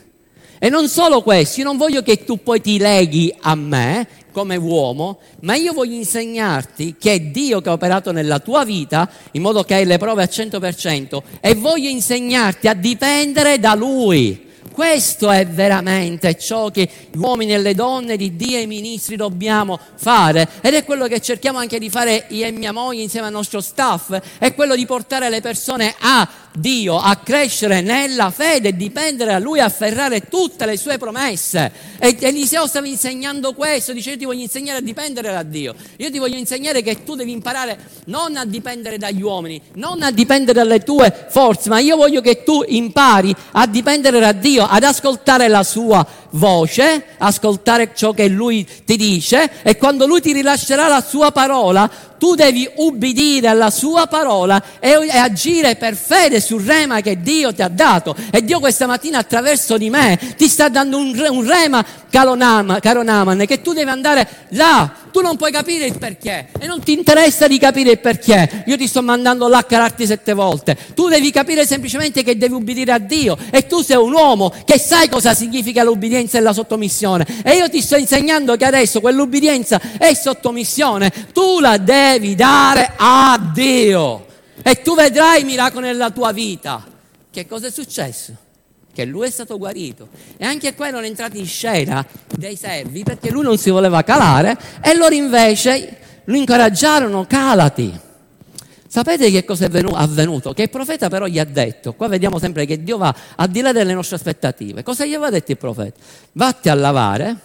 E 0.59 0.69
non 0.69 0.89
solo 0.89 1.23
questo, 1.23 1.61
io 1.61 1.67
non 1.67 1.79
voglio 1.79 2.03
che 2.03 2.25
tu 2.25 2.43
poi 2.43 2.61
ti 2.61 2.77
leghi 2.77 3.35
a 3.41 3.55
me 3.55 4.07
come 4.39 4.55
uomo, 4.55 5.19
ma 5.41 5.57
io 5.57 5.73
voglio 5.73 5.97
insegnarti 5.97 6.95
che 6.97 7.13
è 7.13 7.21
Dio 7.21 7.61
che 7.61 7.71
ha 7.71 7.73
operato 7.73 8.13
nella 8.13 8.39
tua 8.39 8.65
vita 8.65 9.11
in 9.33 9.43
modo 9.43 9.65
che 9.65 9.75
hai 9.75 9.85
le 9.85 9.99
prove 9.99 10.23
al 10.23 10.29
100% 10.31 11.23
e 11.41 11.55
voglio 11.57 11.89
insegnarti 11.89 12.69
a 12.69 12.75
dipendere 12.75 13.59
da 13.59 13.75
Lui. 13.75 14.47
Questo 14.73 15.31
è 15.31 15.47
veramente 15.47 16.39
ciò 16.39 16.71
che 16.71 16.89
gli 17.11 17.17
uomini 17.17 17.53
e 17.53 17.59
le 17.59 17.75
donne 17.75 18.17
di 18.17 18.37
Dio 18.37 18.59
e 18.59 18.63
i 18.63 18.67
ministri 18.67 19.17
dobbiamo 19.17 19.79
fare 19.97 20.49
ed 20.61 20.75
è 20.75 20.85
quello 20.85 21.07
che 21.07 21.21
cerchiamo 21.21 21.59
anche 21.59 21.79
di 21.79 21.91
fare 21.91 22.27
io 22.29 22.47
e 22.47 22.53
mia 22.53 22.73
moglie 22.73 23.03
insieme 23.03 23.27
al 23.27 23.33
nostro 23.33 23.61
staff, 23.61 24.17
è 24.39 24.55
quello 24.55 24.77
di 24.77 24.87
portare 24.87 25.31
le 25.31 25.41
persone 25.41 25.95
a 25.99 26.29
Dio, 26.59 26.99
a 26.99 27.17
crescere 27.17 27.81
nella 27.81 28.31
fede, 28.31 28.75
dipendere 28.75 29.33
da 29.33 29.39
Lui, 29.39 29.61
afferrare 29.61 30.29
tutte 30.29 30.67
le 30.67 30.77
sue 30.77 30.99
promesse. 30.99 31.71
E 31.99 32.17
Eliseo 32.19 32.67
stava 32.67 32.87
insegnando 32.87 33.55
questo, 33.55 33.93
dice 33.93 34.11
io 34.11 34.17
ti 34.17 34.25
voglio 34.25 34.43
insegnare 34.43 34.79
a 34.79 34.83
dipendere 34.83 35.31
da 35.31 35.43
Dio, 35.43 35.75
io 35.97 36.11
ti 36.11 36.19
voglio 36.19 36.37
insegnare 36.37 36.83
che 36.83 37.05
tu 37.05 37.15
devi 37.15 37.33
imparare 37.33 37.79
non 38.07 38.37
a 38.37 38.45
dipendere 38.45 38.99
dagli 38.99 39.23
uomini, 39.23 39.61
non 39.75 40.03
a 40.03 40.11
dipendere 40.11 40.59
dalle 40.59 40.81
tue 40.81 41.27
forze, 41.29 41.69
ma 41.69 41.79
io 41.79 41.97
voglio 41.97 42.21
che 42.21 42.43
tu 42.43 42.65
impari 42.67 43.35
a 43.53 43.67
dipendere 43.67 44.19
da 44.19 44.33
Dio, 44.33 44.58
ad 44.65 44.83
ascoltare 44.83 45.49
la 45.49 45.63
sua 45.63 46.07
voce, 46.31 47.05
ascoltare 47.19 47.93
ciò 47.95 48.13
che 48.13 48.29
Lui 48.29 48.67
ti 48.85 48.97
dice 48.97 49.51
e 49.63 49.77
quando 49.77 50.07
Lui 50.07 50.21
ti 50.21 50.33
rilascerà 50.33 50.89
la 50.89 51.03
sua 51.07 51.33
parola, 51.33 51.91
tu 52.19 52.35
devi 52.35 52.69
ubbidire 52.77 53.49
alla 53.49 53.71
sua 53.71 54.07
parola 54.07 54.63
e, 54.81 54.91
e, 54.91 55.17
agire 55.17 55.77
per 55.77 55.95
fede 55.95 56.41
sul 56.41 56.63
rema 56.63 57.01
che 57.01 57.23
Dio 57.23 57.55
ti 57.55 57.63
ha 57.63 57.69
dato. 57.69 58.15
E 58.31 58.45
Dio 58.45 58.59
questa 58.59 58.87
mattina 58.87 59.19
attraverso 59.19 59.79
di 59.79 59.89
me 59.89 60.19
ti 60.37 60.49
sta 60.49 60.69
dando 60.69 60.99
un, 60.99 61.17
un 61.31 61.47
rema, 61.47 61.85
caro 62.11 62.35
Naman, 62.35 63.45
che 63.47 63.63
tu 63.63 63.73
devi 63.73 63.89
andare 63.89 64.29
là. 64.51 64.93
Tu 65.11 65.23
non 65.23 65.37
puoi 65.37 65.51
capire 65.51 65.87
il 65.87 65.97
perché 65.97 66.49
e 66.61 66.67
non 66.67 66.83
ti 66.83 66.93
interessa 66.93 67.47
di 67.47 67.59
capire 67.59 67.93
il 67.93 67.99
perché. 67.99 68.65
Io 68.67 68.77
ti 68.77 68.87
sto 68.87 69.01
mandando 69.01 69.49
là 69.49 69.59
a 69.59 69.65
calarti 69.65 70.05
sette 70.05 70.35
volte. 70.35 70.77
Tu 70.95 71.09
devi 71.09 71.31
capire 71.31 71.65
semplicemente 71.67 72.23
che 72.23 72.37
devi 72.37 72.53
ubbidire 72.53 72.93
a 72.93 72.99
Dio 72.99 73.37
e 73.51 73.67
tu 73.67 73.81
sei 73.81 73.97
un 73.97 74.13
uomo 74.13 74.53
che 74.65 74.79
sai 74.79 75.09
cosa 75.09 75.35
significa 75.35 75.83
l'ubbidienza 75.83 76.18
e 76.19 76.41
la 76.41 76.53
sottomissione. 76.53 77.43
E 77.45 77.57
io 77.57 77.69
ti 77.69 77.81
sto 77.81 77.97
insegnando 77.97 78.57
che 78.57 78.65
adesso 78.65 79.01
quell'ubbidienza 79.01 79.81
e 79.99 80.15
sottomissione 80.15 81.13
tu 81.33 81.61
la 81.61 81.79
devi 81.79 82.35
dare 82.35 82.93
a 82.97 83.39
Dio 83.53 84.27
e 84.63 84.83
tu 84.83 84.95
vedrai 84.95 85.45
miracoli 85.45 85.87
nella 85.87 86.11
tua 86.11 86.33
vita. 86.33 86.85
Che 87.31 87.47
cosa 87.47 87.69
è 87.69 87.71
successo? 87.71 88.35
Che 88.93 89.05
lui 89.05 89.29
è 89.29 89.31
stato 89.31 89.59
guarito 89.59 90.09
e 90.37 90.45
anche 90.45 90.75
qua 90.75 90.89
erano 90.89 91.07
entrati 91.07 91.39
in 91.39 91.47
scena 91.47 92.05
dei 92.37 92.57
servi 92.57 93.05
perché 93.05 93.31
lui 93.31 93.45
non 93.45 93.57
si 93.57 93.71
voleva 93.71 94.03
calare 94.03 94.59
e 94.83 94.97
loro 94.97 95.15
invece 95.15 95.99
lo 96.25 96.37
incoraggiarono, 96.37 97.25
calati. 97.27 98.07
Sapete 98.91 99.31
che 99.31 99.45
cosa 99.45 99.67
è 99.67 99.71
avvenuto? 99.93 100.55
Che 100.55 100.63
il 100.63 100.71
profeta 100.71 101.11
però 101.11 101.27
gli 101.27 101.39
ha 101.39 101.45
detto, 101.45 101.93
qua 101.93 102.09
vediamo 102.09 102.39
sempre 102.39 102.65
che 102.65 102.83
Dio 102.83 102.97
va 102.97 103.15
al 103.37 103.49
di 103.49 103.61
là 103.61 103.71
delle 103.71 103.93
nostre 103.93 104.17
aspettative. 104.17 104.83
Cosa 104.83 105.05
gli 105.05 105.13
aveva 105.13 105.29
detto 105.29 105.53
il 105.53 105.59
profeta? 105.59 106.01
Vatti 106.33 106.71
a 106.71 106.75
lavare 106.75 107.37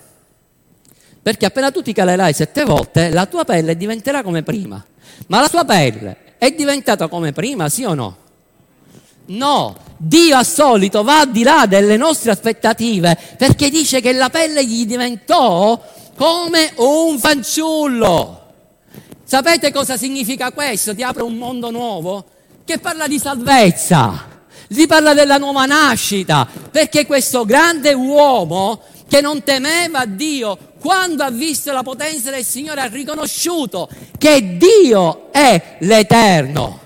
perché 1.21 1.45
appena 1.45 1.69
tu 1.71 1.81
ti 1.81 1.91
calerai 1.91 2.33
sette 2.33 2.63
volte, 2.63 3.09
la 3.09 3.25
tua 3.25 3.43
pelle 3.43 3.75
diventerà 3.75 4.23
come 4.23 4.41
prima. 4.43 4.83
Ma 5.27 5.41
la 5.41 5.49
tua 5.49 5.65
pelle 5.65 6.35
è 6.37 6.51
diventata 6.51 7.07
come 7.07 7.33
prima, 7.33 7.67
sì 7.67 7.83
o 7.83 7.93
no? 7.93 8.17
No, 9.25 9.77
Dio 9.97 10.35
al 10.35 10.45
solito 10.45 11.03
va 11.03 11.21
al 11.21 11.31
di 11.31 11.43
là 11.43 11.65
delle 11.65 11.95
nostre 11.97 12.31
aspettative 12.31 13.17
perché 13.37 13.69
dice 13.69 14.01
che 14.01 14.11
la 14.11 14.29
pelle 14.29 14.65
gli 14.65 14.85
diventò 14.85 15.81
come 16.15 16.71
un 16.75 17.17
fanciullo. 17.19 18.42
Sapete 19.34 19.71
cosa 19.71 19.97
significa 19.97 20.51
questo? 20.51 20.93
Ti 20.93 21.01
apre 21.01 21.23
un 21.23 21.34
mondo 21.34 21.71
nuovo 21.71 22.23
che 22.63 22.77
parla 22.77 23.07
di 23.07 23.17
salvezza, 23.17 24.27
si 24.69 24.86
parla 24.86 25.15
della 25.15 25.39
nuova 25.39 25.65
nascita, 25.65 26.47
perché 26.69 27.07
questo 27.07 27.43
grande 27.43 27.93
uomo 27.93 28.81
che 29.09 29.21
non 29.21 29.41
temeva 29.41 30.05
Dio 30.05 30.55
quando 30.79 31.23
ha 31.23 31.31
visto 31.31 31.71
la 31.71 31.81
potenza 31.81 32.29
del 32.29 32.45
Signore, 32.45 32.81
ha 32.81 32.86
riconosciuto 32.86 33.89
che 34.19 34.55
Dio 34.55 35.31
è 35.31 35.77
l'Eterno. 35.79 36.79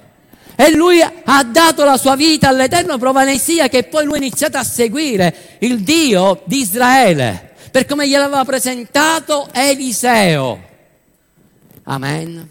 E 0.56 0.72
lui 0.72 1.02
ha 1.02 1.44
dato 1.44 1.84
la 1.84 1.98
sua 1.98 2.16
vita 2.16 2.48
all'Eterno, 2.48 2.98
prova 2.98 3.26
ne 3.26 3.38
sia 3.38 3.68
che 3.68 3.84
poi 3.84 4.06
lui 4.06 4.14
ha 4.14 4.20
iniziato 4.20 4.56
a 4.56 4.64
seguire 4.64 5.58
il 5.60 5.82
Dio 5.82 6.44
di 6.46 6.62
Israele, 6.62 7.56
per 7.72 7.86
come 7.86 8.08
gliel'aveva 8.08 8.46
presentato 8.46 9.50
Eliseo. 9.52 10.67
Amen. 11.90 12.50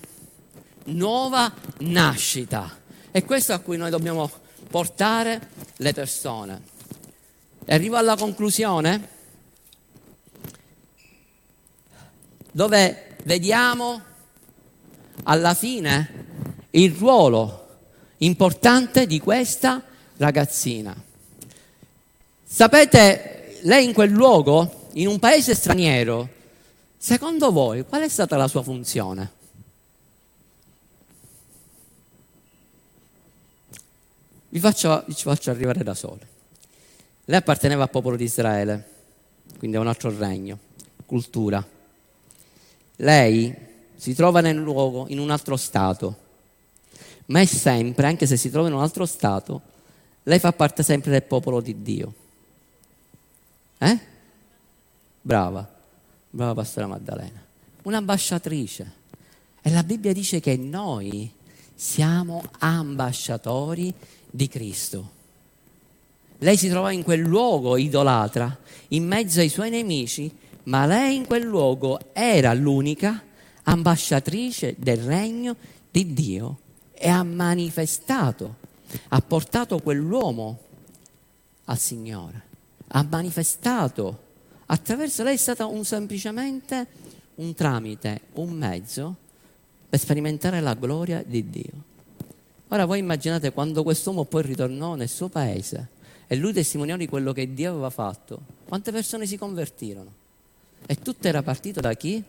Nuova 0.84 1.52
nascita. 1.80 2.74
E 3.10 3.22
questo 3.22 3.52
a 3.52 3.58
cui 3.58 3.76
noi 3.76 3.90
dobbiamo 3.90 4.30
portare 4.70 5.48
le 5.76 5.92
persone. 5.92 6.62
E 7.66 7.74
arrivo 7.74 7.96
alla 7.96 8.16
conclusione 8.16 9.08
dove 12.50 13.16
vediamo 13.24 14.00
alla 15.24 15.52
fine 15.52 16.24
il 16.70 16.92
ruolo 16.92 17.80
importante 18.18 19.06
di 19.06 19.20
questa 19.20 19.82
ragazzina. 20.16 20.96
Sapete, 22.42 23.58
lei 23.64 23.84
in 23.84 23.92
quel 23.92 24.10
luogo, 24.10 24.88
in 24.94 25.08
un 25.08 25.18
paese 25.18 25.54
straniero, 25.54 26.35
secondo 26.96 27.52
voi 27.52 27.84
qual 27.84 28.02
è 28.02 28.08
stata 28.08 28.36
la 28.36 28.48
sua 28.48 28.62
funzione? 28.62 29.32
Vi 34.48 34.60
faccio, 34.60 35.04
vi 35.06 35.14
faccio 35.14 35.50
arrivare 35.50 35.82
da 35.82 35.94
soli. 35.94 36.26
Lei 37.24 37.38
apparteneva 37.38 37.82
al 37.82 37.90
popolo 37.90 38.16
di 38.16 38.24
Israele, 38.24 38.88
quindi 39.58 39.76
a 39.76 39.80
un 39.80 39.88
altro 39.88 40.16
regno, 40.16 40.58
cultura 41.04 41.74
lei 42.96 43.54
si 43.96 44.14
trova 44.14 44.40
nel 44.40 44.56
luogo, 44.56 45.06
in 45.08 45.18
un 45.18 45.30
altro 45.30 45.56
stato, 45.56 46.24
ma 47.26 47.40
è 47.40 47.44
sempre, 47.44 48.06
anche 48.06 48.26
se 48.26 48.36
si 48.36 48.50
trova 48.50 48.68
in 48.68 48.74
un 48.74 48.80
altro 48.80 49.06
stato, 49.06 49.60
lei 50.22 50.38
fa 50.38 50.52
parte 50.52 50.82
sempre 50.82 51.10
del 51.10 51.22
popolo 51.22 51.60
di 51.60 51.82
Dio. 51.82 52.14
Eh? 53.78 53.98
Brava, 55.20 55.68
brava 56.36 56.54
Pastora 56.54 56.86
Maddalena. 56.86 57.42
Un'ambasciatrice. 57.82 58.92
E 59.62 59.70
la 59.70 59.82
Bibbia 59.82 60.12
dice 60.12 60.38
che 60.38 60.56
noi 60.56 61.32
siamo 61.74 62.44
ambasciatori 62.58 63.92
di 64.30 64.46
Cristo. 64.46 65.14
Lei 66.38 66.58
si 66.58 66.68
trova 66.68 66.92
in 66.92 67.02
quel 67.02 67.20
luogo 67.20 67.78
idolatra, 67.78 68.56
in 68.88 69.06
mezzo 69.06 69.40
ai 69.40 69.48
suoi 69.48 69.70
nemici, 69.70 70.30
ma 70.64 70.84
lei 70.84 71.16
in 71.16 71.26
quel 71.26 71.42
luogo 71.42 71.98
era 72.12 72.52
l'unica 72.52 73.22
ambasciatrice 73.62 74.74
del 74.78 74.98
regno 74.98 75.56
di 75.90 76.12
Dio 76.12 76.58
e 76.92 77.08
ha 77.08 77.22
manifestato, 77.22 78.56
ha 79.08 79.20
portato 79.22 79.78
quell'uomo 79.78 80.58
al 81.64 81.78
Signore, 81.78 82.42
ha 82.88 83.02
manifestato 83.08 84.24
attraverso 84.66 85.22
lei 85.22 85.34
è 85.34 85.38
stata 85.38 85.66
un, 85.66 85.84
semplicemente 85.84 86.86
un 87.36 87.54
tramite, 87.54 88.20
un 88.34 88.50
mezzo 88.50 89.16
per 89.88 89.98
sperimentare 89.98 90.60
la 90.60 90.74
gloria 90.74 91.22
di 91.24 91.48
Dio. 91.48 91.72
Ora 92.68 92.84
voi 92.84 92.98
immaginate 92.98 93.52
quando 93.52 93.82
quest'uomo 93.82 94.24
poi 94.24 94.42
ritornò 94.42 94.94
nel 94.94 95.08
suo 95.08 95.28
paese 95.28 95.88
e 96.26 96.36
lui 96.36 96.52
testimoniò 96.52 96.96
di 96.96 97.06
quello 97.06 97.32
che 97.32 97.54
Dio 97.54 97.70
aveva 97.70 97.90
fatto, 97.90 98.40
quante 98.66 98.90
persone 98.90 99.26
si 99.26 99.36
convertirono? 99.36 100.24
E 100.84 100.96
tutto 100.96 101.28
era 101.28 101.42
partito 101.42 101.80
da 101.80 101.94
chi? 101.94 102.22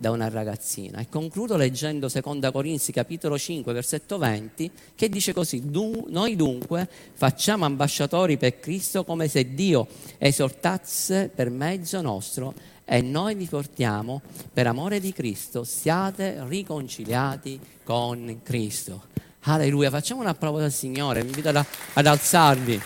Da 0.00 0.10
una 0.10 0.30
ragazzina. 0.30 1.00
E 1.00 1.10
concludo 1.10 1.58
leggendo 1.58 2.08
2 2.08 2.50
Corinzi 2.50 2.90
capitolo 2.90 3.36
5 3.36 3.70
versetto 3.74 4.16
20 4.16 4.70
che 4.94 5.10
dice 5.10 5.34
così, 5.34 5.62
noi 5.70 6.36
dunque 6.36 6.88
facciamo 7.12 7.66
ambasciatori 7.66 8.38
per 8.38 8.60
Cristo 8.60 9.04
come 9.04 9.28
se 9.28 9.52
Dio 9.52 9.86
esortasse 10.16 11.30
per 11.34 11.50
mezzo 11.50 12.00
nostro 12.00 12.54
e 12.86 13.02
noi 13.02 13.34
vi 13.34 13.44
portiamo, 13.44 14.22
per 14.50 14.66
amore 14.66 15.00
di 15.00 15.12
Cristo, 15.12 15.64
siate 15.64 16.44
riconciliati 16.48 17.60
con 17.84 18.40
Cristo. 18.42 19.02
Alleluia, 19.40 19.90
facciamo 19.90 20.22
un 20.22 20.28
applauso 20.28 20.64
al 20.64 20.72
Signore, 20.72 21.20
vi 21.20 21.28
invito 21.28 21.50
ad, 21.50 21.62
ad 21.92 22.06
alzarvi. 22.06 22.80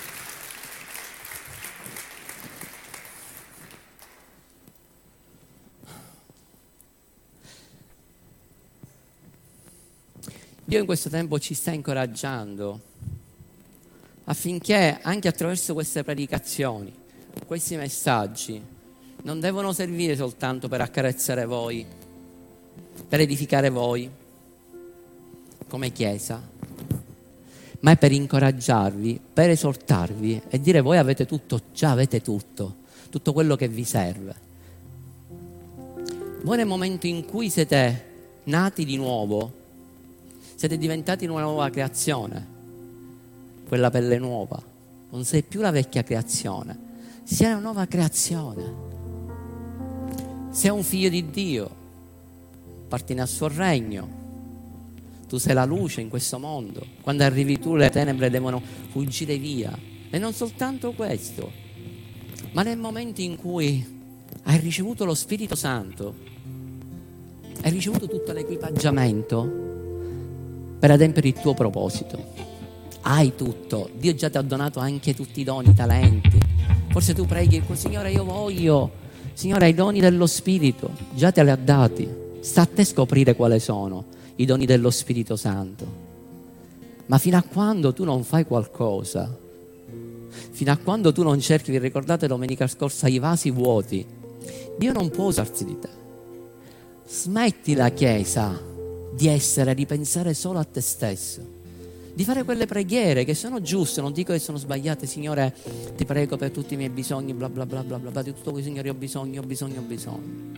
Dio 10.66 10.78
in 10.78 10.86
questo 10.86 11.10
tempo 11.10 11.38
ci 11.38 11.52
sta 11.52 11.72
incoraggiando 11.72 12.80
affinché 14.24 14.98
anche 15.02 15.28
attraverso 15.28 15.74
queste 15.74 16.02
predicazioni, 16.02 16.90
questi 17.46 17.76
messaggi, 17.76 18.62
non 19.24 19.40
devono 19.40 19.74
servire 19.74 20.16
soltanto 20.16 20.66
per 20.68 20.80
accarezzare 20.80 21.44
voi, 21.44 21.84
per 23.06 23.20
edificare 23.20 23.68
voi 23.68 24.08
come 25.68 25.92
Chiesa, 25.92 26.40
ma 27.80 27.90
è 27.90 27.98
per 27.98 28.12
incoraggiarvi, 28.12 29.20
per 29.34 29.50
esortarvi 29.50 30.42
e 30.48 30.60
dire 30.60 30.80
voi 30.80 30.96
avete 30.96 31.26
tutto, 31.26 31.60
già 31.74 31.90
avete 31.90 32.22
tutto, 32.22 32.76
tutto 33.10 33.34
quello 33.34 33.54
che 33.56 33.68
vi 33.68 33.84
serve. 33.84 34.34
Voi 36.42 36.56
nel 36.56 36.66
momento 36.66 37.06
in 37.06 37.26
cui 37.26 37.50
siete 37.50 38.12
nati 38.44 38.86
di 38.86 38.96
nuovo, 38.96 39.63
siete 40.64 40.78
diventati 40.78 41.26
una 41.26 41.42
nuova 41.42 41.68
creazione, 41.68 42.46
quella 43.68 43.90
pelle 43.90 44.16
nuova, 44.16 44.62
non 45.10 45.22
sei 45.24 45.42
più 45.42 45.60
la 45.60 45.70
vecchia 45.70 46.02
creazione, 46.02 46.78
sei 47.22 47.48
una 47.48 47.58
nuova 47.60 47.84
creazione. 47.86 48.92
Sei 50.52 50.70
un 50.70 50.82
figlio 50.82 51.10
di 51.10 51.28
Dio, 51.28 51.70
appartieni 52.84 53.20
al 53.20 53.28
suo 53.28 53.48
regno. 53.48 54.08
Tu 55.28 55.36
sei 55.36 55.52
la 55.52 55.66
luce 55.66 56.00
in 56.00 56.08
questo 56.08 56.38
mondo. 56.38 56.86
Quando 57.02 57.24
arrivi 57.24 57.58
tu 57.58 57.74
le 57.74 57.90
tenebre 57.90 58.30
devono 58.30 58.62
fuggire 58.90 59.36
via. 59.36 59.76
E 60.08 60.16
non 60.16 60.32
soltanto 60.32 60.92
questo, 60.92 61.52
ma 62.52 62.62
nel 62.62 62.78
momento 62.78 63.20
in 63.20 63.36
cui 63.36 63.84
hai 64.44 64.58
ricevuto 64.60 65.04
lo 65.04 65.14
Spirito 65.14 65.56
Santo, 65.56 66.14
hai 67.62 67.70
ricevuto 67.70 68.08
tutto 68.08 68.32
l'equipaggiamento 68.32 69.73
per 70.84 70.92
adempiere 70.92 71.28
il 71.28 71.34
tuo 71.40 71.54
proposito. 71.54 72.22
Hai 73.00 73.34
tutto. 73.34 73.88
Dio 73.94 74.14
già 74.14 74.28
ti 74.28 74.36
ha 74.36 74.42
donato 74.42 74.80
anche 74.80 75.14
tutti 75.14 75.40
i 75.40 75.42
doni, 75.42 75.70
i 75.70 75.74
talenti. 75.74 76.38
Forse 76.90 77.14
tu 77.14 77.24
preghi, 77.24 77.62
Signore, 77.72 78.10
io 78.10 78.22
voglio 78.22 78.90
Signore, 79.32 79.70
i 79.70 79.72
doni 79.72 79.98
dello 79.98 80.26
Spirito 80.26 80.90
già 81.14 81.32
te 81.32 81.42
li 81.42 81.48
ha 81.48 81.56
dati. 81.56 82.06
Sta 82.40 82.60
a 82.60 82.66
te 82.66 82.84
scoprire 82.84 83.34
quali 83.34 83.58
sono 83.60 84.04
i 84.36 84.44
doni 84.44 84.66
dello 84.66 84.90
Spirito 84.90 85.36
Santo. 85.36 85.86
Ma 87.06 87.16
fino 87.16 87.38
a 87.38 87.42
quando 87.42 87.94
tu 87.94 88.04
non 88.04 88.22
fai 88.22 88.44
qualcosa, 88.44 89.34
fino 90.50 90.70
a 90.70 90.76
quando 90.76 91.12
tu 91.12 91.22
non 91.22 91.40
cerchi, 91.40 91.70
vi 91.70 91.78
ricordate 91.78 92.26
domenica 92.26 92.66
scorsa, 92.66 93.08
i 93.08 93.18
vasi 93.18 93.50
vuoti, 93.50 94.04
Dio 94.76 94.92
non 94.92 95.08
può 95.08 95.28
usarsi 95.28 95.64
di 95.64 95.78
te. 95.78 95.88
Smetti 97.06 97.74
la 97.74 97.88
Chiesa 97.88 98.72
di 99.14 99.28
essere, 99.28 99.74
di 99.74 99.86
pensare 99.86 100.34
solo 100.34 100.58
a 100.58 100.64
te 100.64 100.80
stesso 100.80 101.62
di 102.14 102.22
fare 102.22 102.44
quelle 102.44 102.66
preghiere 102.66 103.24
che 103.24 103.34
sono 103.34 103.60
giuste, 103.60 104.00
non 104.00 104.12
dico 104.12 104.32
che 104.32 104.38
sono 104.38 104.56
sbagliate, 104.56 105.04
Signore, 105.04 105.52
ti 105.96 106.04
prego 106.04 106.36
per 106.36 106.52
tutti 106.52 106.74
i 106.74 106.76
miei 106.76 106.88
bisogni, 106.88 107.34
bla 107.34 107.48
bla 107.48 107.66
bla 107.66 107.82
bla 107.82 107.98
bla, 107.98 108.22
di 108.22 108.32
tutto 108.32 108.52
questo, 108.52 108.70
Signore, 108.70 108.88
ho 108.88 108.94
bisogno, 108.94 109.40
ho 109.40 109.44
bisogno, 109.44 109.80
ho 109.80 109.82
bisogno. 109.82 110.52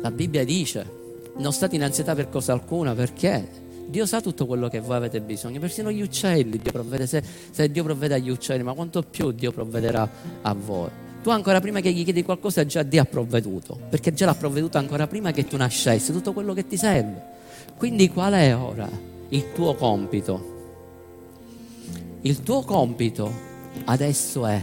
La 0.00 0.10
Bibbia 0.12 0.44
dice, 0.44 0.86
non 1.38 1.52
state 1.52 1.74
in 1.74 1.82
ansietà 1.82 2.14
per 2.14 2.28
cosa 2.28 2.52
alcuna, 2.52 2.94
perché 2.94 3.44
Dio 3.88 4.06
sa 4.06 4.20
tutto 4.20 4.46
quello 4.46 4.68
che 4.68 4.78
voi 4.78 4.96
avete 4.96 5.20
bisogno, 5.20 5.58
persino 5.58 5.90
gli 5.90 6.00
uccelli, 6.00 6.58
Dio 6.58 6.70
provvede, 6.70 7.08
se, 7.08 7.24
se 7.50 7.68
Dio 7.68 7.82
provvede 7.82 8.14
agli 8.14 8.30
uccelli, 8.30 8.62
ma 8.62 8.72
quanto 8.72 9.02
più 9.02 9.32
Dio 9.32 9.50
provvederà 9.50 10.08
a 10.42 10.54
voi. 10.54 11.09
Tu 11.22 11.30
ancora 11.30 11.60
prima 11.60 11.80
che 11.80 11.92
gli 11.92 12.04
chiedi 12.04 12.22
qualcosa 12.22 12.64
già 12.64 12.82
Dio 12.82 13.02
ha 13.02 13.04
provveduto, 13.04 13.78
perché 13.88 14.12
già 14.12 14.26
l'ha 14.26 14.34
provveduto 14.34 14.78
ancora 14.78 15.06
prima 15.06 15.32
che 15.32 15.46
tu 15.46 15.56
nascessi, 15.56 16.12
tutto 16.12 16.32
quello 16.32 16.54
che 16.54 16.66
ti 16.66 16.76
serve. 16.76 17.22
Quindi 17.76 18.10
qual 18.10 18.32
è 18.32 18.56
ora? 18.56 19.08
il 19.30 19.52
tuo 19.52 19.74
compito. 19.74 20.58
Il 22.22 22.42
tuo 22.42 22.62
compito 22.62 23.32
adesso 23.84 24.46
è 24.46 24.62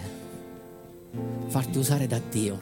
farti 1.47 1.77
usare 1.77 2.07
da 2.07 2.19
Dio. 2.29 2.59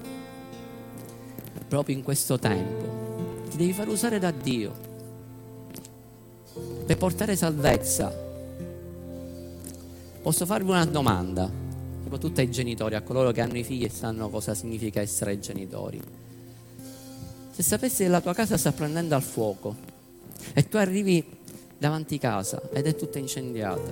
Proprio 1.68 1.96
in 1.96 2.04
questo 2.04 2.38
tempo. 2.38 3.44
Ti 3.50 3.58
devi 3.58 3.74
far 3.74 3.88
usare 3.88 4.20
da 4.20 4.32
Dio 4.32 4.84
per 6.86 6.98
portare 6.98 7.36
salvezza. 7.36 8.24
Posso 10.22 10.46
farvi 10.46 10.70
una 10.70 10.86
domanda, 10.86 11.50
soprattutto 12.06 12.40
ai 12.40 12.52
genitori, 12.52 12.94
a 12.94 13.02
coloro 13.02 13.32
che 13.32 13.42
hanno 13.42 13.58
i 13.58 13.64
figli 13.64 13.84
e 13.84 13.90
sanno 13.90 14.30
cosa 14.30 14.54
significa 14.54 15.02
essere 15.02 15.40
genitori. 15.40 16.00
Se 17.52 17.64
sapessi 17.64 18.04
che 18.04 18.10
la 18.10 18.22
tua 18.22 18.36
casa 18.36 18.58
sta 18.58 18.72
prendendo 18.72 19.16
al 19.16 19.24
fuoco 19.24 19.76
e 20.54 20.70
tu 20.70 20.78
arrivi 20.78 21.26
davanti 21.76 22.20
casa 22.20 22.62
ed 22.72 22.86
è 22.86 22.96
tutta 22.96 23.18
incendiata. 23.18 23.92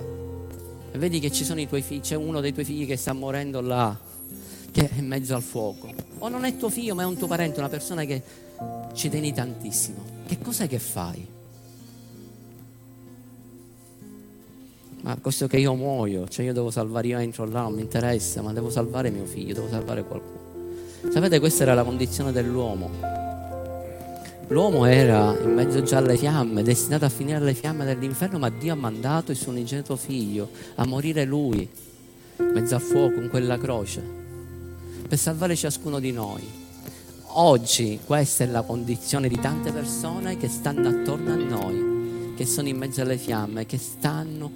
E 0.92 0.96
vedi 0.96 1.18
che 1.18 1.32
ci 1.32 1.44
sono 1.44 1.60
i 1.60 1.66
tuoi 1.66 1.82
figli, 1.82 2.00
c'è 2.02 2.14
uno 2.14 2.40
dei 2.40 2.52
tuoi 2.52 2.64
figli 2.64 2.86
che 2.86 2.96
sta 2.96 3.12
morendo 3.12 3.60
là, 3.60 3.98
che 4.70 4.88
è 4.88 4.98
in 4.98 5.08
mezzo 5.08 5.34
al 5.34 5.42
fuoco. 5.42 5.92
O 6.18 6.28
non 6.28 6.44
è 6.44 6.56
tuo 6.56 6.70
figlio, 6.70 6.94
ma 6.94 7.02
è 7.02 7.06
un 7.06 7.16
tuo 7.16 7.26
parente, 7.26 7.58
una 7.58 7.68
persona 7.68 8.04
che 8.04 8.22
ci 8.92 9.08
tieni 9.08 9.32
tantissimo. 9.32 10.22
Che 10.24 10.38
cos'è 10.38 10.68
che 10.68 10.78
fai? 10.78 11.33
Ma 15.04 15.16
questo 15.20 15.46
che 15.46 15.58
io 15.58 15.74
muoio, 15.74 16.26
cioè 16.28 16.44
io 16.44 16.52
devo 16.52 16.70
salvare, 16.70 17.06
io 17.06 17.18
entro 17.18 17.44
là, 17.46 17.62
non 17.62 17.74
mi 17.74 17.82
interessa, 17.82 18.42
ma 18.42 18.52
devo 18.52 18.70
salvare 18.70 19.10
mio 19.10 19.24
figlio, 19.24 19.54
devo 19.54 19.68
salvare 19.68 20.02
qualcuno. 20.02 21.12
Sapete, 21.12 21.38
questa 21.38 21.62
era 21.62 21.74
la 21.74 21.84
condizione 21.84 22.32
dell'uomo 22.32 23.22
L'uomo 24.48 24.84
era 24.84 25.34
in 25.42 25.54
mezzo 25.54 25.82
già 25.82 25.98
alle 25.98 26.18
fiamme, 26.18 26.62
destinato 26.62 27.06
a 27.06 27.08
finire 27.08 27.38
alle 27.38 27.54
fiamme 27.54 27.86
dell'inferno, 27.86 28.38
ma 28.38 28.50
Dio 28.50 28.74
ha 28.74 28.76
mandato 28.76 29.30
il 29.30 29.38
suo 29.38 29.52
unigenito 29.52 29.96
figlio 29.96 30.50
a 30.74 30.84
morire 30.84 31.24
lui, 31.24 31.66
mezzo 32.36 32.74
al 32.74 32.82
fuoco, 32.82 33.20
in 33.20 33.30
quella 33.30 33.56
croce, 33.56 34.02
per 35.08 35.16
salvare 35.16 35.56
ciascuno 35.56 35.98
di 35.98 36.12
noi. 36.12 36.42
Oggi 37.36 38.00
questa 38.04 38.44
è 38.44 38.46
la 38.46 38.60
condizione 38.60 39.28
di 39.28 39.40
tante 39.40 39.72
persone 39.72 40.36
che 40.36 40.48
stanno 40.48 40.88
attorno 40.88 41.32
a 41.32 41.36
noi, 41.36 42.34
che 42.36 42.44
sono 42.44 42.68
in 42.68 42.76
mezzo 42.76 43.00
alle 43.00 43.16
fiamme, 43.16 43.64
che 43.64 43.78
stanno, 43.78 44.52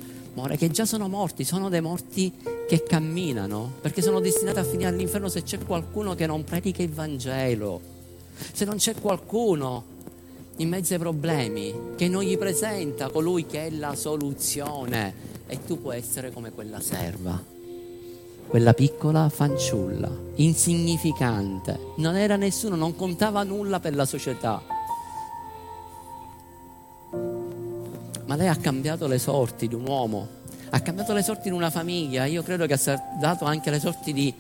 che 0.57 0.71
già 0.71 0.87
sono 0.87 1.09
morti, 1.09 1.45
sono 1.45 1.69
dei 1.69 1.81
morti 1.81 2.33
che 2.69 2.83
camminano, 2.83 3.73
perché 3.81 4.03
sono 4.03 4.21
destinati 4.21 4.59
a 4.59 4.65
finire 4.65 4.89
all'inferno 4.89 5.29
se 5.29 5.43
c'è 5.43 5.59
qualcuno 5.59 6.15
che 6.15 6.27
non 6.27 6.45
predica 6.45 6.83
il 6.83 6.91
Vangelo 6.91 7.97
se 8.53 8.65
non 8.65 8.77
c'è 8.77 8.95
qualcuno 8.95 9.97
in 10.57 10.69
mezzo 10.69 10.93
ai 10.95 10.99
problemi, 10.99 11.75
che 11.97 12.09
non 12.09 12.23
gli 12.23 12.37
presenta 12.37 13.11
colui 13.11 13.47
che 13.47 13.67
è 13.67 13.71
la 13.71 13.95
soluzione. 13.95 15.27
E 15.47 15.65
tu 15.65 15.81
puoi 15.81 15.97
essere 15.97 16.33
come 16.33 16.51
quella 16.51 16.81
serva, 16.81 17.41
quella 18.49 18.75
piccola 18.75 19.29
fanciulla, 19.29 20.11
insignificante, 20.37 21.79
non 21.97 22.17
era 22.17 22.37
nessuno, 22.37 22.77
non 22.77 22.95
contava 22.97 23.43
nulla 23.45 23.81
per 23.81 23.95
la 23.95 24.05
società. 24.05 24.77
Ma 28.29 28.37
lei 28.37 28.49
ha 28.49 28.57
cambiato 28.57 29.07
le 29.07 29.19
sorti 29.19 29.69
di 29.69 29.75
un 29.75 29.87
uomo, 29.87 30.29
ha 30.69 30.81
cambiato 30.81 31.15
le 31.15 31.23
sorti 31.23 31.49
di 31.49 31.55
una 31.55 31.71
famiglia, 31.71 32.27
io 32.27 32.43
credo 32.43 32.67
che 32.67 32.75
ha 32.75 33.03
dato 33.19 33.47
anche 33.47 33.71
le 33.71 33.81
sorti 33.81 34.13
di 34.13 34.35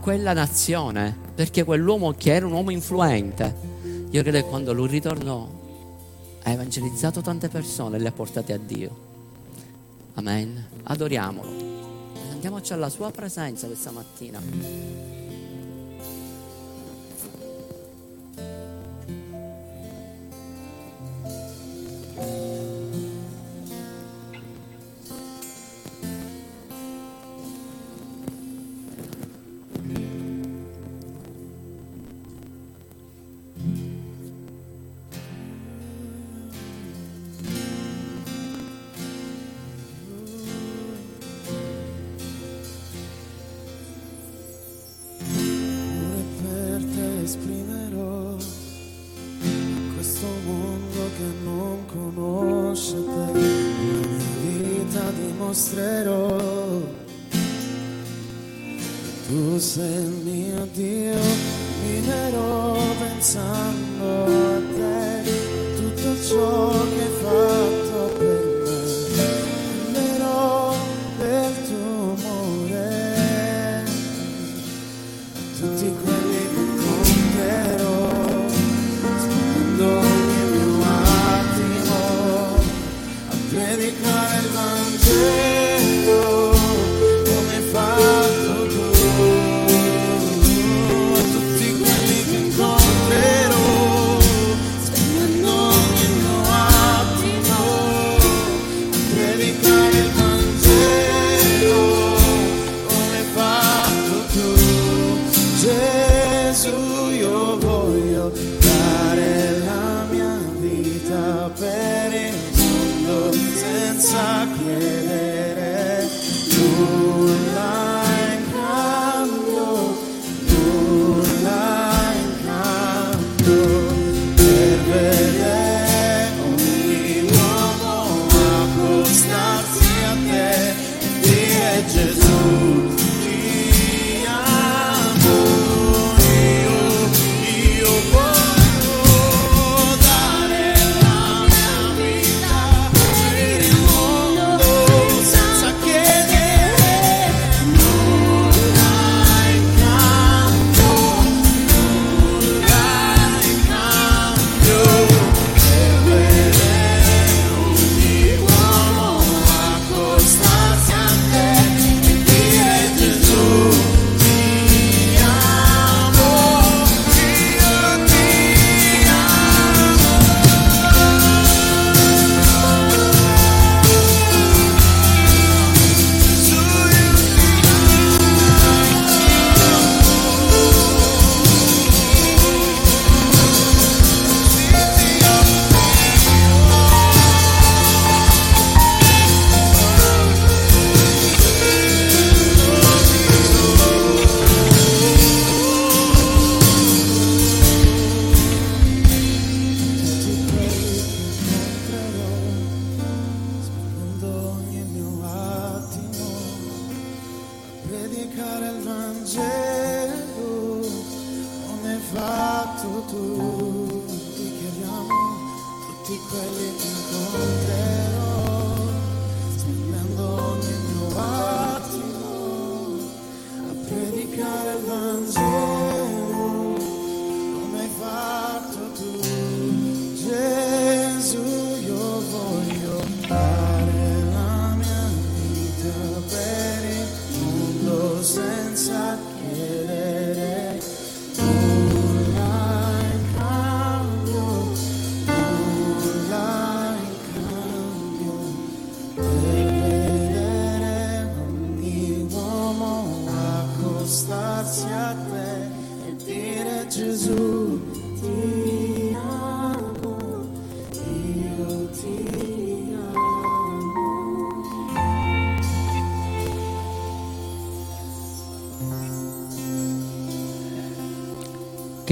quella 0.00 0.32
nazione, 0.32 1.14
perché 1.34 1.62
quell'uomo 1.62 2.12
che 2.12 2.32
era 2.32 2.46
un 2.46 2.52
uomo 2.52 2.70
influente, 2.70 3.54
io 4.08 4.22
credo 4.22 4.38
che 4.38 4.44
quando 4.44 4.72
lui 4.72 4.88
ritornò 4.88 5.46
ha 6.42 6.50
evangelizzato 6.50 7.20
tante 7.20 7.50
persone 7.50 7.98
e 7.98 8.00
le 8.00 8.08
ha 8.08 8.12
portate 8.12 8.54
a 8.54 8.58
Dio. 8.58 8.96
Amen. 10.14 10.68
Adoriamolo. 10.84 11.50
Andiamoci 12.30 12.72
alla 12.72 12.88
sua 12.88 13.10
presenza 13.10 13.66
questa 13.66 13.90
mattina. 13.90 15.21
Che 66.96 67.11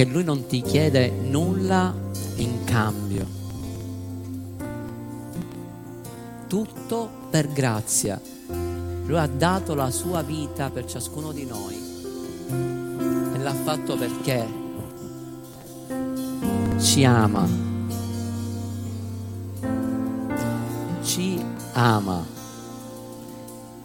Lui 0.05 0.25
non 0.25 0.47
ti 0.47 0.63
chiede 0.63 1.11
nulla 1.11 1.95
in 2.37 2.65
cambio. 2.65 3.27
Tutto 6.47 7.11
per 7.31 7.53
grazia. 7.53 8.21
Lui 9.07 9.19
ha 9.19 9.27
dato 9.27 9.75
la 9.75 9.91
sua 9.91 10.23
vita 10.23 10.71
per 10.71 10.87
ciascuno 10.87 11.33
di 11.33 11.45
noi 11.45 11.75
e 13.35 13.39
l'ha 13.39 13.55
fatto 13.55 13.97
perché 13.97 14.47
ci 16.79 17.05
ama. 17.05 17.49
Ci 21.03 21.45
ama. 21.73 22.25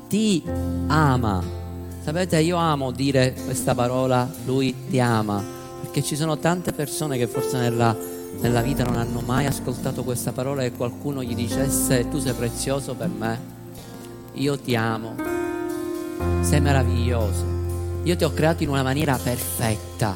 Ti 0.08 0.44
ama. 0.88 1.44
Sapete, 2.02 2.40
io 2.40 2.58
amo 2.58 2.92
dire 2.92 3.34
questa 3.46 3.74
parola, 3.74 4.30
lui 4.46 4.76
ti 4.90 5.00
ama, 5.00 5.55
perché 5.86 6.02
ci 6.02 6.16
sono 6.16 6.40
tante 6.40 6.74
persone 6.74 7.16
che 7.16 7.28
forse 7.28 7.60
nella, 7.60 7.96
nella 8.42 8.62
vita 8.62 8.84
non 8.84 8.96
hanno 8.96 9.22
mai 9.22 9.46
ascoltato 9.46 10.04
questa 10.04 10.32
parola 10.32 10.64
e 10.64 10.72
qualcuno 10.72 11.22
gli 11.22 11.36
dicesse 11.36 12.10
tu 12.10 12.18
sei 12.18 12.34
prezioso 12.34 12.96
per 12.96 13.08
me. 13.08 13.54
Io 14.34 14.58
ti 14.58 14.76
amo, 14.76 15.16
sei 16.42 16.60
meraviglioso, 16.60 17.46
io 18.02 18.16
ti 18.16 18.24
ho 18.24 18.34
creato 18.34 18.64
in 18.64 18.70
una 18.70 18.82
maniera 18.82 19.16
perfetta, 19.22 20.16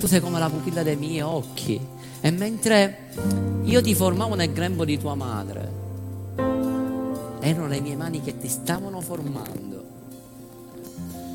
tu 0.00 0.06
sei 0.06 0.20
come 0.20 0.38
la 0.38 0.48
pupilla 0.48 0.82
dei 0.82 0.96
miei 0.96 1.20
occhi. 1.20 1.78
E 2.22 2.30
mentre 2.30 3.10
io 3.64 3.82
ti 3.82 3.94
formavo 3.94 4.34
nel 4.34 4.52
grembo 4.52 4.86
di 4.86 4.98
tua 4.98 5.14
madre, 5.14 5.72
erano 7.40 7.68
le 7.68 7.80
mie 7.80 7.96
mani 7.96 8.22
che 8.22 8.38
ti 8.38 8.48
stavano 8.48 9.02
formando, 9.02 9.84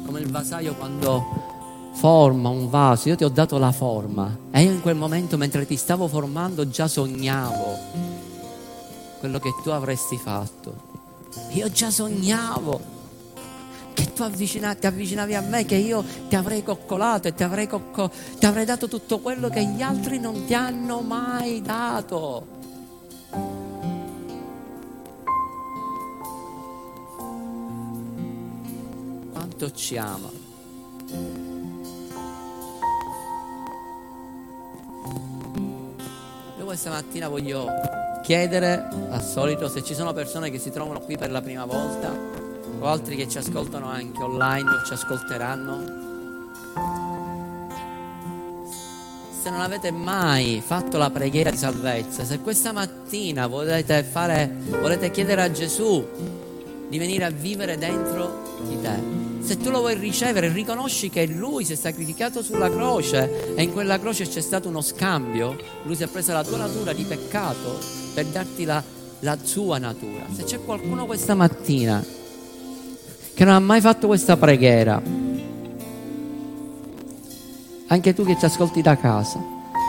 come 0.03 0.19
il 0.19 0.31
vasaio 0.31 0.73
quando 0.73 1.59
forma 1.93 2.49
un 2.49 2.69
vaso, 2.69 3.09
io 3.09 3.15
ti 3.15 3.23
ho 3.23 3.29
dato 3.29 3.57
la 3.57 3.71
forma 3.71 4.37
e 4.51 4.63
io 4.63 4.71
in 4.71 4.81
quel 4.81 4.95
momento 4.95 5.37
mentre 5.37 5.65
ti 5.65 5.75
stavo 5.75 6.07
formando 6.07 6.67
già 6.67 6.87
sognavo 6.87 7.77
quello 9.19 9.39
che 9.39 9.53
tu 9.61 9.69
avresti 9.69 10.17
fatto. 10.17 10.89
Io 11.51 11.69
già 11.69 11.91
sognavo 11.91 12.99
che 13.93 14.11
tu 14.13 14.23
avvicina, 14.23 14.73
ti 14.73 14.87
avvicinavi 14.87 15.35
a 15.35 15.41
me, 15.41 15.65
che 15.65 15.75
io 15.75 16.03
ti 16.27 16.35
avrei 16.35 16.63
coccolato 16.63 17.27
e 17.27 17.35
ti 17.35 17.43
avrei, 17.43 17.67
cocco, 17.67 18.09
ti 18.39 18.45
avrei 18.45 18.65
dato 18.65 18.87
tutto 18.87 19.19
quello 19.19 19.49
che 19.49 19.63
gli 19.63 19.81
altri 19.81 20.19
non 20.19 20.45
ti 20.45 20.55
hanno 20.55 21.01
mai 21.01 21.61
dato. 21.61 22.59
Quanto 29.31 29.71
ci 29.71 29.97
ama. 29.97 31.40
Questa 36.71 36.89
mattina 36.89 37.27
voglio 37.27 37.67
chiedere 38.23 38.87
al 39.09 39.21
solito 39.21 39.67
se 39.67 39.83
ci 39.83 39.93
sono 39.93 40.13
persone 40.13 40.49
che 40.49 40.57
si 40.57 40.71
trovano 40.71 41.01
qui 41.01 41.17
per 41.17 41.29
la 41.29 41.41
prima 41.41 41.65
volta 41.65 42.17
o 42.79 42.85
altri 42.85 43.17
che 43.17 43.27
ci 43.27 43.39
ascoltano 43.39 43.87
anche 43.87 44.23
online 44.23 44.69
o 44.69 44.85
ci 44.85 44.93
ascolteranno. 44.93 45.83
Se 49.41 49.49
non 49.49 49.59
avete 49.59 49.91
mai 49.91 50.63
fatto 50.65 50.97
la 50.97 51.09
preghiera 51.09 51.49
di 51.49 51.57
salvezza, 51.57 52.23
se 52.23 52.39
questa 52.39 52.71
mattina 52.71 53.47
volete, 53.47 54.01
fare, 54.03 54.49
volete 54.79 55.11
chiedere 55.11 55.41
a 55.41 55.51
Gesù 55.51 56.07
di 56.87 56.97
venire 56.97 57.25
a 57.25 57.31
vivere 57.31 57.77
dentro 57.77 58.59
di 58.61 58.79
te, 58.79 59.30
se 59.41 59.57
tu 59.57 59.69
lo 59.69 59.79
vuoi 59.79 59.95
ricevere, 59.95 60.49
riconosci 60.49 61.09
che 61.09 61.25
Lui 61.25 61.65
si 61.65 61.73
è 61.73 61.75
sacrificato 61.75 62.41
sulla 62.41 62.69
croce 62.69 63.55
e 63.55 63.63
in 63.63 63.73
quella 63.73 63.99
croce 63.99 64.27
c'è 64.27 64.41
stato 64.41 64.69
uno 64.69 64.81
scambio, 64.81 65.57
Lui 65.83 65.95
si 65.95 66.03
è 66.03 66.07
preso 66.07 66.31
la 66.31 66.43
tua 66.43 66.57
natura 66.57 66.93
di 66.93 67.03
peccato 67.03 67.79
per 68.13 68.25
darti 68.25 68.65
la, 68.65 68.83
la 69.19 69.37
sua 69.41 69.77
natura. 69.77 70.25
Se 70.31 70.43
c'è 70.43 70.63
qualcuno 70.63 71.05
questa 71.05 71.33
mattina 71.33 72.03
che 73.33 73.45
non 73.45 73.55
ha 73.55 73.59
mai 73.59 73.81
fatto 73.81 74.07
questa 74.07 74.37
preghiera, 74.37 75.01
anche 77.87 78.13
tu 78.13 78.23
che 78.23 78.37
ci 78.37 78.45
ascolti 78.45 78.81
da 78.81 78.95
casa, 78.95 79.43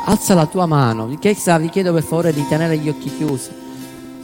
alza 0.06 0.34
la 0.34 0.46
tua 0.46 0.66
mano, 0.66 1.06
vi 1.06 1.18
chiedo 1.18 1.92
per 1.92 2.02
favore 2.02 2.32
di 2.32 2.46
tenere 2.48 2.78
gli 2.78 2.88
occhi 2.88 3.14
chiusi. 3.14 3.50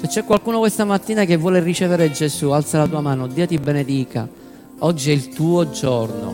Se 0.01 0.07
c'è 0.07 0.25
qualcuno 0.25 0.59
questa 0.59 0.85
mattina 0.85 1.25
che 1.25 1.37
vuole 1.37 1.61
ricevere 1.61 2.11
Gesù, 2.11 2.51
alza 2.51 2.79
la 2.79 2.87
tua 2.87 3.01
mano, 3.01 3.27
Dio 3.27 3.47
ti 3.47 3.59
benedica. 3.59 4.47
Oggi 4.81 5.11
è 5.11 5.15
il 5.15 5.31
tuo 5.31 5.71
giorno. 5.71 6.33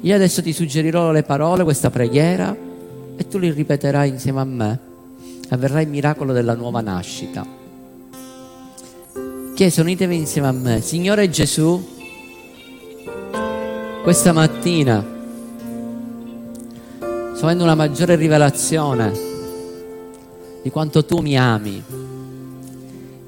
Io 0.00 0.14
adesso 0.14 0.42
ti 0.42 0.52
suggerirò 0.52 1.10
le 1.12 1.22
parole, 1.22 1.64
questa 1.64 1.88
preghiera, 1.88 2.54
e 3.16 3.26
tu 3.26 3.38
li 3.38 3.50
ripeterai 3.50 4.10
insieme 4.10 4.40
a 4.40 4.44
me. 4.44 4.78
Avverrà 5.48 5.80
il 5.80 5.88
miracolo 5.88 6.34
della 6.34 6.54
nuova 6.54 6.82
nascita. 6.82 7.46
Chiesa, 9.54 9.80
unitevi 9.80 10.14
insieme 10.14 10.48
a 10.48 10.52
me. 10.52 10.80
Signore 10.82 11.30
Gesù, 11.30 11.88
questa 14.02 14.32
mattina 14.32 15.02
sto 17.32 17.44
avendo 17.44 17.64
una 17.64 17.74
maggiore 17.74 18.14
rivelazione 18.14 19.12
di 20.62 20.70
quanto 20.70 21.04
tu 21.04 21.20
mi 21.20 21.38
ami 21.38 21.82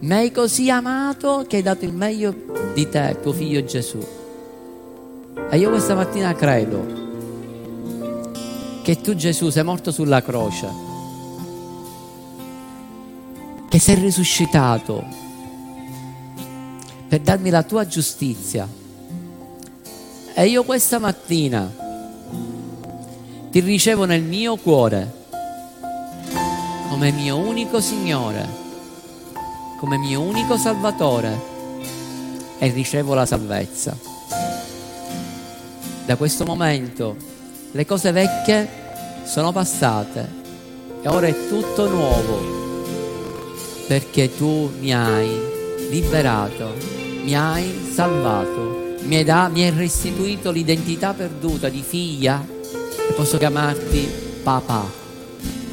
mi 0.00 0.14
hai 0.14 0.32
così 0.32 0.70
amato 0.70 1.44
che 1.46 1.56
hai 1.56 1.62
dato 1.62 1.84
il 1.84 1.92
meglio 1.92 2.34
di 2.72 2.88
te, 2.88 3.18
tuo 3.20 3.32
figlio 3.32 3.62
Gesù. 3.64 3.98
E 5.50 5.58
io 5.58 5.68
questa 5.68 5.94
mattina 5.94 6.34
credo 6.34 6.98
che 8.82 9.00
tu 9.02 9.14
Gesù 9.14 9.50
sei 9.50 9.62
morto 9.62 9.90
sulla 9.90 10.22
croce, 10.22 10.68
che 13.68 13.78
sei 13.78 13.96
risuscitato 13.96 15.04
per 17.06 17.20
darmi 17.20 17.50
la 17.50 17.62
tua 17.62 17.86
giustizia. 17.86 18.66
E 20.32 20.46
io 20.46 20.64
questa 20.64 20.98
mattina 20.98 21.70
ti 23.50 23.60
ricevo 23.60 24.06
nel 24.06 24.22
mio 24.22 24.56
cuore 24.56 25.18
come 26.88 27.10
mio 27.10 27.36
unico 27.36 27.80
Signore 27.80 28.59
come 29.80 29.96
mio 29.96 30.20
unico 30.20 30.58
Salvatore 30.58 31.40
e 32.58 32.68
ricevo 32.68 33.14
la 33.14 33.24
salvezza. 33.24 33.96
Da 36.04 36.16
questo 36.16 36.44
momento 36.44 37.16
le 37.70 37.86
cose 37.86 38.12
vecchie 38.12 38.68
sono 39.24 39.52
passate 39.52 40.28
e 41.00 41.08
ora 41.08 41.28
è 41.28 41.48
tutto 41.48 41.88
nuovo 41.88 42.58
perché 43.86 44.36
tu 44.36 44.70
mi 44.80 44.92
hai 44.92 45.88
liberato, 45.88 46.74
mi 47.22 47.34
hai 47.34 47.90
salvato, 47.90 48.96
mi 49.04 49.16
hai, 49.16 49.24
da, 49.24 49.48
mi 49.48 49.62
hai 49.62 49.70
restituito 49.70 50.50
l'identità 50.50 51.14
perduta 51.14 51.70
di 51.70 51.80
figlia 51.80 52.46
e 53.08 53.12
posso 53.14 53.38
chiamarti 53.38 54.12
papà 54.42 54.84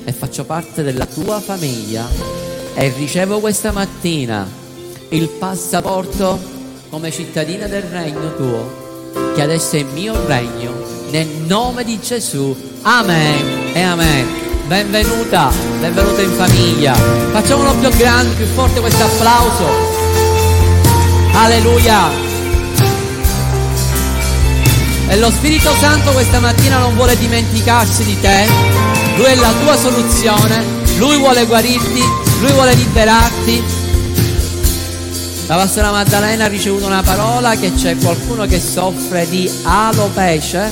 e 0.06 0.14
faccio 0.14 0.46
parte 0.46 0.82
della 0.82 1.06
tua 1.06 1.42
famiglia 1.42 2.47
e 2.80 2.94
ricevo 2.96 3.40
questa 3.40 3.72
mattina 3.72 4.48
il 5.10 5.30
passaporto 5.30 6.40
come 6.92 7.12
cittadina 7.12 7.66
del 7.66 7.82
regno 7.82 8.36
tuo, 8.36 9.32
che 9.34 9.42
adesso 9.42 9.78
è 9.78 9.84
mio 9.94 10.14
regno, 10.28 10.74
nel 11.10 11.26
nome 11.48 11.84
di 11.84 12.00
Gesù. 12.00 12.56
Amen 12.84 13.72
e 13.74 13.82
amen. 13.82 14.28
Benvenuta, 14.68 15.50
benvenuta 15.80 16.22
in 16.22 16.32
famiglia. 16.34 16.94
Facciamolo 16.94 17.74
più 17.78 17.90
grande, 17.98 18.36
più 18.36 18.46
forte 18.46 18.80
questo 18.80 19.04
applauso. 19.06 19.66
Alleluia. 21.34 22.10
E 25.08 25.18
lo 25.18 25.32
Spirito 25.32 25.72
Santo 25.80 26.12
questa 26.12 26.40
mattina 26.40 26.78
non 26.78 26.94
vuole 26.94 27.18
dimenticarsi 27.18 28.04
di 28.04 28.20
te. 28.20 28.46
Lui 29.16 29.26
è 29.26 29.36
la 29.36 29.54
tua 29.64 29.76
soluzione. 29.76 30.86
Lui 30.98 31.18
vuole 31.18 31.46
guarirti, 31.46 32.27
lui 32.40 32.52
vuole 32.52 32.74
liberarti. 32.76 33.64
La 35.48 35.56
pastora 35.56 35.92
Maddalena 35.92 36.46
ha 36.46 36.48
ricevuto 36.48 36.86
una 36.86 37.02
parola 37.02 37.56
che 37.56 37.74
c'è 37.74 37.98
qualcuno 37.98 38.46
che 38.46 38.60
soffre 38.60 39.28
di 39.28 39.50
alopecia 39.64 40.70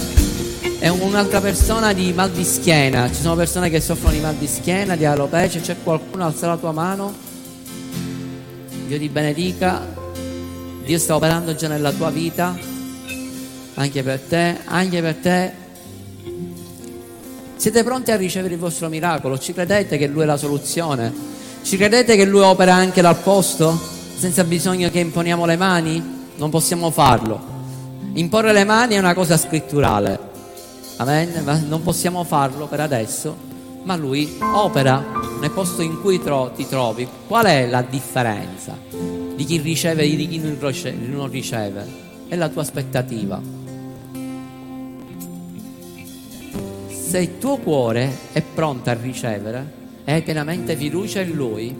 e 0.79 0.89
un'altra 0.89 1.41
persona 1.41 1.93
di 1.93 2.11
mal 2.13 2.29
di 2.29 2.43
schiena. 2.43 3.07
Ci 3.07 3.21
sono 3.21 3.35
persone 3.35 3.69
che 3.69 3.79
soffrono 3.79 4.13
di 4.13 4.19
mal 4.19 4.35
di 4.35 4.47
schiena, 4.47 4.95
di 4.95 5.05
alopecia. 5.05 5.59
C'è 5.59 5.77
qualcuno, 5.81 6.25
alza 6.25 6.47
la 6.47 6.57
tua 6.57 6.71
mano. 6.71 7.13
Dio 8.85 8.99
ti 8.99 9.09
benedica. 9.09 9.93
Dio 10.83 10.99
sta 10.99 11.15
operando 11.15 11.55
già 11.55 11.67
nella 11.67 11.91
tua 11.91 12.11
vita. 12.11 12.55
Anche 13.75 14.03
per 14.03 14.19
te, 14.19 14.57
anche 14.65 15.01
per 15.01 15.15
te. 15.15 15.53
Siete 17.55 17.83
pronti 17.83 18.11
a 18.11 18.17
ricevere 18.17 18.53
il 18.53 18.59
vostro 18.59 18.89
miracolo? 18.89 19.39
Ci 19.39 19.53
credete 19.53 19.97
che 19.97 20.07
Lui 20.07 20.23
è 20.23 20.25
la 20.25 20.37
soluzione? 20.37 21.34
Ci 21.65 21.77
credete 21.77 22.15
che 22.15 22.25
Lui 22.25 22.41
opera 22.41 22.75
anche 22.75 23.01
dal 23.01 23.17
posto? 23.17 23.75
Senza 24.15 24.43
bisogno 24.43 24.91
che 24.91 24.99
imponiamo 24.99 25.47
le 25.47 25.57
mani? 25.57 26.27
Non 26.35 26.51
possiamo 26.51 26.91
farlo. 26.91 27.41
Imporre 28.13 28.53
le 28.53 28.63
mani 28.63 28.93
è 28.93 28.99
una 28.99 29.15
cosa 29.15 29.35
scritturale. 29.35 30.19
Amen? 30.97 31.41
Ma 31.43 31.57
non 31.57 31.81
possiamo 31.81 32.23
farlo 32.23 32.67
per 32.67 32.81
adesso 32.81 33.35
ma 33.81 33.95
lui 33.95 34.37
opera 34.39 35.03
nel 35.39 35.51
posto 35.51 35.81
in 35.81 35.99
cui 36.01 36.21
tro- 36.21 36.51
ti 36.55 36.67
trovi. 36.67 37.07
Qual 37.27 37.45
è 37.45 37.67
la 37.67 37.81
differenza 37.81 38.77
di 38.89 39.43
chi 39.43 39.57
riceve 39.57 40.03
e 40.03 40.15
di 40.15 40.27
chi 40.27 40.39
non 40.39 41.29
riceve? 41.29 41.87
È 42.27 42.35
la 42.35 42.49
tua 42.49 42.61
aspettativa. 42.61 43.41
Se 46.89 47.19
il 47.19 47.37
tuo 47.39 47.57
cuore 47.57 48.17
è 48.33 48.41
pronto 48.41 48.91
a 48.91 48.93
ricevere 48.93 49.83
hai 50.13 50.21
pienamente 50.21 50.75
fiducia 50.75 51.21
in 51.21 51.31
Lui, 51.31 51.75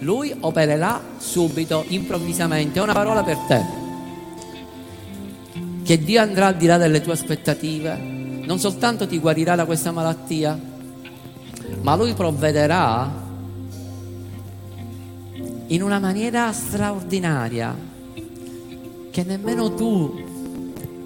Lui 0.00 0.34
opererà 0.40 1.00
subito, 1.18 1.84
improvvisamente. 1.88 2.78
È 2.78 2.82
una 2.82 2.92
parola 2.92 3.22
per 3.22 3.36
te. 3.48 3.64
Che 5.82 5.98
Dio 5.98 6.20
andrà 6.20 6.48
al 6.48 6.56
di 6.56 6.66
là 6.66 6.76
delle 6.76 7.00
tue 7.00 7.12
aspettative, 7.12 7.96
non 7.96 8.58
soltanto 8.58 9.06
ti 9.06 9.18
guarirà 9.18 9.54
da 9.54 9.64
questa 9.64 9.92
malattia, 9.92 10.58
ma 11.82 11.96
Lui 11.96 12.12
provvederà 12.14 13.28
in 15.66 15.82
una 15.82 15.98
maniera 15.98 16.52
straordinaria 16.52 17.74
che 19.10 19.24
nemmeno 19.24 19.74
tu 19.74 20.28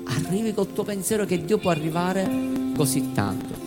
arrivi 0.04 0.52
col 0.52 0.72
tuo 0.72 0.84
pensiero 0.84 1.24
che 1.24 1.44
Dio 1.44 1.58
può 1.58 1.70
arrivare 1.70 2.28
così 2.76 3.12
tanto. 3.12 3.62